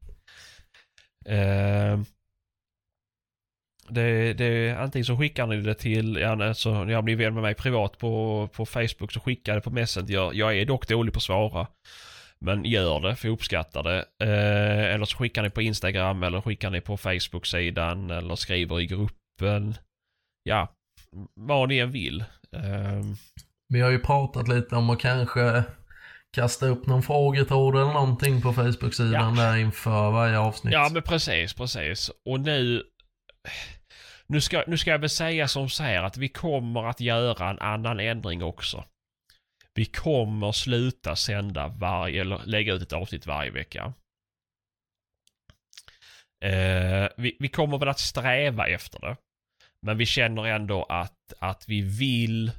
Eh, 1.26 2.00
det, 3.88 4.32
det, 4.32 4.76
antingen 4.78 5.04
så 5.04 5.16
skickar 5.16 5.46
ni 5.46 5.56
det 5.56 5.74
till, 5.74 6.16
ja, 6.16 6.44
alltså, 6.44 6.90
jag 6.90 7.04
blir 7.04 7.16
vän 7.16 7.34
med 7.34 7.42
mig 7.42 7.54
privat 7.54 7.98
på, 7.98 8.48
på 8.52 8.66
Facebook 8.66 9.12
så 9.12 9.20
skickar 9.20 9.54
det 9.54 9.60
på 9.60 9.70
Messenger. 9.70 10.30
Jag 10.34 10.58
är 10.58 10.64
dock 10.64 10.88
dålig 10.88 11.14
på 11.14 11.18
att 11.18 11.22
svara. 11.22 11.66
Men 12.40 12.64
gör 12.64 13.00
det, 13.00 13.16
för 13.16 13.28
jag 13.28 13.32
uppskattar 13.32 13.82
det. 13.82 14.04
Eh, 14.22 14.94
eller 14.94 15.04
så 15.04 15.16
skickar 15.16 15.42
ni 15.42 15.50
på 15.50 15.62
Instagram 15.62 16.22
eller 16.22 16.40
skickar 16.40 16.70
ni 16.70 16.80
på 16.80 16.96
Facebook-sidan 16.96 18.10
eller 18.10 18.36
skriver 18.36 18.80
i 18.80 18.86
gruppen. 18.86 19.74
Ja, 20.42 20.72
vad 21.34 21.68
ni 21.68 21.78
än 21.78 21.90
vill. 21.90 22.20
Eh. 22.52 23.02
Vi 23.68 23.80
har 23.80 23.90
ju 23.90 23.98
pratat 23.98 24.48
lite 24.48 24.76
om 24.76 24.90
att 24.90 25.00
kanske 25.00 25.64
kasta 26.32 26.66
upp 26.66 26.86
någon 26.86 27.02
frågetråd 27.02 27.74
eller 27.74 27.92
någonting 27.92 28.42
på 28.42 28.52
Facebook-sidan 28.52 29.36
ja. 29.36 29.42
där 29.42 29.56
inför 29.56 30.10
varje 30.10 30.38
avsnitt. 30.38 30.72
Ja, 30.72 30.88
men 30.92 31.02
precis, 31.02 31.54
precis. 31.54 32.10
Och 32.24 32.40
nu... 32.40 32.82
Nu 34.30 34.40
ska, 34.40 34.64
nu 34.66 34.78
ska 34.78 34.90
jag 34.90 34.98
väl 34.98 35.10
säga 35.10 35.48
som 35.48 35.68
så 35.68 35.82
här 35.82 36.02
att 36.02 36.16
vi 36.16 36.28
kommer 36.28 36.84
att 36.84 37.00
göra 37.00 37.50
en 37.50 37.58
annan 37.58 38.00
ändring 38.00 38.42
också. 38.42 38.84
Vi 39.78 39.84
kommer 39.84 40.52
sluta 40.52 41.16
sända 41.16 41.68
varje, 41.68 42.20
eller 42.20 42.46
lägga 42.46 42.74
ut 42.74 42.82
ett 42.82 42.92
avsnitt 42.92 43.26
varje 43.26 43.50
vecka. 43.50 43.92
Eh, 46.44 47.08
vi, 47.16 47.36
vi, 47.38 47.48
kommer 47.48 47.78
väl 47.78 47.88
att 47.88 47.98
sträva 47.98 48.66
efter 48.66 49.00
det. 49.00 49.16
Men 49.86 49.98
vi 49.98 50.06
känner 50.06 50.44
ändå 50.44 50.84
att, 50.84 51.32
att 51.38 51.68
vi 51.68 51.80
vill 51.80 52.52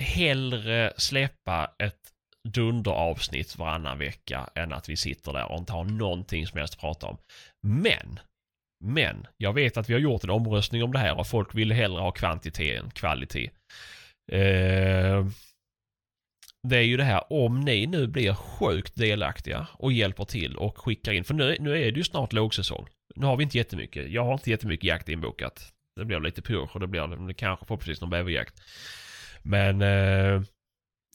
hellre 0.00 0.92
släppa 0.96 1.74
ett 1.78 2.12
dunderavsnitt 2.48 3.56
varannan 3.56 3.98
vecka 3.98 4.50
än 4.54 4.72
att 4.72 4.88
vi 4.88 4.96
sitter 4.96 5.32
där 5.32 5.52
och 5.52 5.58
inte 5.58 5.72
har 5.72 5.84
någonting 5.84 6.46
som 6.46 6.58
helst 6.58 6.74
att 6.74 6.80
prata 6.80 7.06
om. 7.06 7.18
Men, 7.62 8.20
men, 8.84 9.26
jag 9.36 9.52
vet 9.52 9.76
att 9.76 9.88
vi 9.88 9.92
har 9.92 10.00
gjort 10.00 10.24
en 10.24 10.30
omröstning 10.30 10.82
om 10.82 10.92
det 10.92 10.98
här 10.98 11.18
och 11.18 11.26
folk 11.26 11.54
vill 11.54 11.72
hellre 11.72 12.00
ha 12.00 12.12
kvantitet 12.12 12.82
än 12.82 12.90
kvalitet. 12.90 13.50
Eh, 14.32 15.26
det 16.68 16.76
är 16.76 16.82
ju 16.82 16.96
det 16.96 17.04
här 17.04 17.32
om 17.32 17.60
ni 17.60 17.86
nu 17.86 18.06
blir 18.06 18.34
sjukt 18.34 18.96
delaktiga 18.96 19.66
och 19.72 19.92
hjälper 19.92 20.24
till 20.24 20.56
och 20.56 20.78
skickar 20.78 21.12
in. 21.12 21.24
För 21.24 21.34
nu, 21.34 21.56
nu 21.60 21.70
är 21.70 21.92
det 21.92 21.98
ju 21.98 22.04
snart 22.04 22.32
lågsäsong. 22.32 22.86
Nu 23.16 23.26
har 23.26 23.36
vi 23.36 23.42
inte 23.42 23.58
jättemycket. 23.58 24.10
Jag 24.10 24.24
har 24.24 24.32
inte 24.32 24.50
jättemycket 24.50 24.84
jakt 24.84 25.08
inbokat. 25.08 25.72
Det 25.96 26.04
blir 26.04 26.20
lite 26.20 26.42
push 26.42 26.74
och 26.74 26.80
det 26.80 26.86
blir 26.86 27.26
det 27.26 27.34
kanske 27.34 27.66
förhoppningsvis 27.66 28.00
någon 28.00 28.10
bäverjakt. 28.10 28.54
Men 29.42 29.82
eh, 29.82 30.42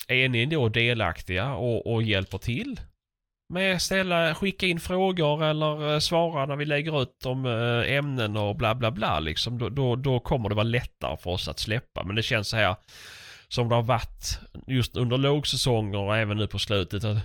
är 0.07 0.29
ni 0.29 0.45
då 0.45 0.69
delaktiga 0.69 1.53
och, 1.53 1.93
och 1.93 2.03
hjälper 2.03 2.37
till 2.37 2.79
med 3.51 3.81
ställa, 3.81 4.35
skicka 4.35 4.65
in 4.65 4.79
frågor 4.79 5.43
eller 5.43 5.93
eh, 5.93 5.99
svara 5.99 6.45
när 6.45 6.55
vi 6.55 6.65
lägger 6.65 7.01
ut 7.01 7.25
om 7.25 7.45
eh, 7.45 7.93
ämnen 7.93 8.37
och 8.37 8.55
bla 8.55 8.75
bla 8.75 8.91
bla 8.91 9.19
liksom. 9.19 9.57
Då, 9.57 9.69
då, 9.69 9.95
då 9.95 10.19
kommer 10.19 10.49
det 10.49 10.55
vara 10.55 10.63
lättare 10.63 11.17
för 11.17 11.29
oss 11.29 11.47
att 11.47 11.59
släppa. 11.59 12.03
Men 12.03 12.15
det 12.15 12.23
känns 12.23 12.49
så 12.49 12.57
här 12.57 12.75
som 13.47 13.69
det 13.69 13.75
har 13.75 13.83
varit 13.83 14.39
just 14.67 14.97
under 14.97 15.17
lågsäsonger 15.17 15.99
och 15.99 16.17
även 16.17 16.37
nu 16.37 16.47
på 16.47 16.59
slutet 16.59 17.03
att 17.03 17.17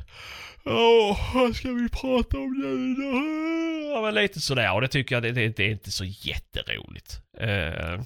Åh, 0.65 1.35
vad 1.35 1.57
ska 1.57 1.69
vi 1.69 1.89
prata 1.89 2.39
om 2.39 2.53
nu 2.53 2.95
då? 2.95 3.93
Ja, 3.95 4.03
men 4.03 4.15
lite 4.15 4.41
sådär 4.41 4.75
och 4.75 4.81
det 4.81 4.89
tycker 4.89 5.17
jag 5.17 5.23
det, 5.23 5.33
det, 5.33 5.57
det 5.57 5.65
är 5.65 5.71
inte 5.71 5.91
så 5.91 6.05
jätteroligt. 6.05 7.21
Uh, 7.43 8.03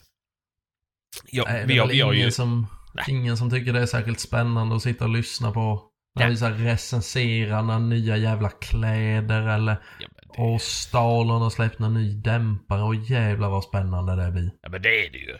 ja, 1.30 1.44
Nej, 1.46 1.66
det 1.66 1.76
är 1.76 1.86
väl 1.86 1.90
ingen, 1.90 2.14
ju... 2.14 2.30
som, 2.30 2.66
ingen 3.08 3.36
som 3.36 3.50
tycker 3.50 3.72
det 3.72 3.80
är 3.80 3.86
särskilt 3.86 4.20
spännande 4.20 4.76
att 4.76 4.82
sitta 4.82 5.04
och 5.04 5.10
lyssna 5.10 5.52
på 5.52 5.89
när 6.14 6.28
vi 6.28 6.36
så 6.36 6.48
recenserar 6.48 7.62
några 7.62 7.78
nya 7.78 8.16
jävla 8.16 8.50
kläder 8.50 9.48
eller 9.48 9.76
ja, 10.00 10.08
det... 10.22 10.42
och 10.42 10.62
Stalon 10.62 11.42
har 11.42 11.50
släppt 11.50 11.78
någon 11.78 11.94
ny 11.94 12.14
dämpare 12.14 12.82
och 12.82 12.94
jävlar 12.94 13.50
vad 13.50 13.64
spännande 13.64 14.16
det 14.24 14.30
blir. 14.30 14.50
Ja 14.62 14.68
men 14.68 14.82
det 14.82 15.06
är 15.06 15.10
det 15.10 15.18
ju. 15.18 15.38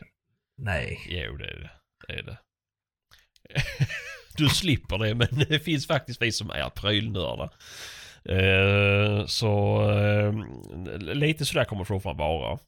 Nej. 0.58 0.98
Jo 1.08 1.36
det 1.36 1.44
är 1.44 1.60
det. 1.60 1.70
Det 2.06 2.12
är 2.12 2.22
det. 2.22 2.38
du 4.36 4.48
slipper 4.48 4.98
det 4.98 5.14
men 5.14 5.28
det 5.48 5.60
finns 5.60 5.86
faktiskt 5.86 6.22
vi 6.22 6.32
som 6.32 6.50
är 6.50 6.70
prylnördar. 6.70 7.50
Uh, 8.30 9.26
så 9.26 9.82
uh, 9.90 10.34
lite 10.98 11.44
sådär 11.44 11.64
kommer 11.64 11.84
fortfarande 11.84 12.22
vara. 12.22 12.58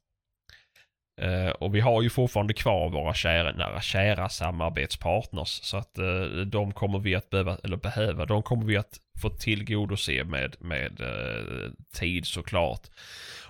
Uh, 1.22 1.48
och 1.48 1.74
vi 1.74 1.80
har 1.80 2.02
ju 2.02 2.10
fortfarande 2.10 2.54
kvar 2.54 2.90
våra 2.90 3.14
kära, 3.14 3.52
nära, 3.52 3.80
kära 3.80 4.28
samarbetspartners. 4.28 5.48
Så 5.62 5.76
att 5.76 5.98
uh, 5.98 6.40
de 6.46 6.72
kommer 6.72 6.98
vi 6.98 7.14
att 7.14 7.30
behöva, 7.30 7.58
eller 7.64 7.76
behöva, 7.76 8.26
de 8.26 8.42
kommer 8.42 8.64
vi 8.64 8.76
att 8.76 9.00
få 9.22 9.30
tillgodose 9.30 10.24
med, 10.24 10.56
med 10.60 11.00
uh, 11.00 11.70
tid 11.94 12.26
såklart. 12.26 12.86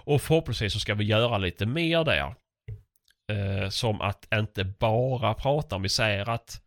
Och 0.04 0.22
förhoppningsvis 0.22 0.72
så 0.72 0.80
ska 0.80 0.94
vi 0.94 1.04
göra 1.04 1.38
lite 1.38 1.66
mer 1.66 2.04
där. 2.04 2.34
som 3.70 4.00
att 4.00 4.28
inte 4.34 4.64
bara 4.64 5.34
prata 5.34 5.76
om, 5.76 5.82
vi 5.82 5.88
säger 5.88 6.28
att 6.28 6.62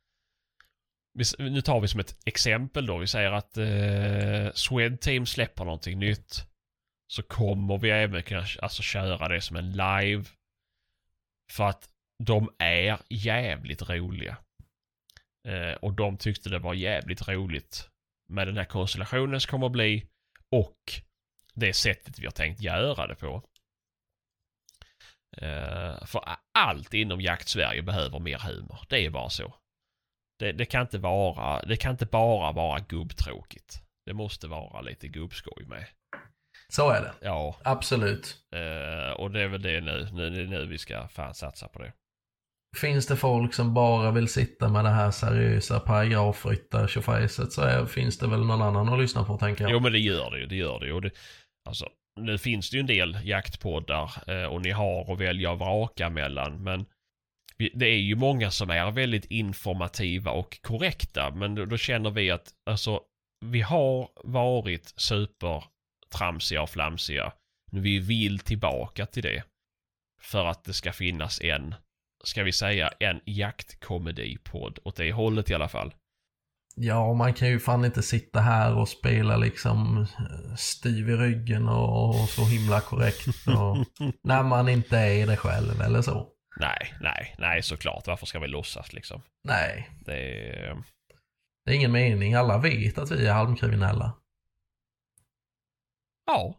nu 1.40 1.62
tar 1.62 1.82
vi 1.82 1.88
som 1.88 2.00
ett 2.00 2.18
exempel 2.26 2.86
då. 2.86 2.98
Vi 2.98 3.08
säger 3.08 3.32
att 3.32 3.58
eh, 3.58 4.54
Swedteam 4.54 5.26
släpper 5.26 5.66
någonting 5.66 6.00
nytt. 6.00 6.46
Så 7.08 7.24
kommer 7.24 7.78
vi 7.78 7.90
även 7.90 8.24
kunna 8.24 8.46
alltså, 8.62 8.82
köra 8.82 9.28
det 9.28 9.42
som 9.42 9.56
en 9.56 9.72
live. 9.72 10.24
För 11.52 11.64
att 11.64 11.90
de 12.24 12.50
är 12.58 13.00
jävligt 13.10 13.90
roliga. 13.90 14.38
Eh, 15.48 15.74
och 15.74 15.94
de 15.94 16.18
tyckte 16.18 16.50
det 16.50 16.60
var 16.60 16.74
jävligt 16.74 17.28
roligt 17.28 17.90
med 18.30 18.48
den 18.48 18.58
här 18.58 18.66
konstellationen 18.66 19.42
som 19.42 19.50
kommer 19.50 19.66
att 19.66 19.72
bli. 19.72 20.06
Och 20.52 21.02
det 21.54 21.74
sättet 21.74 22.20
vi 22.20 22.26
har 22.26 22.32
tänkt 22.32 22.62
göra 22.62 23.08
det 23.08 23.16
på. 23.16 23.44
Eh, 25.38 26.06
för 26.06 26.24
allt 26.54 26.94
inom 26.94 27.22
jakt-Sverige 27.22 27.82
behöver 27.82 28.20
mer 28.20 28.40
humor. 28.40 28.80
Det 28.90 29.06
är 29.06 29.10
bara 29.10 29.30
så. 29.30 29.56
Det, 30.40 30.52
det, 30.52 30.66
kan 30.66 30.82
inte 30.82 30.98
vara, 30.98 31.62
det 31.62 31.78
kan 31.78 31.92
inte 31.92 32.06
bara 32.06 32.52
vara 32.52 32.80
gubbtråkigt. 32.80 33.82
Det 34.06 34.14
måste 34.14 34.48
vara 34.48 34.82
lite 34.82 35.08
gubbskoj 35.08 35.66
med. 35.66 35.88
Så 36.68 36.90
är 36.90 37.02
det. 37.02 37.14
Ja. 37.22 37.56
Absolut. 37.64 38.38
Uh, 38.56 39.12
och 39.12 39.32
det 39.32 39.42
är 39.42 39.48
väl 39.48 39.62
det 39.62 39.82
nu. 39.82 40.08
Nu 40.14 40.30
det 40.30 40.42
är 40.42 40.48
nu 40.48 40.66
vi 40.66 40.78
ska 40.78 41.08
fan 41.08 41.34
satsa 41.34 41.68
på 41.68 41.80
det. 41.80 41.94
Finns 42.78 43.08
det 43.08 43.16
folk 43.16 43.54
som 43.54 43.74
bara 43.74 44.12
vill 44.12 44.28
sitta 44.28 44.70
med 44.70 44.86
det 44.86 44.90
här 44.90 45.12
seriösa 45.12 45.80
paragrafryttar 45.80 46.88
tjofräset 46.88 47.52
så 47.52 47.62
är, 47.62 47.86
finns 47.86 48.18
det 48.18 48.28
väl 48.28 48.46
någon 48.46 48.62
annan 48.62 48.90
att 48.90 49.00
lyssna 49.00 49.24
på 49.24 49.38
tänker 49.38 49.64
jag. 49.64 49.72
Jo 49.72 49.80
men 49.80 49.92
det 49.92 50.00
gör 50.00 50.32
det 50.32 50.40
ju, 50.40 50.46
det 50.46 50.56
gör 50.56 50.80
det 50.80 50.86
ju. 50.86 51.10
Alltså, 51.68 51.90
nu 52.20 52.38
finns 52.38 52.70
det 52.70 52.78
ju 52.78 52.82
en 52.82 52.88
del 52.88 53.18
jaktpoddar 53.24 54.12
eh, 54.28 54.46
och 54.46 54.62
ni 54.62 54.72
har 54.72 55.14
att 55.14 55.20
välja 55.20 55.52
och 55.52 55.60
vraka 55.60 56.10
mellan 56.10 56.64
men 56.64 56.86
det 57.74 57.86
är 57.86 58.00
ju 58.00 58.16
många 58.16 58.52
som 58.52 58.70
är 58.70 58.92
väldigt 58.92 59.26
informativa 59.26 60.32
och 60.32 60.62
korrekta 60.62 61.32
men 61.36 61.56
då, 61.56 61.66
då 61.66 61.78
känner 61.78 62.12
vi 62.12 62.32
att 62.32 62.50
alltså 62.66 63.02
vi 63.46 63.62
har 63.62 64.10
varit 64.24 64.94
supertramsiga 66.16 66.62
och 66.62 66.70
flamsiga. 66.70 67.34
Men 67.72 67.82
vi 67.82 68.00
vill 68.00 68.40
tillbaka 68.40 69.06
till 69.06 69.24
det. 69.24 69.44
För 70.22 70.46
att 70.46 70.64
det 70.64 70.74
ska 70.74 70.94
finnas 70.94 71.42
en, 71.42 71.76
ska 72.24 72.44
vi 72.44 72.52
säga, 72.52 72.92
en 73.00 73.20
jaktkomedipodd 73.26 74.80
åt 74.84 74.96
det 74.96 75.12
hållet 75.12 75.50
i 75.50 75.54
alla 75.54 75.68
fall. 75.68 75.94
Ja, 76.78 77.14
man 77.14 77.34
kan 77.34 77.48
ju 77.48 77.60
fan 77.60 77.86
inte 77.86 78.02
sitta 78.02 78.40
här 78.40 78.76
och 78.78 78.90
spela 78.90 79.38
liksom 79.38 80.08
eh, 80.20 80.56
styv 80.56 81.10
i 81.10 81.16
ryggen 81.16 81.68
och, 81.68 82.10
och 82.10 82.30
så 82.30 82.46
himla 82.46 82.82
korrekt. 82.82 83.48
Och, 83.48 83.86
när 84.24 84.44
man 84.44 84.70
inte 84.70 84.98
är 84.98 85.28
det 85.28 85.38
själv 85.38 85.82
eller 85.82 86.02
så. 86.02 86.28
Nej, 86.60 86.94
nej, 87.02 87.36
nej 87.38 87.64
såklart. 87.64 88.08
Varför 88.08 88.26
ska 88.26 88.40
vi 88.40 88.48
låtsas 88.48 88.94
liksom? 88.94 89.22
Nej. 89.44 89.90
Det 90.06 90.14
är... 90.14 90.78
Det 91.66 91.72
är 91.72 91.76
ingen 91.76 91.92
mening. 91.92 92.34
Alla 92.34 92.58
vet 92.58 92.98
att 92.98 93.12
vi 93.12 93.28
är 93.28 93.34
halvkriminella. 93.34 94.14
Ja. 96.26 96.56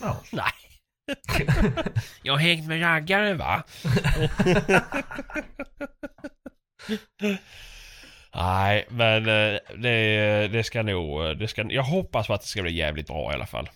Ja. 0.00 0.22
nej. 0.32 0.52
Jag 2.22 2.32
har 2.32 2.40
hängt 2.40 2.68
med 2.68 2.82
raggare 2.82 3.34
va? 3.34 3.62
Nej, 8.34 8.86
men 8.88 9.28
eh, 9.28 9.58
det, 9.76 10.48
det 10.48 10.64
ska 10.64 10.82
nog... 10.82 11.38
Det 11.38 11.48
ska, 11.48 11.72
jag 11.72 11.82
hoppas 11.82 12.30
att 12.30 12.40
det 12.40 12.46
ska 12.46 12.62
bli 12.62 12.74
jävligt 12.74 13.06
bra 13.06 13.32
i 13.32 13.34
alla 13.34 13.46
fall. 13.46 13.68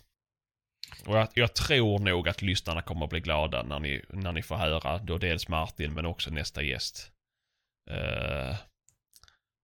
Och 1.06 1.16
jag, 1.16 1.28
jag, 1.34 1.54
tror 1.54 1.98
nog 1.98 2.28
att 2.28 2.42
lyssnarna 2.42 2.82
kommer 2.82 3.04
att 3.04 3.10
bli 3.10 3.20
glada 3.20 3.62
när 3.62 3.80
ni, 3.80 4.04
när 4.08 4.32
ni 4.32 4.42
får 4.42 4.56
höra 4.56 4.98
då 4.98 5.18
dels 5.18 5.48
Martin 5.48 5.94
men 5.94 6.06
också 6.06 6.30
nästa 6.30 6.62
gäst. 6.62 7.12
Uh, 7.90 8.56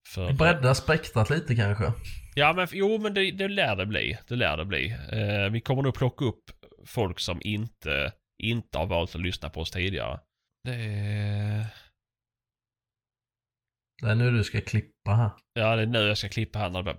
för, 0.08 0.32
Bredda 0.32 0.74
spektrat 0.74 1.30
lite 1.30 1.56
kanske? 1.56 1.92
Ja 2.34 2.52
men 2.52 2.68
jo 2.72 2.98
men 2.98 3.14
det, 3.14 3.30
det 3.30 3.48
lär 3.48 3.76
det 3.76 3.86
bli. 3.86 4.18
Det 4.28 4.36
lär 4.36 4.56
det 4.56 4.64
bli. 4.64 4.96
Uh, 5.12 5.50
vi 5.52 5.60
kommer 5.60 5.82
nog 5.82 5.94
plocka 5.94 6.24
upp 6.24 6.44
folk 6.86 7.20
som 7.20 7.40
inte, 7.44 8.12
inte 8.42 8.78
har 8.78 8.86
valt 8.86 9.14
att 9.14 9.20
lyssna 9.20 9.50
på 9.50 9.60
oss 9.60 9.70
tidigare. 9.70 10.20
Det 10.64 10.74
Det 14.02 14.10
är 14.10 14.14
nu 14.14 14.30
du 14.30 14.44
ska 14.44 14.60
klippa 14.60 15.10
här. 15.10 15.30
Ja, 15.52 15.76
det 15.76 15.82
är 15.82 15.86
nu 15.86 15.98
jag 15.98 16.18
ska 16.18 16.28
klippa 16.28 16.58
här. 16.58 16.70
När 16.70 16.82
det 16.82 16.94
bara... 16.94 16.96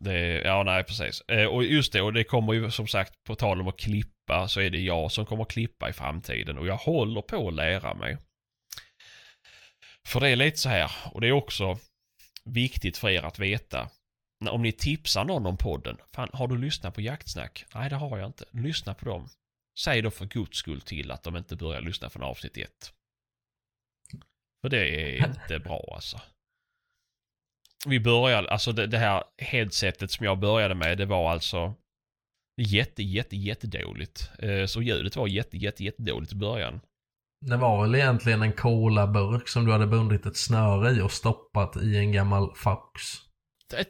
Det, 0.00 0.42
ja, 0.44 0.62
nej 0.62 0.84
precis. 0.84 1.20
Eh, 1.20 1.46
och 1.46 1.64
just 1.64 1.92
det, 1.92 2.02
och 2.02 2.12
det 2.12 2.24
kommer 2.24 2.52
ju 2.52 2.70
som 2.70 2.86
sagt 2.86 3.14
på 3.26 3.34
tal 3.34 3.60
om 3.60 3.68
att 3.68 3.78
klippa 3.78 4.48
så 4.48 4.60
är 4.60 4.70
det 4.70 4.80
jag 4.80 5.12
som 5.12 5.26
kommer 5.26 5.42
att 5.42 5.50
klippa 5.50 5.88
i 5.88 5.92
framtiden 5.92 6.58
och 6.58 6.66
jag 6.66 6.76
håller 6.76 7.22
på 7.22 7.48
att 7.48 7.54
lära 7.54 7.94
mig. 7.94 8.16
För 10.08 10.20
det 10.20 10.28
är 10.28 10.36
lite 10.36 10.58
så 10.58 10.68
här, 10.68 10.92
och 11.12 11.20
det 11.20 11.28
är 11.28 11.32
också 11.32 11.78
viktigt 12.44 12.98
för 12.98 13.08
er 13.08 13.22
att 13.22 13.38
veta. 13.38 13.90
Om 14.50 14.62
ni 14.62 14.72
tipsar 14.72 15.24
någon 15.24 15.46
om 15.46 15.56
podden. 15.56 15.96
Fan, 16.12 16.28
har 16.32 16.48
du 16.48 16.58
lyssnat 16.58 16.94
på 16.94 17.00
jaktsnack? 17.00 17.64
Nej, 17.74 17.90
det 17.90 17.96
har 17.96 18.18
jag 18.18 18.26
inte. 18.26 18.44
Lyssna 18.50 18.94
på 18.94 19.04
dem. 19.04 19.28
Säg 19.80 20.02
då 20.02 20.10
för 20.10 20.26
guds 20.26 20.58
skull 20.58 20.80
till 20.80 21.10
att 21.10 21.22
de 21.22 21.36
inte 21.36 21.56
börjar 21.56 21.80
lyssna 21.80 22.10
från 22.10 22.22
avsnitt 22.22 22.56
ett. 22.56 22.92
För 24.62 24.68
det 24.68 24.88
är 24.88 25.26
inte 25.28 25.58
bra 25.58 25.92
alltså 25.94 26.20
vi 27.86 28.00
började, 28.00 28.50
alltså 28.50 28.72
det, 28.72 28.86
det, 28.86 28.98
här 28.98 29.24
headsetet 29.38 30.10
som 30.10 30.26
jag 30.26 30.38
började 30.38 30.74
med, 30.74 30.98
det 30.98 31.06
var 31.06 31.32
alltså 31.32 31.74
jätte, 32.56 33.02
jätte, 33.02 33.36
jättedåligt. 33.36 34.30
Eh, 34.38 34.66
så 34.66 34.82
ljudet 34.82 35.16
var 35.16 35.26
jätte, 35.26 35.56
jätte, 35.56 35.84
jättedåligt 35.84 36.32
i 36.32 36.36
början. 36.36 36.80
Det 37.44 37.56
var 37.56 37.82
väl 37.82 37.94
egentligen 37.94 38.42
en 38.42 38.52
colaburk 38.52 39.48
som 39.48 39.64
du 39.64 39.72
hade 39.72 39.86
bundit 39.86 40.26
ett 40.26 40.36
snöre 40.36 40.90
i 40.90 41.00
och 41.00 41.12
stoppat 41.12 41.76
i 41.76 41.96
en 41.96 42.12
gammal 42.12 42.54
fax. 42.56 43.02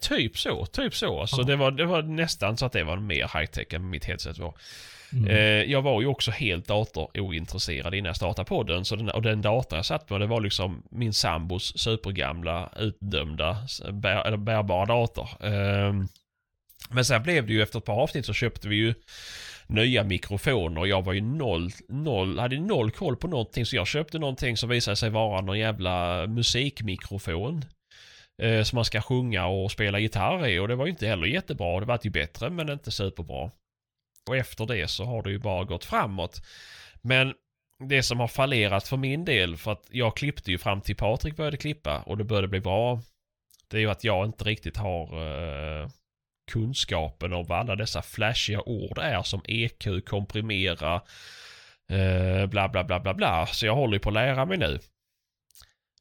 Typ 0.00 0.38
så, 0.38 0.66
typ 0.66 0.94
så. 0.94 1.20
Alltså 1.20 1.40
ja. 1.40 1.46
det, 1.46 1.56
var, 1.56 1.70
det 1.70 1.86
var 1.86 2.02
nästan 2.02 2.56
så 2.56 2.66
att 2.66 2.72
det 2.72 2.84
var 2.84 2.96
mer 2.96 3.28
high-tech 3.28 3.74
än 3.74 3.90
mitt 3.90 4.04
headset 4.04 4.38
var. 4.38 4.54
Mm. 5.12 5.28
Eh, 5.28 5.72
jag 5.72 5.82
var 5.82 6.00
ju 6.00 6.06
också 6.06 6.30
helt 6.30 6.66
datorointresserad 6.66 7.94
innan 7.94 8.06
jag 8.06 8.16
startade 8.16 8.48
podden. 8.48 8.84
Så 8.84 8.96
den, 8.96 9.08
och 9.08 9.22
den 9.22 9.42
datorn 9.42 9.76
jag 9.76 9.86
satt 9.86 10.10
med 10.10 10.20
det 10.20 10.26
var 10.26 10.40
liksom 10.40 10.82
min 10.90 11.12
sambos 11.12 11.78
supergamla 11.78 12.72
utdömda 12.76 13.56
bär, 13.92 14.26
eller 14.26 14.36
bärbara 14.36 14.86
dator. 14.86 15.28
Eh, 15.40 15.94
men 16.90 17.04
sen 17.04 17.22
blev 17.22 17.46
det 17.46 17.52
ju 17.52 17.62
efter 17.62 17.78
ett 17.78 17.84
par 17.84 18.02
avsnitt 18.02 18.26
så 18.26 18.32
köpte 18.32 18.68
vi 18.68 18.76
ju 18.76 18.94
nya 19.66 20.04
mikrofoner 20.04 20.86
jag 20.86 21.02
var 21.02 21.12
ju 21.12 21.20
noll, 21.20 21.70
noll, 21.88 22.38
hade 22.38 22.60
noll 22.60 22.90
koll 22.90 23.16
på 23.16 23.28
någonting 23.28 23.66
så 23.66 23.76
jag 23.76 23.86
köpte 23.86 24.18
någonting 24.18 24.56
som 24.56 24.68
visade 24.68 24.96
sig 24.96 25.10
vara 25.10 25.40
någon 25.40 25.58
jävla 25.58 26.26
musikmikrofon. 26.26 27.64
Eh, 28.42 28.62
som 28.62 28.76
man 28.76 28.84
ska 28.84 29.00
sjunga 29.00 29.46
och 29.46 29.72
spela 29.72 29.98
gitarr 29.98 30.46
i 30.46 30.58
och 30.58 30.68
det 30.68 30.74
var 30.74 30.86
ju 30.86 30.90
inte 30.90 31.06
heller 31.06 31.26
jättebra. 31.26 31.80
Det 31.80 31.86
var 31.86 32.00
ju 32.02 32.10
bättre 32.10 32.50
men 32.50 32.68
inte 32.68 32.90
superbra. 32.90 33.50
Och 34.28 34.36
efter 34.36 34.66
det 34.66 34.88
så 34.88 35.04
har 35.04 35.22
det 35.22 35.30
ju 35.30 35.38
bara 35.38 35.64
gått 35.64 35.84
framåt. 35.84 36.42
Men 37.02 37.34
det 37.88 38.02
som 38.02 38.20
har 38.20 38.28
fallerat 38.28 38.88
för 38.88 38.96
min 38.96 39.24
del, 39.24 39.56
för 39.56 39.72
att 39.72 39.86
jag 39.90 40.16
klippte 40.16 40.50
ju 40.50 40.58
fram 40.58 40.80
till 40.80 40.96
Patrik 40.96 41.36
började 41.36 41.56
klippa 41.56 42.02
och 42.02 42.18
det 42.18 42.24
började 42.24 42.48
bli 42.48 42.60
bra. 42.60 43.00
Det 43.68 43.76
är 43.76 43.80
ju 43.80 43.90
att 43.90 44.04
jag 44.04 44.26
inte 44.26 44.44
riktigt 44.44 44.76
har 44.76 45.02
eh, 45.82 45.88
kunskapen 46.50 47.32
om 47.32 47.46
vad 47.46 47.58
alla 47.58 47.76
dessa 47.76 48.02
flashiga 48.02 48.60
ord 48.60 48.98
är 48.98 49.22
som 49.22 49.40
EQ, 49.44 50.04
komprimera, 50.06 51.02
eh, 51.90 52.46
bla 52.46 52.68
bla 52.68 52.84
bla 52.84 53.00
bla 53.00 53.14
bla. 53.14 53.46
Så 53.46 53.66
jag 53.66 53.74
håller 53.74 53.94
ju 53.94 54.00
på 54.00 54.08
att 54.08 54.14
lära 54.14 54.44
mig 54.44 54.58
nu. 54.58 54.78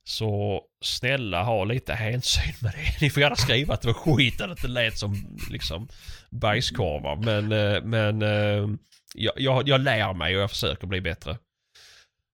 Så 0.04 0.62
snälla 0.84 1.44
ha 1.44 1.64
lite 1.64 1.94
hänsyn 1.94 2.54
med 2.62 2.72
det. 2.72 3.02
Ni 3.02 3.10
får 3.10 3.22
gärna 3.22 3.36
skriva 3.36 3.74
att 3.74 3.82
det 3.82 3.88
var 3.88 4.16
skit 4.16 4.42
att 4.42 4.62
det 4.62 4.68
lät 4.68 4.98
som 4.98 5.38
liksom 5.52 5.88
bajskorvar. 6.30 7.16
Men, 7.16 7.52
eh, 7.52 7.84
men 7.84 8.22
eh, 8.22 8.70
jag, 9.16 9.34
jag, 9.38 9.68
jag 9.68 9.82
lär 9.82 10.14
mig 10.14 10.36
och 10.36 10.42
jag 10.42 10.50
försöker 10.50 10.88
bli 10.88 11.02
bättre. 11.02 11.38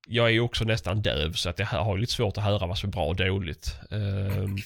Jag 0.09 0.27
är 0.27 0.31
ju 0.31 0.39
också 0.39 0.63
nästan 0.63 1.01
döv 1.01 1.33
så 1.33 1.49
att 1.49 1.59
jag 1.59 1.65
har 1.65 1.97
lite 1.97 2.13
svårt 2.13 2.37
att 2.37 2.43
höra 2.43 2.67
vad 2.67 2.77
som 2.77 2.89
är 2.89 2.91
bra 2.91 3.05
och 3.05 3.15
dåligt. 3.15 3.79
Ehm, 3.91 4.57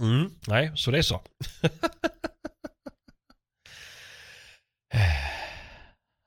Mm, 0.00 0.30
nej, 0.48 0.72
så 0.74 0.90
det 0.90 0.98
är 0.98 1.02
så. 1.02 1.20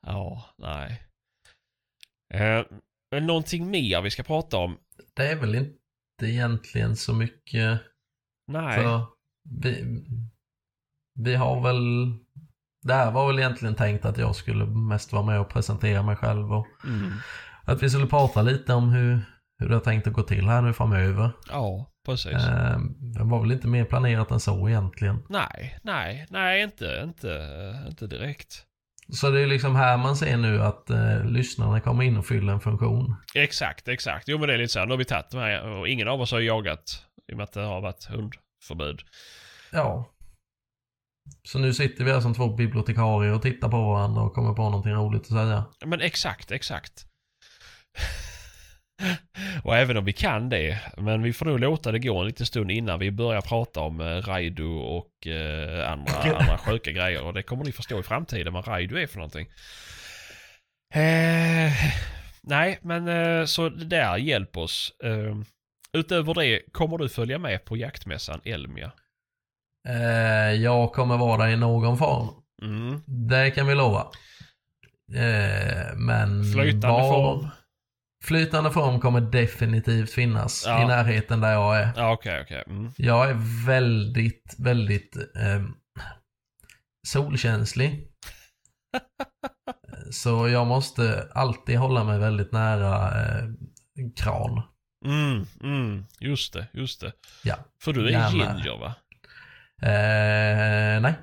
ja, 0.06 0.44
nej. 0.58 1.02
Eh, 2.34 2.64
någonting 3.22 3.70
mer 3.70 4.02
vi 4.02 4.10
ska 4.10 4.22
prata 4.22 4.56
om? 4.56 4.78
Det 5.14 5.26
är 5.30 5.36
väl 5.36 5.54
inte 5.54 5.74
egentligen 6.22 6.96
så 6.96 7.14
mycket. 7.14 7.80
Nej. 8.52 8.82
För 8.82 9.06
vi, 9.62 10.04
vi 11.18 11.34
har 11.34 11.60
väl... 11.62 12.14
Det 12.82 12.94
här 12.94 13.10
var 13.10 13.26
väl 13.26 13.38
egentligen 13.38 13.74
tänkt 13.74 14.04
att 14.04 14.18
jag 14.18 14.36
skulle 14.36 14.66
mest 14.66 15.12
vara 15.12 15.22
med 15.22 15.40
och 15.40 15.48
presentera 15.48 16.02
mig 16.02 16.16
själv 16.16 16.52
och 16.52 16.66
Mm. 16.84 17.12
att 17.64 17.82
vi 17.82 17.90
skulle 17.90 18.06
prata 18.06 18.42
lite 18.42 18.74
om 18.74 18.88
hur, 18.88 19.20
hur 19.58 19.68
det 19.68 19.74
har 19.74 19.80
tänkt 19.80 20.06
att 20.06 20.12
gå 20.12 20.22
till 20.22 20.44
här 20.48 20.62
nu 20.62 20.72
framöver. 20.72 21.30
Ja, 21.50 21.89
precis. 22.06 22.32
Eh, 22.32 22.78
det 22.98 23.24
var 23.24 23.40
väl 23.40 23.52
inte 23.52 23.66
mer 23.66 23.84
planerat 23.84 24.30
än 24.30 24.40
så 24.40 24.68
egentligen. 24.68 25.22
Nej, 25.28 25.78
nej, 25.82 26.26
nej, 26.30 26.62
inte, 26.62 27.00
inte, 27.04 27.84
inte 27.88 28.06
direkt. 28.06 28.66
Så 29.12 29.30
det 29.30 29.40
är 29.40 29.46
liksom 29.46 29.76
här 29.76 29.96
man 29.96 30.16
ser 30.16 30.36
nu 30.36 30.62
att 30.62 30.90
eh, 30.90 31.24
lyssnarna 31.24 31.80
kommer 31.80 32.04
in 32.04 32.16
och 32.16 32.26
fyller 32.26 32.52
en 32.52 32.60
funktion. 32.60 33.16
Exakt, 33.34 33.88
exakt. 33.88 34.28
Jo 34.28 34.38
men 34.38 34.48
det 34.48 34.54
är 34.54 34.58
lite 34.58 34.72
så 34.72 34.78
här, 34.78 34.86
nu 34.86 34.92
har 34.92 34.98
vi 34.98 35.04
tagit 35.04 35.30
de 35.30 35.36
här 35.36 35.68
och 35.68 35.88
ingen 35.88 36.08
av 36.08 36.20
oss 36.20 36.32
har 36.32 36.40
jagat 36.40 37.04
i 37.30 37.32
och 37.32 37.36
med 37.36 37.44
att 37.44 37.52
det 37.52 37.60
har 37.60 37.80
varit 37.80 38.04
hundförbud. 38.04 39.00
Ja. 39.72 40.10
Så 41.48 41.58
nu 41.58 41.74
sitter 41.74 42.04
vi 42.04 42.12
här 42.12 42.20
som 42.20 42.34
två 42.34 42.48
bibliotekarier 42.48 43.34
och 43.34 43.42
tittar 43.42 43.68
på 43.68 43.82
varandra 43.82 44.22
och 44.22 44.34
kommer 44.34 44.54
på 44.54 44.62
någonting 44.62 44.92
roligt 44.92 45.22
att 45.22 45.28
säga. 45.28 45.64
Men 45.84 46.00
exakt, 46.00 46.50
exakt. 46.50 47.06
och 49.64 49.76
även 49.76 49.96
om 49.96 50.04
vi 50.04 50.12
kan 50.12 50.48
det, 50.48 50.78
men 50.96 51.22
vi 51.22 51.32
får 51.32 51.46
nog 51.46 51.60
låta 51.60 51.92
det 51.92 51.98
gå 51.98 52.18
en 52.18 52.26
liten 52.26 52.46
stund 52.46 52.70
innan 52.70 52.98
vi 52.98 53.10
börjar 53.10 53.40
prata 53.40 53.80
om 53.80 54.00
eh, 54.00 54.04
Raidu 54.04 54.66
och 54.68 55.26
eh, 55.26 55.90
andra, 55.92 56.12
andra 56.38 56.58
sjuka 56.58 56.90
grejer. 56.92 57.22
Och 57.22 57.34
det 57.34 57.42
kommer 57.42 57.64
ni 57.64 57.72
förstå 57.72 58.00
i 58.00 58.02
framtiden 58.02 58.52
vad 58.52 58.68
Raidu 58.68 59.02
är 59.02 59.06
för 59.06 59.16
någonting. 59.16 59.46
Eh, 60.94 61.72
nej, 62.42 62.78
men 62.82 63.08
eh, 63.08 63.44
så 63.44 63.68
det 63.68 63.84
där 63.84 64.16
hjälp 64.16 64.56
oss. 64.56 64.92
Eh, 65.04 65.36
utöver 65.92 66.34
det, 66.34 66.60
kommer 66.72 66.98
du 66.98 67.08
följa 67.08 67.38
med 67.38 67.64
på 67.64 67.76
jaktmässan 67.76 68.40
Elmia? 68.44 68.92
Eh, 69.88 70.52
jag 70.62 70.92
kommer 70.92 71.16
vara 71.16 71.50
i 71.50 71.56
någon 71.56 71.98
form. 71.98 72.28
Mm. 72.62 73.02
Det 73.06 73.50
kan 73.50 73.66
vi 73.66 73.74
lova. 73.74 74.06
Men 75.96 76.52
Flytande 76.52 76.88
var- 76.88 77.12
form? 77.12 77.48
Flytande 78.24 78.70
form 78.70 79.00
kommer 79.00 79.20
definitivt 79.20 80.10
finnas 80.12 80.64
Ja. 80.66 80.82
i 80.82 80.86
närheten 80.86 81.40
där 81.40 81.52
jag 81.52 81.76
är. 81.80 81.92
Ja, 81.96 82.12
okej, 82.12 82.40
okej. 82.42 82.64
Mm. 82.66 82.92
Jag 82.96 83.30
är 83.30 83.66
väldigt, 83.66 84.54
väldigt 84.58 85.16
eh, 85.16 85.62
solkänslig. 87.08 88.06
Så 90.10 90.48
jag 90.48 90.66
måste 90.66 91.28
alltid 91.34 91.76
hålla 91.78 92.04
mig 92.04 92.18
väldigt 92.18 92.52
nära 92.52 93.08
eh, 93.20 93.44
kran. 94.16 94.62
Mm, 95.06 95.46
mm, 95.62 96.04
just 96.20 96.52
det, 96.52 96.66
just 96.72 97.00
det. 97.00 97.12
Ja. 97.44 97.54
För 97.82 97.92
du 97.92 98.06
är 98.06 98.10
Gärna. 98.10 98.28
ginger 98.30 98.78
va? 98.78 98.94
Eh, 99.82 101.00
nej, 101.00 101.14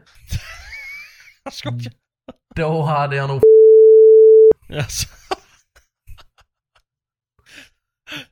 Jag 1.43 1.53
skojar. 1.53 1.93
då 2.55 2.81
hade 2.81 3.15
jag 3.15 3.27
nog 3.29 3.41
Alltså. 4.73 5.07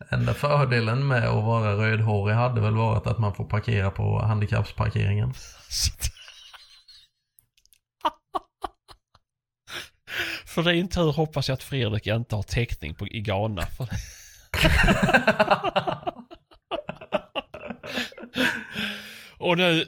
Enda 0.09 0.33
fördelen 0.33 1.07
med 1.07 1.29
att 1.29 1.43
vara 1.43 1.73
rödhårig 1.73 2.35
hade 2.35 2.61
väl 2.61 2.75
varit 2.75 3.07
att 3.07 3.19
man 3.19 3.35
får 3.35 3.45
parkera 3.45 3.91
på 3.91 4.21
handikappsparkeringen. 4.21 5.33
För 10.45 10.63
din 10.63 10.87
tur 10.87 11.11
hoppas 11.11 11.49
jag 11.49 11.53
att 11.53 11.63
Fredrik 11.63 12.07
inte 12.07 12.35
har 12.35 12.43
täckning 12.43 12.95
på, 12.95 13.07
i 13.07 13.21
Ghana. 13.21 13.61
För... 13.77 13.87
Och 19.37 19.57
nu, 19.57 19.85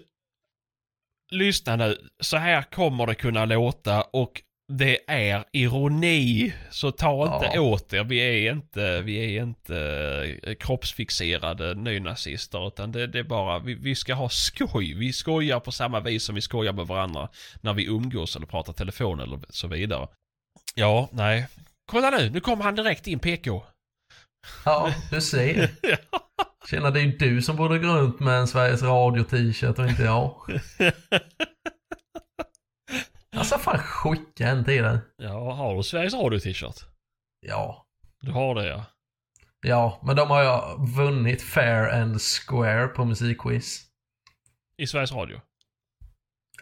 lyssna 1.31 1.75
nu. 1.75 2.09
Så 2.19 2.37
här 2.37 2.61
kommer 2.61 3.07
det 3.07 3.15
kunna 3.15 3.45
låta 3.45 4.01
och 4.01 4.41
det 4.73 4.99
är 5.11 5.43
ironi. 5.51 6.53
Så 6.69 6.91
ta 6.91 7.35
inte 7.35 7.55
Ja. 7.55 7.61
åt 7.61 7.93
er. 7.93 8.03
Vi 8.03 8.19
är 8.19 8.51
inte, 8.51 9.01
vi 9.01 9.17
är 9.37 9.43
inte 9.43 9.77
eh, 10.43 10.53
kroppsfixerade 10.55 11.73
nynazister. 11.75 12.67
Utan 12.67 12.91
det, 12.91 13.07
det 13.07 13.19
är 13.19 13.23
bara, 13.23 13.59
vi, 13.59 13.73
vi 13.73 13.95
ska 13.95 14.13
ha 14.13 14.29
skoj. 14.29 14.93
Vi 14.93 15.13
skojar 15.13 15.59
på 15.59 15.71
samma 15.71 15.99
vis 15.99 16.23
som 16.23 16.35
vi 16.35 16.41
skojar 16.41 16.73
med 16.73 16.87
varandra 16.87 17.29
när 17.61 17.73
vi 17.73 17.85
umgås 17.85 18.35
eller 18.35 18.45
pratar 18.47 18.73
telefon 18.73 19.19
eller 19.19 19.39
så 19.49 19.67
vidare. 19.67 20.07
Ja, 20.75 21.09
nej. 21.11 21.47
Kolla 21.91 22.09
nu, 22.09 22.29
nu 22.29 22.39
kommer 22.39 22.63
han 22.63 22.75
direkt 22.75 23.07
in 23.07 23.19
PK. 23.19 23.63
Ja, 24.65 24.93
du 25.11 25.21
ser. 25.21 25.69
Tjena, 26.69 26.91
det 26.91 26.99
är 26.99 27.03
ju 27.03 27.11
du 27.17 27.41
som 27.41 27.55
borde 27.55 27.79
gå 27.79 27.87
runt 27.87 28.19
med 28.19 28.39
en 28.39 28.47
Sveriges 28.47 28.81
Radio-t-shirt 28.83 29.79
och 29.79 29.87
inte 29.89 30.03
jag. 30.03 30.35
Alltså 33.37 33.57
fan 33.57 33.77
skicka 33.79 34.47
en 34.47 34.65
till 34.65 34.83
dig. 34.83 34.99
Ja, 35.17 35.53
har 35.53 35.75
du 35.75 35.83
Sveriges 35.83 36.13
Radio 36.13 36.39
t-shirt? 36.39 36.75
Ja. 37.45 37.85
Du 38.21 38.31
har 38.31 38.55
det 38.55 38.67
ja. 38.67 38.85
Ja, 39.61 39.99
men 40.03 40.15
de 40.15 40.29
har 40.29 40.43
jag 40.43 40.87
vunnit 40.97 41.41
fair 41.41 42.01
and 42.01 42.21
square 42.21 42.87
på 42.87 43.05
musikquiz. 43.05 43.81
I 44.81 44.87
Sveriges 44.87 45.11
Radio. 45.11 45.41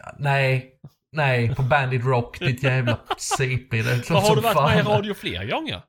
Ja, 0.00 0.14
Nej, 0.18 0.70
nej, 1.12 1.54
på 1.54 1.62
Bandit 1.62 2.04
Rock, 2.04 2.38
ditt 2.38 2.62
jävla 2.62 2.98
CP. 3.18 3.82
Det 3.82 3.90
är 3.92 4.00
klart 4.02 4.22
har 4.28 4.36
du 4.36 4.42
som 4.42 4.54
varit 4.54 4.70
med 4.74 4.80
i 4.80 4.84
fan. 4.84 4.92
radio 4.96 5.14
fler 5.14 5.44
gånger? 5.50 5.82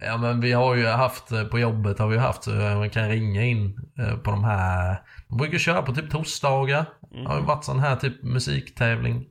Ja 0.00 0.16
men 0.16 0.40
vi 0.40 0.52
har 0.52 0.74
ju 0.74 0.86
haft, 0.86 1.32
eh, 1.32 1.44
på 1.44 1.58
jobbet 1.58 1.98
har 1.98 2.08
vi 2.08 2.18
haft 2.18 2.44
så 2.44 2.50
man 2.50 2.90
kan 2.90 3.08
ringa 3.08 3.42
in 3.42 3.90
eh, 3.98 4.16
på 4.16 4.30
de 4.30 4.44
här, 4.44 5.02
de 5.28 5.36
brukar 5.36 5.58
köra 5.58 5.82
på 5.82 5.94
typ 5.94 6.10
torsdagar. 6.10 6.84
Det 7.10 7.16
har 7.16 7.22
ju 7.34 7.38
Mm. 7.38 7.46
varit 7.46 7.64
sån 7.64 7.80
här 7.80 7.96
typ 7.96 8.22
musiktävling. 8.22 9.24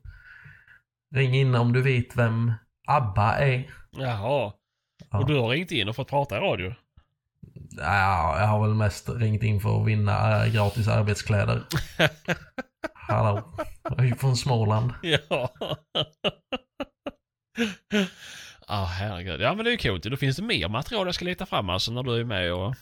Ring 1.15 1.35
in 1.35 1.55
om 1.55 1.73
du 1.73 1.81
vet 1.81 2.15
vem 2.17 2.53
ABBA 2.87 3.37
är. 3.39 3.69
Jaha. 3.91 4.53
Ja. 5.11 5.19
Och 5.19 5.27
du 5.27 5.35
har 5.35 5.49
ringt 5.49 5.71
in 5.71 5.89
och 5.89 5.95
fått 5.95 6.09
prata 6.09 6.37
i 6.37 6.39
radio? 6.39 6.73
Ja, 7.77 8.39
jag 8.39 8.47
har 8.47 8.67
väl 8.67 8.75
mest 8.75 9.09
ringt 9.09 9.43
in 9.43 9.59
för 9.59 9.81
att 9.81 9.87
vinna 9.87 10.45
eh, 10.45 10.53
gratis 10.53 10.87
arbetskläder. 10.87 11.63
Hallå, 12.93 13.57
jag 13.83 13.99
är 13.99 14.03
ju 14.03 14.15
från 14.15 14.37
Småland. 14.37 14.93
Ja. 15.01 15.49
Ja, 18.67 18.81
ah, 18.81 18.85
herregud. 18.85 19.41
Ja, 19.41 19.55
men 19.55 19.65
det 19.65 19.69
är 19.69 19.71
ju 19.71 19.89
coolt. 19.89 20.03
Då 20.03 20.17
finns 20.17 20.35
det 20.35 20.43
mer 20.43 20.67
material 20.67 21.07
jag 21.07 21.15
ska 21.15 21.25
leta 21.25 21.45
fram 21.45 21.69
alltså 21.69 21.91
när 21.91 22.03
du 22.03 22.19
är 22.19 22.23
med 22.23 22.53
och... 22.53 22.75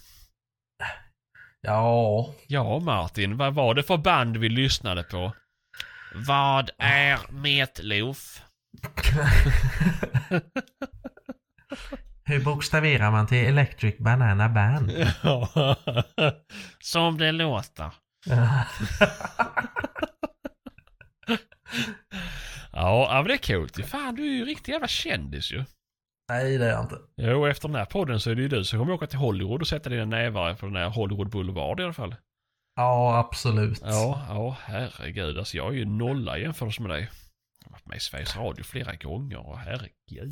Ja, 1.61 2.33
Ja, 2.47 2.79
Martin. 2.79 3.37
Vad 3.37 3.53
var 3.53 3.73
det 3.73 3.83
för 3.83 3.97
band 3.97 4.37
vi 4.37 4.49
lyssnade 4.49 5.03
på? 5.03 5.33
Vad 6.15 6.69
är 6.77 7.31
Meatloaf? 7.31 8.41
hur 12.25 12.43
bokstaverar 12.43 13.11
man 13.11 13.27
till 13.27 13.45
Electric 13.45 13.97
Banana 13.97 14.49
Band? 14.49 14.91
Som 16.79 17.17
det 17.17 17.31
låter. 17.31 17.91
Ja, 22.71 23.09
men 23.13 23.27
det 23.27 23.33
är 23.33 23.55
coolt. 23.57 23.85
Fan, 23.87 24.15
du 24.15 24.21
är 24.23 24.27
ju 24.27 24.45
riktig 24.45 24.71
jävla 24.71 24.87
kändis 24.87 25.51
ju. 25.51 25.63
Nej, 26.29 26.57
det 26.57 26.65
är 26.65 26.69
jag 26.69 26.83
inte. 26.83 26.97
Jo, 27.17 27.45
efter 27.45 27.67
den 27.67 27.75
här 27.77 27.85
podden 27.85 28.19
så 28.19 28.31
är 28.31 28.35
det 28.35 28.41
ju 28.41 28.47
du 28.47 28.63
som 28.63 28.79
kommer 28.79 28.93
åka 28.93 29.07
till 29.07 29.17
Hollywood 29.19 29.61
och 29.61 29.67
sätta 29.67 29.89
dina 29.89 30.05
nävar 30.05 30.53
på 30.53 30.65
den 30.65 30.75
här 30.75 30.89
Hollywood 30.89 31.29
Boulevard 31.29 31.79
i 31.79 31.83
alla 31.83 31.93
fall. 31.93 32.15
Ja, 32.75 33.17
absolut. 33.17 33.81
Ja, 33.85 34.25
ja, 34.29 34.57
herregud. 34.63 35.37
Alltså 35.37 35.57
jag 35.57 35.67
är 35.67 35.77
ju 35.77 35.85
nolla 35.85 36.37
i 36.37 36.41
jämförelse 36.41 36.81
med 36.81 36.91
dig. 36.91 37.09
Jag 37.59 37.67
har 37.67 37.71
varit 37.71 37.85
med 37.85 37.97
i 37.97 37.99
Sveriges 37.99 38.35
Radio 38.37 38.63
flera 38.63 38.95
gånger 38.95 39.47
och 39.47 39.59
herregud. 39.59 40.31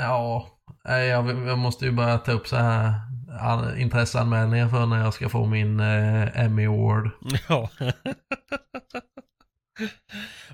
Ja, 0.00 0.48
nej, 0.84 1.08
jag, 1.08 1.46
jag 1.48 1.58
måste 1.58 1.84
ju 1.84 1.92
börja 1.92 2.18
ta 2.18 2.32
upp 2.32 2.46
så 2.48 2.56
här 2.56 2.92
an- 3.40 3.78
intresseanmälningar 3.78 4.68
för 4.68 4.86
när 4.86 5.00
jag 5.04 5.14
ska 5.14 5.28
få 5.28 5.46
min 5.46 5.80
eh, 5.80 6.40
Emmy 6.40 6.66
Award. 6.66 7.10
Ja. 7.48 7.70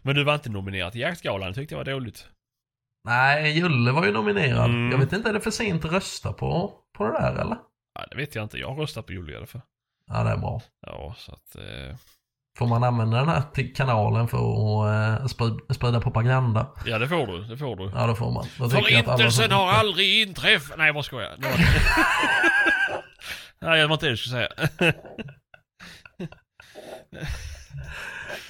Men 0.03 0.15
du 0.15 0.25
var 0.25 0.35
inte 0.35 0.51
nominerad 0.51 0.93
till 0.93 1.01
Jaktgalan, 1.01 1.49
det 1.49 1.55
tyckte 1.55 1.75
jag 1.75 1.79
var 1.85 1.93
dåligt. 1.93 2.29
Nej, 3.05 3.59
Julle 3.59 3.93
var 3.93 4.07
ju 4.07 4.13
nominerad. 4.13 4.71
Mm. 4.71 4.91
Jag 4.91 4.99
vet 4.99 5.13
inte, 5.13 5.29
är 5.29 5.33
det 5.33 5.41
för 5.41 5.51
sent 5.51 5.85
att 5.85 5.93
rösta 5.93 6.33
på, 6.33 6.73
på 6.93 7.05
det 7.07 7.13
där 7.13 7.33
eller? 7.33 7.57
Ja, 7.95 8.07
det 8.11 8.17
vet 8.17 8.35
jag 8.35 8.45
inte, 8.45 8.59
jag 8.59 8.69
har 8.69 8.77
röstat 8.77 9.07
på 9.07 9.13
Julia 9.13 9.35
i 9.35 9.37
alla 9.37 9.47
fall. 9.47 9.61
Ja, 10.13 10.25
det 10.25 10.31
är 10.31 10.37
bra. 10.37 10.63
Ja, 10.87 11.15
så 11.19 11.33
att... 11.33 11.57
Eh, 11.57 11.97
Får 12.59 12.67
man 12.67 12.85
använda 12.85 13.17
den 13.19 13.29
här 13.29 13.75
kanalen 13.75 14.29
för 14.29 14.37
att 14.39 15.21
eh, 15.21 15.27
sprid- 15.27 15.75
sprida 15.75 16.01
propaganda? 16.01 16.67
ja, 16.87 16.99
det 16.99 17.09
får 17.09 17.27
du, 17.27 17.43
det 17.45 17.57
får 17.57 17.77
du. 17.77 17.91
Ja, 17.95 18.07
det 18.07 18.15
får 18.15 18.31
man. 18.31 18.47
Då 18.59 18.71
Förintelsen 18.71 19.49
som- 19.49 19.59
har 19.59 19.73
aldrig 19.73 20.23
inträffat... 20.23 20.79
Nej, 20.79 20.93
vad 20.93 21.05
skojar 21.05 21.31
jag? 21.31 21.41
Det 21.41 21.49
var 21.49 21.57
det. 21.59 21.65
Nej, 23.67 23.81
det 23.81 23.87
var 23.87 23.95
inte 23.95 24.07
det 24.07 24.11
jag 24.11 24.19
skulle 24.19 24.49
säga. 24.49 24.95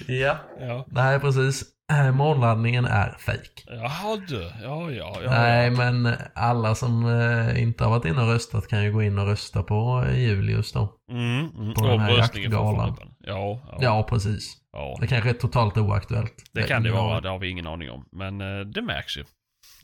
Ja. 0.07 0.37
Ja. 0.59 0.85
Nej, 0.87 1.19
precis. 1.19 1.63
Eh, 1.93 2.11
Månladdningen 2.11 2.85
är 2.85 3.15
fake. 3.19 3.63
Jaha 3.67 4.17
du, 4.27 4.41
ja, 4.63 4.91
ja, 4.91 5.17
ja. 5.23 5.29
Nej, 5.29 5.65
ja. 5.65 5.71
men 5.91 6.15
alla 6.35 6.75
som 6.75 7.05
eh, 7.05 7.61
inte 7.61 7.83
har 7.83 7.91
varit 7.91 8.05
inne 8.05 8.21
och 8.21 8.27
röstat 8.27 8.67
kan 8.67 8.83
ju 8.83 8.91
gå 8.91 9.03
in 9.03 9.19
och 9.19 9.27
rösta 9.27 9.63
på 9.63 10.05
Julius 10.15 10.71
då. 10.71 10.93
Mm, 11.11 11.49
mm. 11.57 11.73
på 11.73 11.87
den 11.87 11.99
här 11.99 12.17
jaktgalan. 12.17 12.97
Ja, 13.19 13.61
ja. 13.71 13.77
Ja, 13.81 14.03
precis. 14.09 14.57
ja. 14.73 14.97
Det 15.01 15.07
kanske 15.07 15.29
är 15.29 15.33
totalt 15.33 15.77
oaktuellt. 15.77 16.33
Det 16.53 16.63
kan 16.63 16.83
det 16.83 16.91
vara, 16.91 17.21
det 17.21 17.29
har 17.29 17.39
vi 17.39 17.49
ingen 17.49 17.67
aning 17.67 17.91
om. 17.91 18.05
Men 18.11 18.41
eh, 18.41 18.65
det 18.65 18.81
märks 18.81 19.17
ju. 19.17 19.23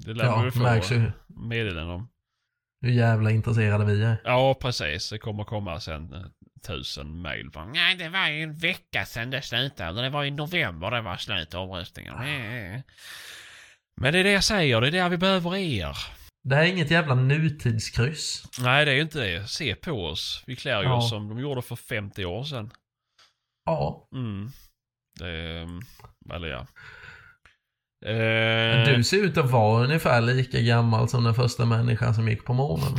Det 0.05 0.13
lär 0.13 0.25
Ja, 0.25 0.41
vi 0.41 0.51
få 0.51 0.59
märks 0.59 0.91
ju 0.91 1.11
meddelanden 1.27 1.95
om. 1.95 2.09
hur 2.81 2.91
jävla 2.91 3.31
intresserade 3.31 3.85
vi 3.85 4.03
är. 4.03 4.21
Ja, 4.23 4.55
precis. 4.61 5.09
Det 5.09 5.17
kommer 5.17 5.43
komma 5.43 5.79
sen 5.79 6.13
eh, 6.13 6.19
tusen 6.59 7.21
mejl. 7.21 7.49
bara, 7.49 7.65
Nej, 7.65 7.95
det 7.95 8.09
var 8.09 8.27
ju 8.29 8.43
en 8.43 8.55
vecka 8.55 9.05
sedan 9.05 9.29
det 9.29 9.41
slutade. 9.41 10.01
Det 10.01 10.09
var 10.09 10.23
i 10.25 10.31
november 10.31 10.91
det 10.91 11.01
var 11.01 11.17
slut 11.17 11.53
omröstningen. 11.53 12.13
Eh. 12.13 12.81
Men 14.01 14.13
det 14.13 14.19
är 14.19 14.23
det 14.23 14.31
jag 14.31 14.43
säger, 14.43 14.81
det 14.81 14.87
är 14.87 14.91
det 14.91 15.09
vi 15.09 15.17
behöver 15.17 15.55
er. 15.55 15.97
Det 16.43 16.55
här 16.55 16.63
är 16.63 16.67
inget 16.67 16.91
jävla 16.91 17.15
nutidskryss. 17.15 18.43
Nej, 18.59 18.85
det 18.85 18.91
är 18.91 18.95
ju 18.95 19.01
inte 19.01 19.19
det. 19.19 19.47
Se 19.47 19.75
på 19.75 19.91
oss. 20.05 20.43
Vi 20.47 20.55
klär 20.55 20.81
ju 20.81 20.87
Ja. 20.87 20.95
oss 20.97 21.09
som 21.09 21.29
de 21.29 21.39
gjorde 21.39 21.61
för 21.61 21.75
50 21.75 22.25
år 22.25 22.43
sedan. 22.43 22.71
Ja, 23.65 24.07
Mm. 24.15 24.51
Det 25.19 25.27
är... 25.29 25.67
Eller 26.35 26.47
ja. 26.47 26.67
Eh, 28.05 28.95
du 28.95 29.03
ser 29.03 29.23
ut 29.23 29.37
att 29.37 29.51
vara 29.51 29.83
ungefär 29.83 30.21
lika 30.21 30.59
gammal 30.61 31.09
som 31.09 31.23
den 31.23 31.33
första 31.33 31.65
människan 31.65 32.13
som 32.15 32.29
gick 32.29 32.45
på 32.45 32.53
månen. 32.53 32.93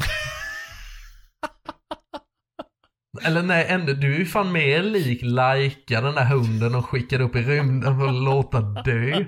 Eller 3.23 3.43
nej, 3.43 3.67
ändå, 3.69 3.93
du 3.93 4.15
är 4.15 4.19
ju 4.19 4.27
fan 4.27 4.53
mer 4.53 4.83
lik 4.83 5.21
Laika, 5.23 6.01
den 6.01 6.15
där 6.15 6.25
hunden 6.25 6.75
och 6.75 6.87
skickade 6.87 7.25
upp 7.25 7.37
i 7.37 7.43
rymden 7.43 7.99
för 7.99 8.09
att 8.09 8.25
låta 8.25 8.61
dö. 8.61 9.25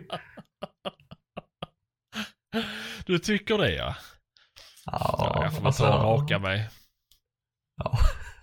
Du 3.07 3.19
tycker 3.19 3.59
det 3.59 3.75
ja? 3.75 3.97
Ja, 4.85 5.15
Ja, 5.35 5.43
jag 5.43 5.53
får 5.53 5.61
väl 5.61 5.67
alltså, 5.67 5.83
ta 5.85 5.95
och 5.95 6.21
raka 6.21 6.39
mig. 6.39 6.71
Ja. 7.77 7.99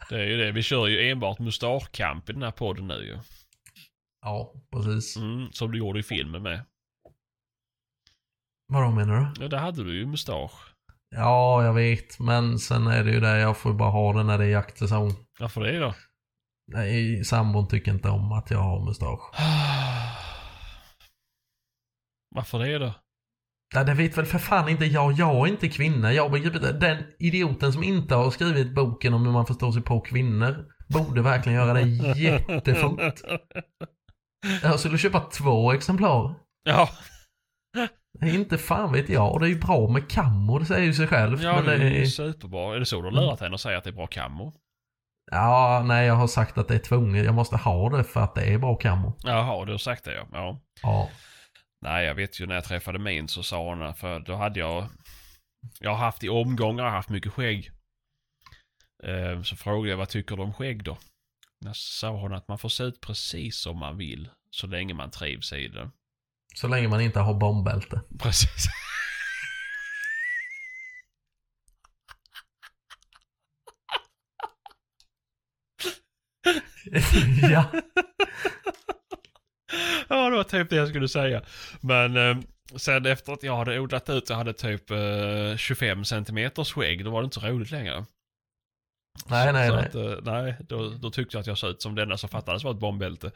Det 0.10 0.16
är 0.16 0.26
ju 0.26 0.38
det. 0.38 0.52
Vi 0.52 0.64
kör 0.64 0.88
ju 0.88 1.10
enbart 1.10 1.40
mustaschkamp 1.40 2.30
i 2.30 2.34
den 2.34 2.44
här 2.44 2.52
podden 2.52 2.88
nu 2.88 2.96
ju. 3.06 3.20
Ja, 4.22 4.54
precis. 4.72 5.18
Mm, 5.18 5.52
som 5.52 5.72
du 5.72 5.78
gjorde 5.78 6.00
i 6.00 6.04
filmen 6.04 6.44
med. 6.44 6.66
Vadå 8.74 8.92
menar 8.92 9.20
du? 9.20 9.44
Ja, 9.44 9.48
där 9.48 9.58
hade 9.58 9.84
du 9.84 9.98
ju 9.98 10.06
mustasch. 10.06 10.74
Ja, 11.16 11.64
jag 11.64 11.74
vet. 11.74 12.20
Men 12.20 12.60
sen 12.60 12.88
är 12.88 13.04
det 13.04 13.12
ju 13.12 13.20
det, 13.20 13.40
jag 13.40 13.58
får 13.58 13.74
bara 13.74 13.90
ha 13.90 14.14
den 14.14 14.28
när 14.28 14.38
det 14.38 14.46
är 14.46 14.50
jaktsäsong. 14.50 15.14
Varför 15.40 15.62
det 15.62 15.80
då? 15.80 15.94
Nej, 16.72 17.24
sambon 17.24 17.68
tycker 17.68 17.92
inte 17.92 18.10
om 18.10 18.32
att 18.32 18.52
jag 18.52 18.60
har 18.60 18.86
mustasch. 18.86 19.32
Varför 22.36 22.60
det 22.60 22.78
då? 22.78 22.94
Nej, 23.76 23.86
det 23.86 23.94
vet 23.94 24.18
väl 24.18 24.26
för 24.26 24.40
fan 24.40 24.70
inte 24.70 24.86
jag. 24.86 25.12
Jag 25.12 25.36
är 25.48 25.52
inte 25.52 25.70
kvinna. 25.70 26.14
Jag 26.14 26.32
begriper 26.32 26.58
inte. 26.58 26.72
Den 26.72 27.04
idioten 27.20 27.74
som 27.74 27.84
inte 27.84 28.16
har 28.16 28.32
skrivit 28.32 28.76
boken 28.76 29.14
om 29.14 29.26
hur 29.26 29.32
man 29.32 29.46
förstår 29.46 29.72
sig 29.72 29.82
på 29.82 30.02
kvinnor 30.02 30.66
borde 30.88 31.22
verkligen 31.22 31.60
göra 31.60 31.74
det 31.74 31.82
jättefort. 32.20 33.22
Jag 34.64 34.80
skulle 34.80 34.98
köpa 34.98 35.20
två 35.20 35.72
exemplar. 35.72 36.36
Ja, 36.64 36.90
Nej, 38.22 38.36
Inte 38.36 38.58
fan 38.58 38.94
vet 38.94 39.10
jag. 39.10 39.40
Det 39.40 39.46
är 39.46 39.50
ju 39.50 39.60
bra 39.60 39.88
med 39.88 40.10
kammo, 40.10 40.60
det 40.60 40.66
säger 40.66 40.86
ju 40.86 40.94
sig 40.94 41.08
själv. 41.08 41.44
ja 41.44 41.56
men 41.56 41.66
det 41.66 41.74
är 41.74 42.00
ju 42.00 42.06
superbra. 42.08 42.76
Är 42.76 42.80
det 42.80 42.86
så 42.86 43.02
du 43.02 43.04
har 43.04 43.12
lurat 43.12 43.40
henne 43.40 43.56
att 43.56 43.62
säga 43.62 43.78
att 43.78 43.84
det 43.84 43.90
är 43.90 43.94
bra 43.94 44.08
kammo? 44.08 44.54
Ja, 45.32 45.84
nej 45.86 46.08
jag 46.08 46.16
har 46.16 46.28
sagt 46.28 46.58
att 46.58 46.68
det 46.68 46.76
är 46.76 46.80
tvunget. 46.80 47.26
Jag 47.26 47.36
måste 47.36 47.56
ha 47.58 47.90
det 47.90 48.04
för 48.04 48.20
att 48.20 48.36
det 48.36 48.42
är 48.54 48.58
bra 48.58 48.76
kammo. 48.76 49.18
Jaha, 49.24 49.66
du 49.66 49.72
har 49.72 49.78
sagt 49.78 50.04
det 50.04 50.14
ja. 50.14 50.28
ja. 50.32 50.60
Ja. 50.82 51.10
Nej, 51.82 52.06
jag 52.06 52.16
vet 52.16 52.40
ju 52.42 52.48
när 52.48 52.56
jag 52.56 52.64
träffade 52.64 53.00
min 53.00 53.28
så 53.28 53.44
sa 53.44 53.64
hon, 53.64 53.94
för 53.96 54.20
då 54.20 54.36
hade 54.36 54.60
jag, 54.60 54.88
jag 55.80 55.92
har 55.92 55.98
haft 55.98 56.24
i 56.24 56.30
omgångar 56.30 56.90
haft 56.90 57.10
mycket 57.10 57.34
skägg. 57.34 57.72
Eh, 59.04 59.42
Så 59.42 59.56
frågade 59.56 59.90
jag 59.90 59.98
vad 59.98 60.10
tycker 60.10 60.36
du 60.36 60.44
om 60.44 60.54
skägg 60.54 60.84
då? 60.84 60.98
Då 61.66 61.72
sa 61.74 62.10
hon 62.10 62.34
att 62.34 62.48
man 62.48 62.58
får 62.60 62.70
se 62.70 62.84
ut 62.84 63.02
precis 63.02 63.58
som 63.62 63.78
man 63.80 63.98
vill, 63.98 64.30
så 64.52 64.68
länge 64.68 64.94
man 64.94 65.12
trivs 65.12 65.54
i 65.54 65.68
det. 65.68 65.90
Så 66.56 66.68
länge 66.68 66.88
man 66.88 67.02
inte 67.02 67.20
har 67.20 67.34
bombbälte. 67.34 68.02
Precis. 68.20 68.66
ja. 77.52 77.66
Ja, 80.08 80.30
det 80.30 80.36
var 80.36 80.44
typ 80.44 80.70
det 80.70 80.76
jag 80.76 80.88
skulle 80.88 81.08
säga. 81.08 81.42
Men 81.82 82.18
eh, 82.18 82.38
sen 82.76 83.06
efter 83.06 83.34
att 83.34 83.44
jag 83.44 83.58
hade 83.58 83.80
odlat 83.80 84.10
ut, 84.10 84.30
jag 84.30 84.36
hade 84.36 84.54
typ 84.54 84.92
eh, 84.92 85.58
25 85.58 86.06
centimeters 86.06 86.74
skägg, 86.74 87.06
då 87.06 87.12
var 87.12 87.22
det 87.22 87.26
inte 87.26 87.40
så 87.40 87.48
roligt 87.48 87.72
längre. 87.72 88.06
Nej, 89.28 89.54
nej, 89.54 89.70
så 89.70 89.76
nej. 89.76 89.86
Att, 89.86 89.96
eh, 89.96 90.14
nej, 90.22 90.56
då, 90.60 90.90
då 90.90 91.12
tyckte 91.12 91.38
jag 91.38 91.42
att 91.42 91.48
jag 91.48 91.58
såg 91.58 91.70
ut 91.70 91.82
som 91.82 91.96
denna 91.96 92.18
som 92.18 92.30
fattades 92.30 92.64
var 92.64 92.72
ett 92.72 92.80
bombbälte. 92.80 93.32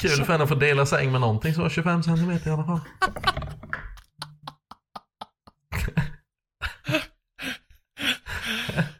Kul 0.00 0.24
för 0.24 0.32
henne 0.32 0.42
att 0.42 0.48
få 0.48 0.54
dela 0.54 0.86
säng 0.86 1.12
med 1.12 1.20
någonting 1.20 1.54
som 1.54 1.62
var 1.62 1.70
25 1.70 2.02
centimeter 2.02 2.50
i 2.50 2.52
alla 2.52 2.64
fall. 2.64 2.80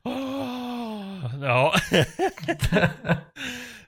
Åh, 0.05 1.28
ja. 1.41 1.74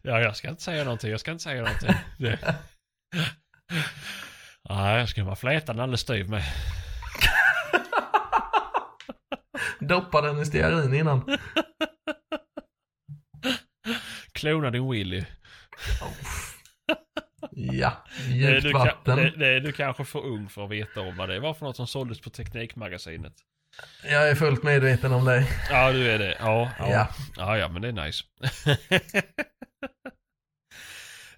ja, 0.03 0.20
jag 0.20 0.36
ska 0.36 0.48
inte 0.48 0.62
säga 0.62 0.84
någonting. 0.84 1.11
Jag 1.11 1.20
ska 1.20 1.30
inte 1.30 1.44
säga 1.44 1.62
någonting. 1.62 1.94
Det. 2.18 2.55
Nej, 4.68 4.98
jag 4.98 5.09
ska 5.09 5.24
bara 5.24 5.36
fläta 5.36 5.72
den 5.72 5.82
alldeles 5.82 6.01
styv 6.01 6.28
med. 6.30 6.42
Doppa 9.80 10.20
den 10.20 10.38
i 10.38 10.46
stearin 10.46 10.94
innan. 10.94 11.38
Klona 14.32 14.70
din 14.70 14.90
Willy. 14.90 15.24
Ja, 17.51 18.05
djupt 18.28 18.62
du, 18.62 18.72
vatten. 18.72 19.16
det, 19.16 19.30
det 19.30 19.46
är 19.46 19.61
du 19.61 19.72
kanske 19.72 20.05
för 20.05 20.26
ung 20.26 20.48
för 20.48 20.64
att 20.64 20.70
veta 20.70 21.01
om 21.01 21.16
vad 21.16 21.28
det 21.28 21.40
var 21.40 21.55
för 21.55 21.66
något 21.66 21.76
som 21.76 21.86
såldes 21.86 22.20
på 22.20 22.30
Teknikmagasinet. 22.30 23.34
Jag 24.05 24.31
är 24.31 24.35
fullt 24.35 24.62
medveten 24.62 25.12
om 25.12 25.24
det. 25.24 25.47
Ja, 25.70 25.93
du 25.93 26.11
är 26.11 26.18
det. 26.18 26.37
Ja, 26.41 26.70
ja. 26.78 26.91
Ja. 26.91 27.09
Ja, 27.37 27.59
ja, 27.59 27.68
men 27.68 27.83
det 27.83 27.89
är 27.89 27.93
nice. 27.93 28.24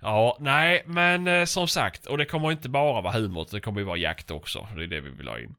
ja, 0.01 0.37
nej, 0.41 0.83
men 0.87 1.27
eh, 1.27 1.45
som 1.45 1.69
sagt, 1.69 2.07
och 2.07 2.19
det 2.19 2.25
kommer 2.25 2.53
inte 2.53 2.69
bara 2.69 3.01
vara 3.01 3.13
humor, 3.13 3.49
det 3.51 3.61
kommer 3.61 3.81
ju 3.81 3.87
vara 3.87 3.97
jakt 3.97 4.31
också. 4.31 4.69
Det 4.77 4.83
är 4.83 4.87
det 4.87 5.01
vi 5.01 5.11
vill 5.11 5.29
ha 5.29 5.39
in. 5.39 5.55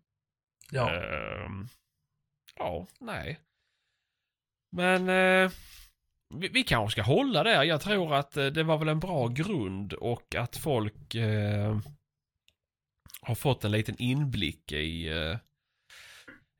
Ja. 0.71 0.91
Ehm, 0.91 1.67
ja, 2.57 2.87
nej. 2.99 3.39
Men 4.71 5.09
eh, 5.09 5.51
vi, 6.35 6.47
vi 6.47 6.63
kanske 6.63 6.91
ska 6.91 7.11
hålla 7.11 7.43
där. 7.43 7.63
Jag 7.63 7.81
tror 7.81 8.15
att 8.15 8.37
eh, 8.37 8.45
det 8.45 8.63
var 8.63 8.77
väl 8.77 8.89
en 8.89 8.99
bra 8.99 9.27
grund 9.27 9.93
och 9.93 10.35
att 10.35 10.57
folk 10.57 11.15
eh, 11.15 11.77
har 13.21 13.35
fått 13.35 13.63
en 13.63 13.71
liten 13.71 13.95
inblick 13.97 14.71
i, 14.71 15.09
eh, 15.09 15.37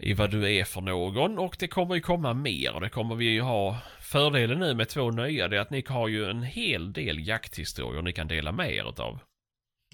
i 0.03 0.13
vad 0.13 0.31
du 0.31 0.55
är 0.55 0.63
för 0.63 0.81
någon. 0.81 1.37
Och 1.39 1.55
det 1.59 1.67
kommer 1.67 1.95
ju 1.95 2.01
komma 2.01 2.33
mer. 2.33 2.79
Det 2.79 2.89
kommer 2.89 3.15
vi 3.15 3.25
ju 3.25 3.41
ha. 3.41 3.77
Fördelen 3.99 4.59
nu 4.59 4.75
med 4.75 4.89
två 4.89 5.11
nya 5.11 5.47
det 5.47 5.57
är 5.57 5.61
att 5.61 5.69
ni 5.69 5.83
har 5.87 6.07
ju 6.07 6.29
en 6.29 6.43
hel 6.43 6.93
del 6.93 7.27
jakthistorier 7.27 8.01
ni 8.01 8.13
kan 8.13 8.27
dela 8.27 8.51
med 8.51 8.71
er 8.75 8.89
utav. 8.89 9.19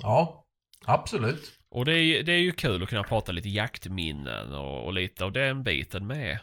ja, 0.01 0.45
absolut. 0.85 1.59
Och 1.71 1.85
det 1.85 1.99
är, 1.99 2.23
det 2.23 2.31
är 2.31 2.39
ju 2.39 2.51
kul 2.51 2.83
att 2.83 2.89
kunna 2.89 3.03
prata 3.03 3.31
lite 3.31 3.49
jaktminnen 3.49 4.53
och, 4.53 4.85
och 4.85 4.93
lite 4.93 5.25
av 5.25 5.31
den 5.31 5.63
biten 5.63 6.07
med. 6.07 6.39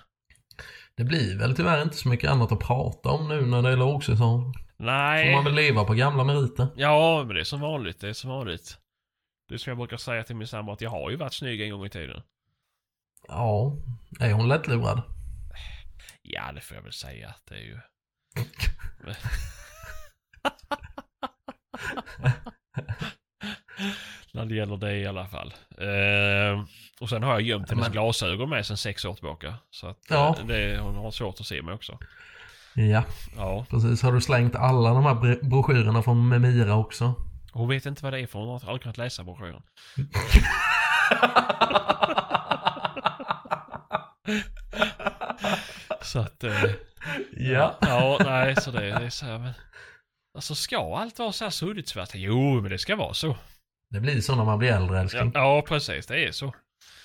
Det 0.96 1.04
blir 1.04 1.38
väl 1.38 1.56
tyvärr 1.56 1.82
inte 1.82 1.96
så 1.96 2.08
mycket 2.08 2.30
annat 2.30 2.52
att 2.52 2.60
prata 2.60 3.08
om 3.08 3.28
nu 3.28 3.40
när 3.40 3.62
det 3.62 3.68
är 3.68 3.76
lågsäsong. 3.76 4.54
Nej. 4.76 5.26
Får 5.26 5.32
man 5.32 5.44
väl 5.44 5.54
leva 5.54 5.84
på 5.84 5.94
gamla 5.94 6.24
meriter. 6.24 6.68
Ja, 6.76 7.24
men 7.26 7.34
det 7.34 7.40
är 7.40 7.44
som 7.44 7.60
vanligt. 7.60 8.00
Det 8.00 8.08
är 8.08 8.12
som 8.12 8.30
vanligt. 8.30 8.78
Det 9.48 9.54
är 9.54 9.58
som 9.58 9.70
jag 9.70 9.78
brukar 9.78 9.96
säga 9.96 10.22
till 10.24 10.36
min 10.36 10.46
sambo 10.46 10.72
att 10.72 10.80
jag 10.80 10.90
har 10.90 11.10
ju 11.10 11.16
varit 11.16 11.32
snygg 11.32 11.60
en 11.60 11.70
gång 11.70 11.86
i 11.86 11.90
tiden. 11.90 12.22
Ja, 13.28 13.72
är 14.20 14.32
hon 14.32 14.48
lättlurad? 14.48 15.02
Ja, 16.22 16.52
det 16.52 16.60
får 16.60 16.76
jag 16.76 16.82
väl 16.82 16.92
säga 16.92 17.28
att 17.28 17.42
det 17.48 17.54
är 17.54 17.60
ju. 17.60 17.78
När 24.32 24.44
det 24.44 24.54
gäller 24.54 24.76
det 24.76 24.96
i 24.96 25.06
alla 25.06 25.26
fall. 25.26 25.54
Eh, 25.78 26.64
och 27.00 27.08
sen 27.08 27.22
har 27.22 27.32
jag 27.32 27.40
gömt 27.42 27.70
hennes 27.70 27.84
Men- 27.84 27.92
glasögon 27.92 28.48
med 28.50 28.66
sen 28.66 28.76
sex 28.76 29.04
år 29.04 29.14
tillbaka. 29.14 29.54
Så 29.70 29.86
att 29.88 29.98
Ja. 30.08 30.36
eh, 30.40 30.46
det, 30.46 30.78
hon 30.80 30.94
har 30.96 31.10
svårt 31.10 31.40
att 31.40 31.46
se 31.46 31.62
mig 31.62 31.74
också. 31.74 31.98
Ja, 32.74 33.02
Ja. 33.36 33.66
precis. 33.70 34.02
Har 34.02 34.12
du 34.12 34.20
slängt 34.20 34.56
alla 34.56 34.90
de 34.94 35.04
här 35.04 35.14
br- 35.14 35.48
broschyrerna 35.48 36.02
från 36.02 36.28
Memira 36.28 36.74
också? 36.74 37.14
Hon 37.52 37.68
vet 37.68 37.86
inte 37.86 38.04
vad 38.04 38.12
det 38.12 38.20
är 38.20 38.26
för 38.26 38.38
hon 38.38 38.48
har 38.48 38.54
aldrig 38.60 38.82
kunnat 38.82 38.98
läsa 38.98 39.24
broschyren. 39.24 39.62
Så 46.02 46.18
att... 46.18 46.44
Eh, 46.44 46.64
ja. 47.36 47.78
Ja, 47.80 48.18
nej, 48.24 48.56
så 48.56 48.70
det, 48.70 48.80
det 48.80 48.90
är 49.06 49.10
så 49.10 49.26
här, 49.26 49.38
men... 49.38 49.52
Alltså 50.34 50.54
ska 50.54 50.96
allt 50.98 51.18
vara 51.18 51.32
så 51.32 51.44
här 51.44 51.50
suddigt 51.50 51.88
svart? 51.88 52.10
Jo, 52.14 52.60
men 52.60 52.70
det 52.70 52.78
ska 52.78 52.96
vara 52.96 53.14
så. 53.14 53.36
Det 53.90 54.00
blir 54.00 54.20
så 54.20 54.34
när 54.36 54.44
man 54.44 54.58
blir 54.58 54.72
äldre 54.72 54.96
Ja, 54.96 55.02
älskling. 55.02 55.30
ja 55.34 55.62
precis. 55.68 56.06
Det 56.06 56.24
är 56.28 56.32
så. 56.32 56.54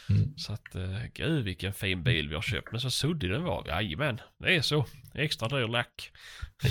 Mm. 0.10 0.38
Så 0.38 0.54
att, 0.54 0.76
eh, 0.76 1.04
gud 1.14 1.44
vilken 1.44 1.74
fin 1.74 2.04
bil 2.04 2.30
vi 2.30 2.36
har 2.36 2.42
köpt. 2.42 2.72
Men 2.72 2.82
så 2.82 2.92
suddig 2.92 3.30
den 3.30 3.44
var. 3.44 3.68
Jajamän, 3.68 4.22
det 4.40 4.56
är 4.56 4.62
så. 4.62 4.86
Extra 5.14 5.48
dyr 5.48 5.68
lack. 5.68 6.12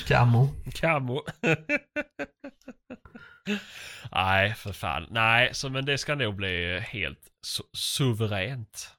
Camo. 0.07 0.49
Camo. 0.75 1.23
Nej, 4.13 4.55
för 4.55 4.73
fan. 4.73 5.07
Nej, 5.11 5.55
så 5.55 5.69
men 5.71 5.85
det 5.85 5.99
ska 5.99 6.15
nog 6.15 6.35
bli 6.37 6.81
helt 6.81 7.21
su- 7.47 7.71
suveränt. 7.77 8.95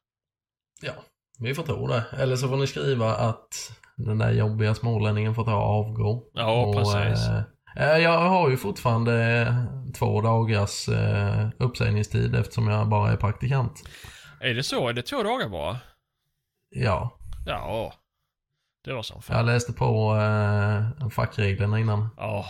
Ja, 0.82 0.94
vi 1.42 1.56
får 1.56 1.64
tro 1.64 1.88
det. 1.88 2.04
Eller 2.18 2.36
så 2.36 2.48
får 2.48 2.58
ni 2.58 2.68
skriva 2.68 3.16
att 3.16 3.72
den 3.96 4.18
där 4.18 4.32
jobbiga 4.32 4.76
smålänningen 4.76 5.36
får 5.36 5.44
ta 5.46 5.56
och 5.56 5.80
avgå. 5.80 6.24
Ja, 6.34 6.74
precis. 6.76 7.28
eh, 7.28 7.44
eh, 7.92 7.98
jag 7.98 8.20
har 8.20 8.50
ju 8.50 8.58
fortfarande 8.58 9.48
två 9.96 10.22
dagars 10.22 10.90
eh, 10.90 11.50
uppsägningstid 11.60 12.36
eftersom 12.36 12.68
jag 12.68 12.90
bara 12.90 13.12
är 13.12 13.18
praktikant. 13.18 13.84
Är 14.42 14.54
det 14.54 14.64
så? 14.64 14.88
Är 14.90 14.94
det 14.94 15.02
två 15.02 15.24
dagar 15.24 15.50
bara? 15.50 15.78
Ja, 16.70 17.18
Ja. 17.46 17.94
Det 18.86 18.94
var 18.94 19.02
som 19.02 19.16
jag 19.16 19.24
fan. 19.24 19.46
läste 19.46 19.74
på 19.74 20.16
eh, 20.16 21.10
fackreglerna 21.10 21.80
innan. 21.80 22.10
Ja, 22.18 22.46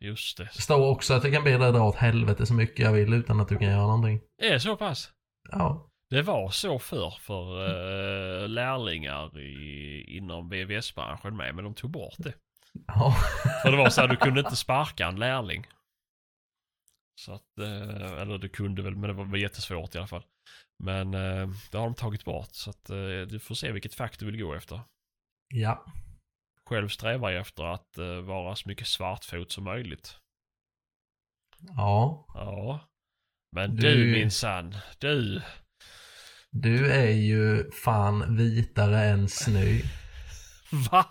just 0.00 0.38
det. 0.38 0.48
Det 0.56 0.62
står 0.62 0.90
också 0.90 1.14
att 1.14 1.24
jag 1.24 1.32
kan 1.32 1.44
be 1.44 1.58
dig 1.58 1.72
dra 1.72 1.82
åt 1.82 1.96
helvete 1.96 2.46
så 2.46 2.54
mycket 2.54 2.84
jag 2.84 2.92
vill 2.92 3.14
utan 3.14 3.40
att 3.40 3.48
du 3.48 3.58
kan 3.58 3.68
göra 3.70 3.80
någonting. 3.86 4.20
Är 4.42 4.50
det 4.50 4.60
så 4.60 4.76
pass? 4.76 5.08
Ja, 5.52 5.86
Det 6.10 6.22
var 6.22 6.50
så 6.50 6.78
förr 6.78 7.14
för 7.20 7.68
uh, 8.42 8.48
lärlingar 8.48 9.38
i, 9.38 10.16
inom 10.16 10.48
VVS-branschen 10.48 11.36
med, 11.36 11.54
men 11.54 11.64
de 11.64 11.74
tog 11.74 11.90
bort 11.90 12.14
det. 12.18 12.34
ja. 12.86 13.14
För 13.62 13.70
det 13.70 13.76
var 13.76 13.90
så 13.90 14.00
här, 14.00 14.08
du 14.08 14.16
kunde 14.16 14.40
inte 14.40 14.56
sparka 14.56 15.06
en 15.06 15.16
lärling. 15.18 15.66
Så 17.20 17.32
att, 17.32 17.58
eh, 17.58 18.12
eller 18.22 18.38
du 18.38 18.48
kunde 18.48 18.82
väl, 18.82 18.96
men 18.96 19.16
det 19.16 19.24
var 19.24 19.36
jättesvårt 19.36 19.94
i 19.94 19.98
alla 19.98 20.06
fall. 20.06 20.24
Men 20.78 21.14
eh, 21.14 21.48
det 21.70 21.78
har 21.78 21.84
de 21.84 21.94
tagit 21.94 22.24
bort, 22.24 22.48
så 22.52 22.70
att 22.70 22.84
du 23.28 23.38
får 23.40 23.54
se 23.54 23.72
vilket 23.72 23.94
fack 23.94 24.18
du 24.18 24.26
vill 24.26 24.40
gå 24.42 24.54
efter. 24.54 24.80
ja. 25.48 25.84
Själv 26.66 26.88
strävar 26.88 27.30
jag 27.30 27.40
efter 27.40 27.64
att 27.64 27.98
vara 28.24 28.56
så 28.56 28.68
mycket 28.68 28.86
svartfot 28.86 29.52
som 29.52 29.64
möjligt. 29.64 30.16
Ja. 31.76 32.26
Ja. 32.34 32.80
Men 33.56 33.76
Du- 33.76 33.94
du 34.06 34.12
minsann, 34.12 34.74
du. 34.98 35.42
Du 36.50 36.92
är 36.92 37.10
ju 37.10 37.70
fan 37.70 38.36
vitare 38.36 39.04
än 39.04 39.28
snö. 39.28 39.78
Va? 40.90 41.06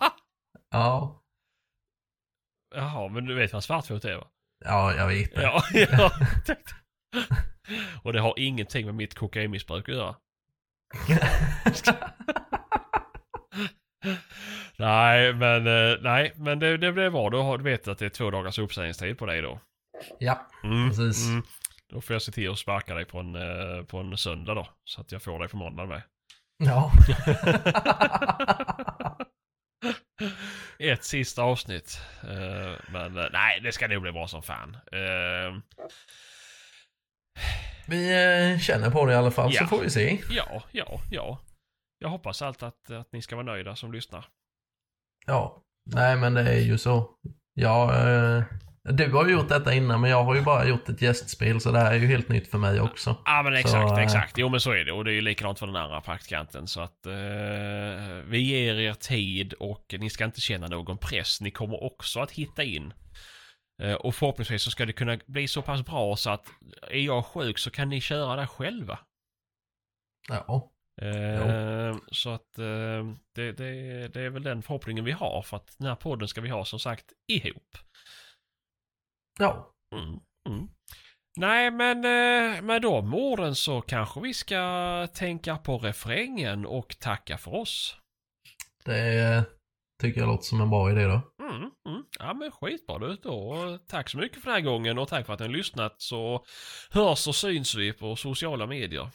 Ja. 0.70 1.22
Jaha, 2.74 3.08
men 3.08 3.24
du 3.24 3.34
vet 3.34 3.52
vad 3.52 3.64
svartfot 3.64 4.04
är 4.04 4.16
va? 4.16 4.26
Ja, 4.64 4.94
jag 4.94 5.06
vet 5.08 5.34
det. 5.34 5.42
Ja, 5.42 5.62
ja. 5.74 6.10
Och 8.02 8.12
det 8.12 8.20
har 8.20 8.34
ingenting 8.36 8.86
med 8.86 8.94
mitt 8.94 9.14
kokainmissbruk 9.14 9.88
att 9.88 9.94
göra. 9.94 10.16
Nej, 14.76 15.34
men, 15.34 15.66
eh, 15.66 15.96
nej, 16.00 16.32
men 16.36 16.58
det, 16.58 16.76
det 16.76 16.92
blev 16.92 17.12
bra. 17.12 17.30
Då 17.30 17.56
du 17.56 17.64
vet 17.64 17.88
att 17.88 17.98
det 17.98 18.04
är 18.04 18.10
två 18.10 18.30
dagars 18.30 18.58
uppsägningstid 18.58 19.18
på 19.18 19.26
dig 19.26 19.42
då. 19.42 19.60
ja. 20.18 20.46
Mm, 20.64 20.88
Precis. 20.88 21.26
Mm. 21.26 21.42
Då 21.92 22.00
får 22.00 22.14
jag 22.14 22.22
se 22.22 22.32
till 22.32 22.50
att 22.50 22.58
sparka 22.58 22.94
dig 22.94 23.04
på 23.04 23.18
en, 23.18 23.34
eh, 23.34 23.82
på 23.84 23.98
en 23.98 24.16
söndag 24.18 24.54
då. 24.54 24.68
Så 24.84 25.00
att 25.00 25.12
jag 25.12 25.22
får 25.22 25.38
dig 25.38 25.48
på 25.48 25.56
måndag 25.56 25.86
med. 25.86 26.02
Ja. 26.64 26.92
Ett 30.78 31.04
sista 31.04 31.42
avsnitt. 31.42 32.00
Eh, 32.22 32.72
men 32.92 33.18
eh, 33.18 33.26
nej, 33.32 33.60
det 33.60 33.72
ska 33.72 33.88
nog 33.88 34.02
bli 34.02 34.12
bra 34.12 34.28
som 34.28 34.42
fan. 34.42 34.76
Vi 37.86 38.58
känner 38.62 38.90
på 38.90 39.06
det 39.06 39.12
i 39.12 39.16
alla 39.16 39.30
fall 39.30 39.52
så 39.52 39.62
Ja. 39.62 39.66
får 39.66 39.80
vi 39.80 39.90
se. 39.90 40.18
ja, 40.30 40.62
ja, 40.72 41.00
ja. 41.10 41.38
Jag 41.98 42.08
hoppas 42.08 42.42
allt 42.42 42.62
att, 42.62 42.90
att 42.90 43.12
ni 43.12 43.22
ska 43.22 43.36
vara 43.36 43.46
nöjda 43.46 43.76
som 43.76 43.92
lyssnar. 43.92 44.26
Ja. 45.26 45.62
Nej 45.90 46.16
men 46.16 46.34
det 46.34 46.50
är 46.50 46.60
ju 46.60 46.78
så. 46.78 47.10
Ja, 47.54 48.08
eh, 48.08 48.42
du 48.92 49.12
har 49.12 49.26
ju 49.26 49.32
gjort 49.32 49.48
detta 49.48 49.74
innan 49.74 50.00
men 50.00 50.10
jag 50.10 50.24
har 50.24 50.34
ju 50.34 50.42
bara 50.42 50.66
gjort 50.66 50.88
ett 50.88 51.02
gästspel 51.02 51.60
så 51.60 51.70
det 51.70 51.78
här 51.78 51.92
är 51.92 51.98
ju 51.98 52.06
helt 52.06 52.28
nytt 52.28 52.50
för 52.50 52.58
mig 52.58 52.80
också. 52.80 53.16
Ja 53.24 53.42
men 53.42 53.54
exakt, 53.54 53.88
Så, 53.88 53.96
eh, 53.96 54.02
exakt. 54.02 54.38
Jo 54.38 54.48
men 54.48 54.60
så 54.60 54.70
är 54.70 54.84
det. 54.84 54.92
Och 54.92 55.04
det 55.04 55.10
är 55.10 55.14
ju 55.14 55.20
likadant 55.20 55.58
för 55.58 55.66
den 55.66 55.76
andra 55.76 56.00
praktikanten. 56.00 56.66
Så 56.66 56.80
att 56.80 57.06
eh, 57.06 57.12
vi 58.26 58.38
ger 58.38 58.74
er 58.74 58.94
tid 58.94 59.52
och 59.52 59.94
ni 59.98 60.10
ska 60.10 60.24
inte 60.24 60.40
känna 60.40 60.66
någon 60.66 60.98
press. 60.98 61.40
Ni 61.40 61.50
kommer 61.50 61.84
också 61.84 62.20
att 62.20 62.30
hitta 62.30 62.62
in. 62.62 62.92
Eh, 63.82 63.94
och 63.94 64.14
förhoppningsvis 64.14 64.62
så 64.62 64.70
ska 64.70 64.86
det 64.86 64.92
kunna 64.92 65.18
bli 65.26 65.48
så 65.48 65.62
pass 65.62 65.84
bra 65.84 66.16
så 66.16 66.30
att 66.30 66.46
är 66.90 67.00
jag 67.00 67.26
sjuk 67.26 67.58
så 67.58 67.70
kan 67.70 67.88
ni 67.88 68.00
köra 68.00 68.36
det 68.36 68.46
själva. 68.46 68.98
Ja. 70.28 70.72
Eh, 71.02 71.96
så 72.12 72.30
att 72.30 72.58
eh, 72.58 73.06
det, 73.34 73.52
det, 73.52 74.08
det 74.08 74.20
är 74.20 74.30
väl 74.30 74.42
den 74.42 74.62
förhoppningen 74.62 75.04
vi 75.04 75.12
har. 75.12 75.42
För 75.42 75.56
att 75.56 75.74
den 75.78 75.88
här 75.88 75.94
podden 75.94 76.28
ska 76.28 76.40
vi 76.40 76.48
ha 76.48 76.64
som 76.64 76.78
sagt 76.78 77.12
ihop. 77.28 77.76
Ja. 79.38 79.72
Mm, 79.94 80.20
mm. 80.48 80.68
Nej, 81.36 81.70
men 81.70 81.96
eh, 81.96 82.62
med 82.62 82.82
de 82.82 83.14
orden 83.14 83.54
så 83.54 83.80
kanske 83.80 84.20
vi 84.20 84.34
ska 84.34 85.06
tänka 85.14 85.56
på 85.56 85.78
refrängen 85.78 86.66
och 86.66 86.98
tacka 86.98 87.38
för 87.38 87.54
oss. 87.54 87.96
Det 88.84 89.18
eh, 89.18 89.42
tycker 90.02 90.20
jag 90.20 90.26
låter 90.26 90.44
som 90.44 90.60
en 90.60 90.70
bra 90.70 90.90
idé 90.90 91.04
då. 91.04 91.20
Mm, 91.42 91.70
mm. 91.88 92.04
Ja, 92.18 92.34
men 92.34 92.50
skitbra 92.50 92.98
du. 92.98 93.16
Då, 93.16 93.78
tack 93.86 94.08
så 94.10 94.18
mycket 94.18 94.42
för 94.42 94.50
den 94.50 94.54
här 94.54 94.70
gången 94.72 94.98
och 94.98 95.08
tack 95.08 95.26
för 95.26 95.32
att 95.32 95.40
ni 95.40 95.46
har 95.46 95.52
lyssnat. 95.52 95.94
Så 95.98 96.44
hörs 96.90 97.28
och 97.28 97.34
syns 97.34 97.74
vi 97.74 97.92
på 97.92 98.16
sociala 98.16 98.66
medier. 98.66 99.10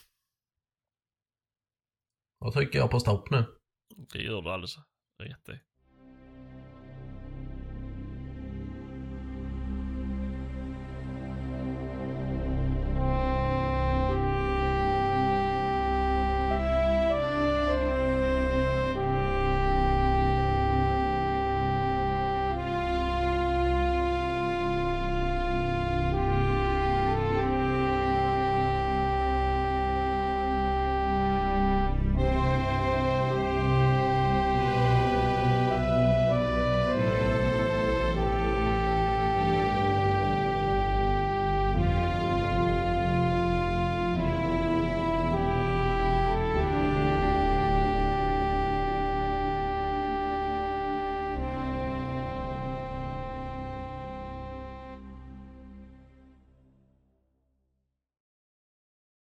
Då 2.45 2.51
trycker 2.51 2.80
jag 2.80 2.91
på 2.91 2.99
stopp 2.99 3.32
nu. 3.32 3.45
Det 4.13 4.19
gör 4.19 4.41
du 4.41 4.49
alldeles 4.49 4.78
rätt 5.19 5.49
i. 5.49 5.72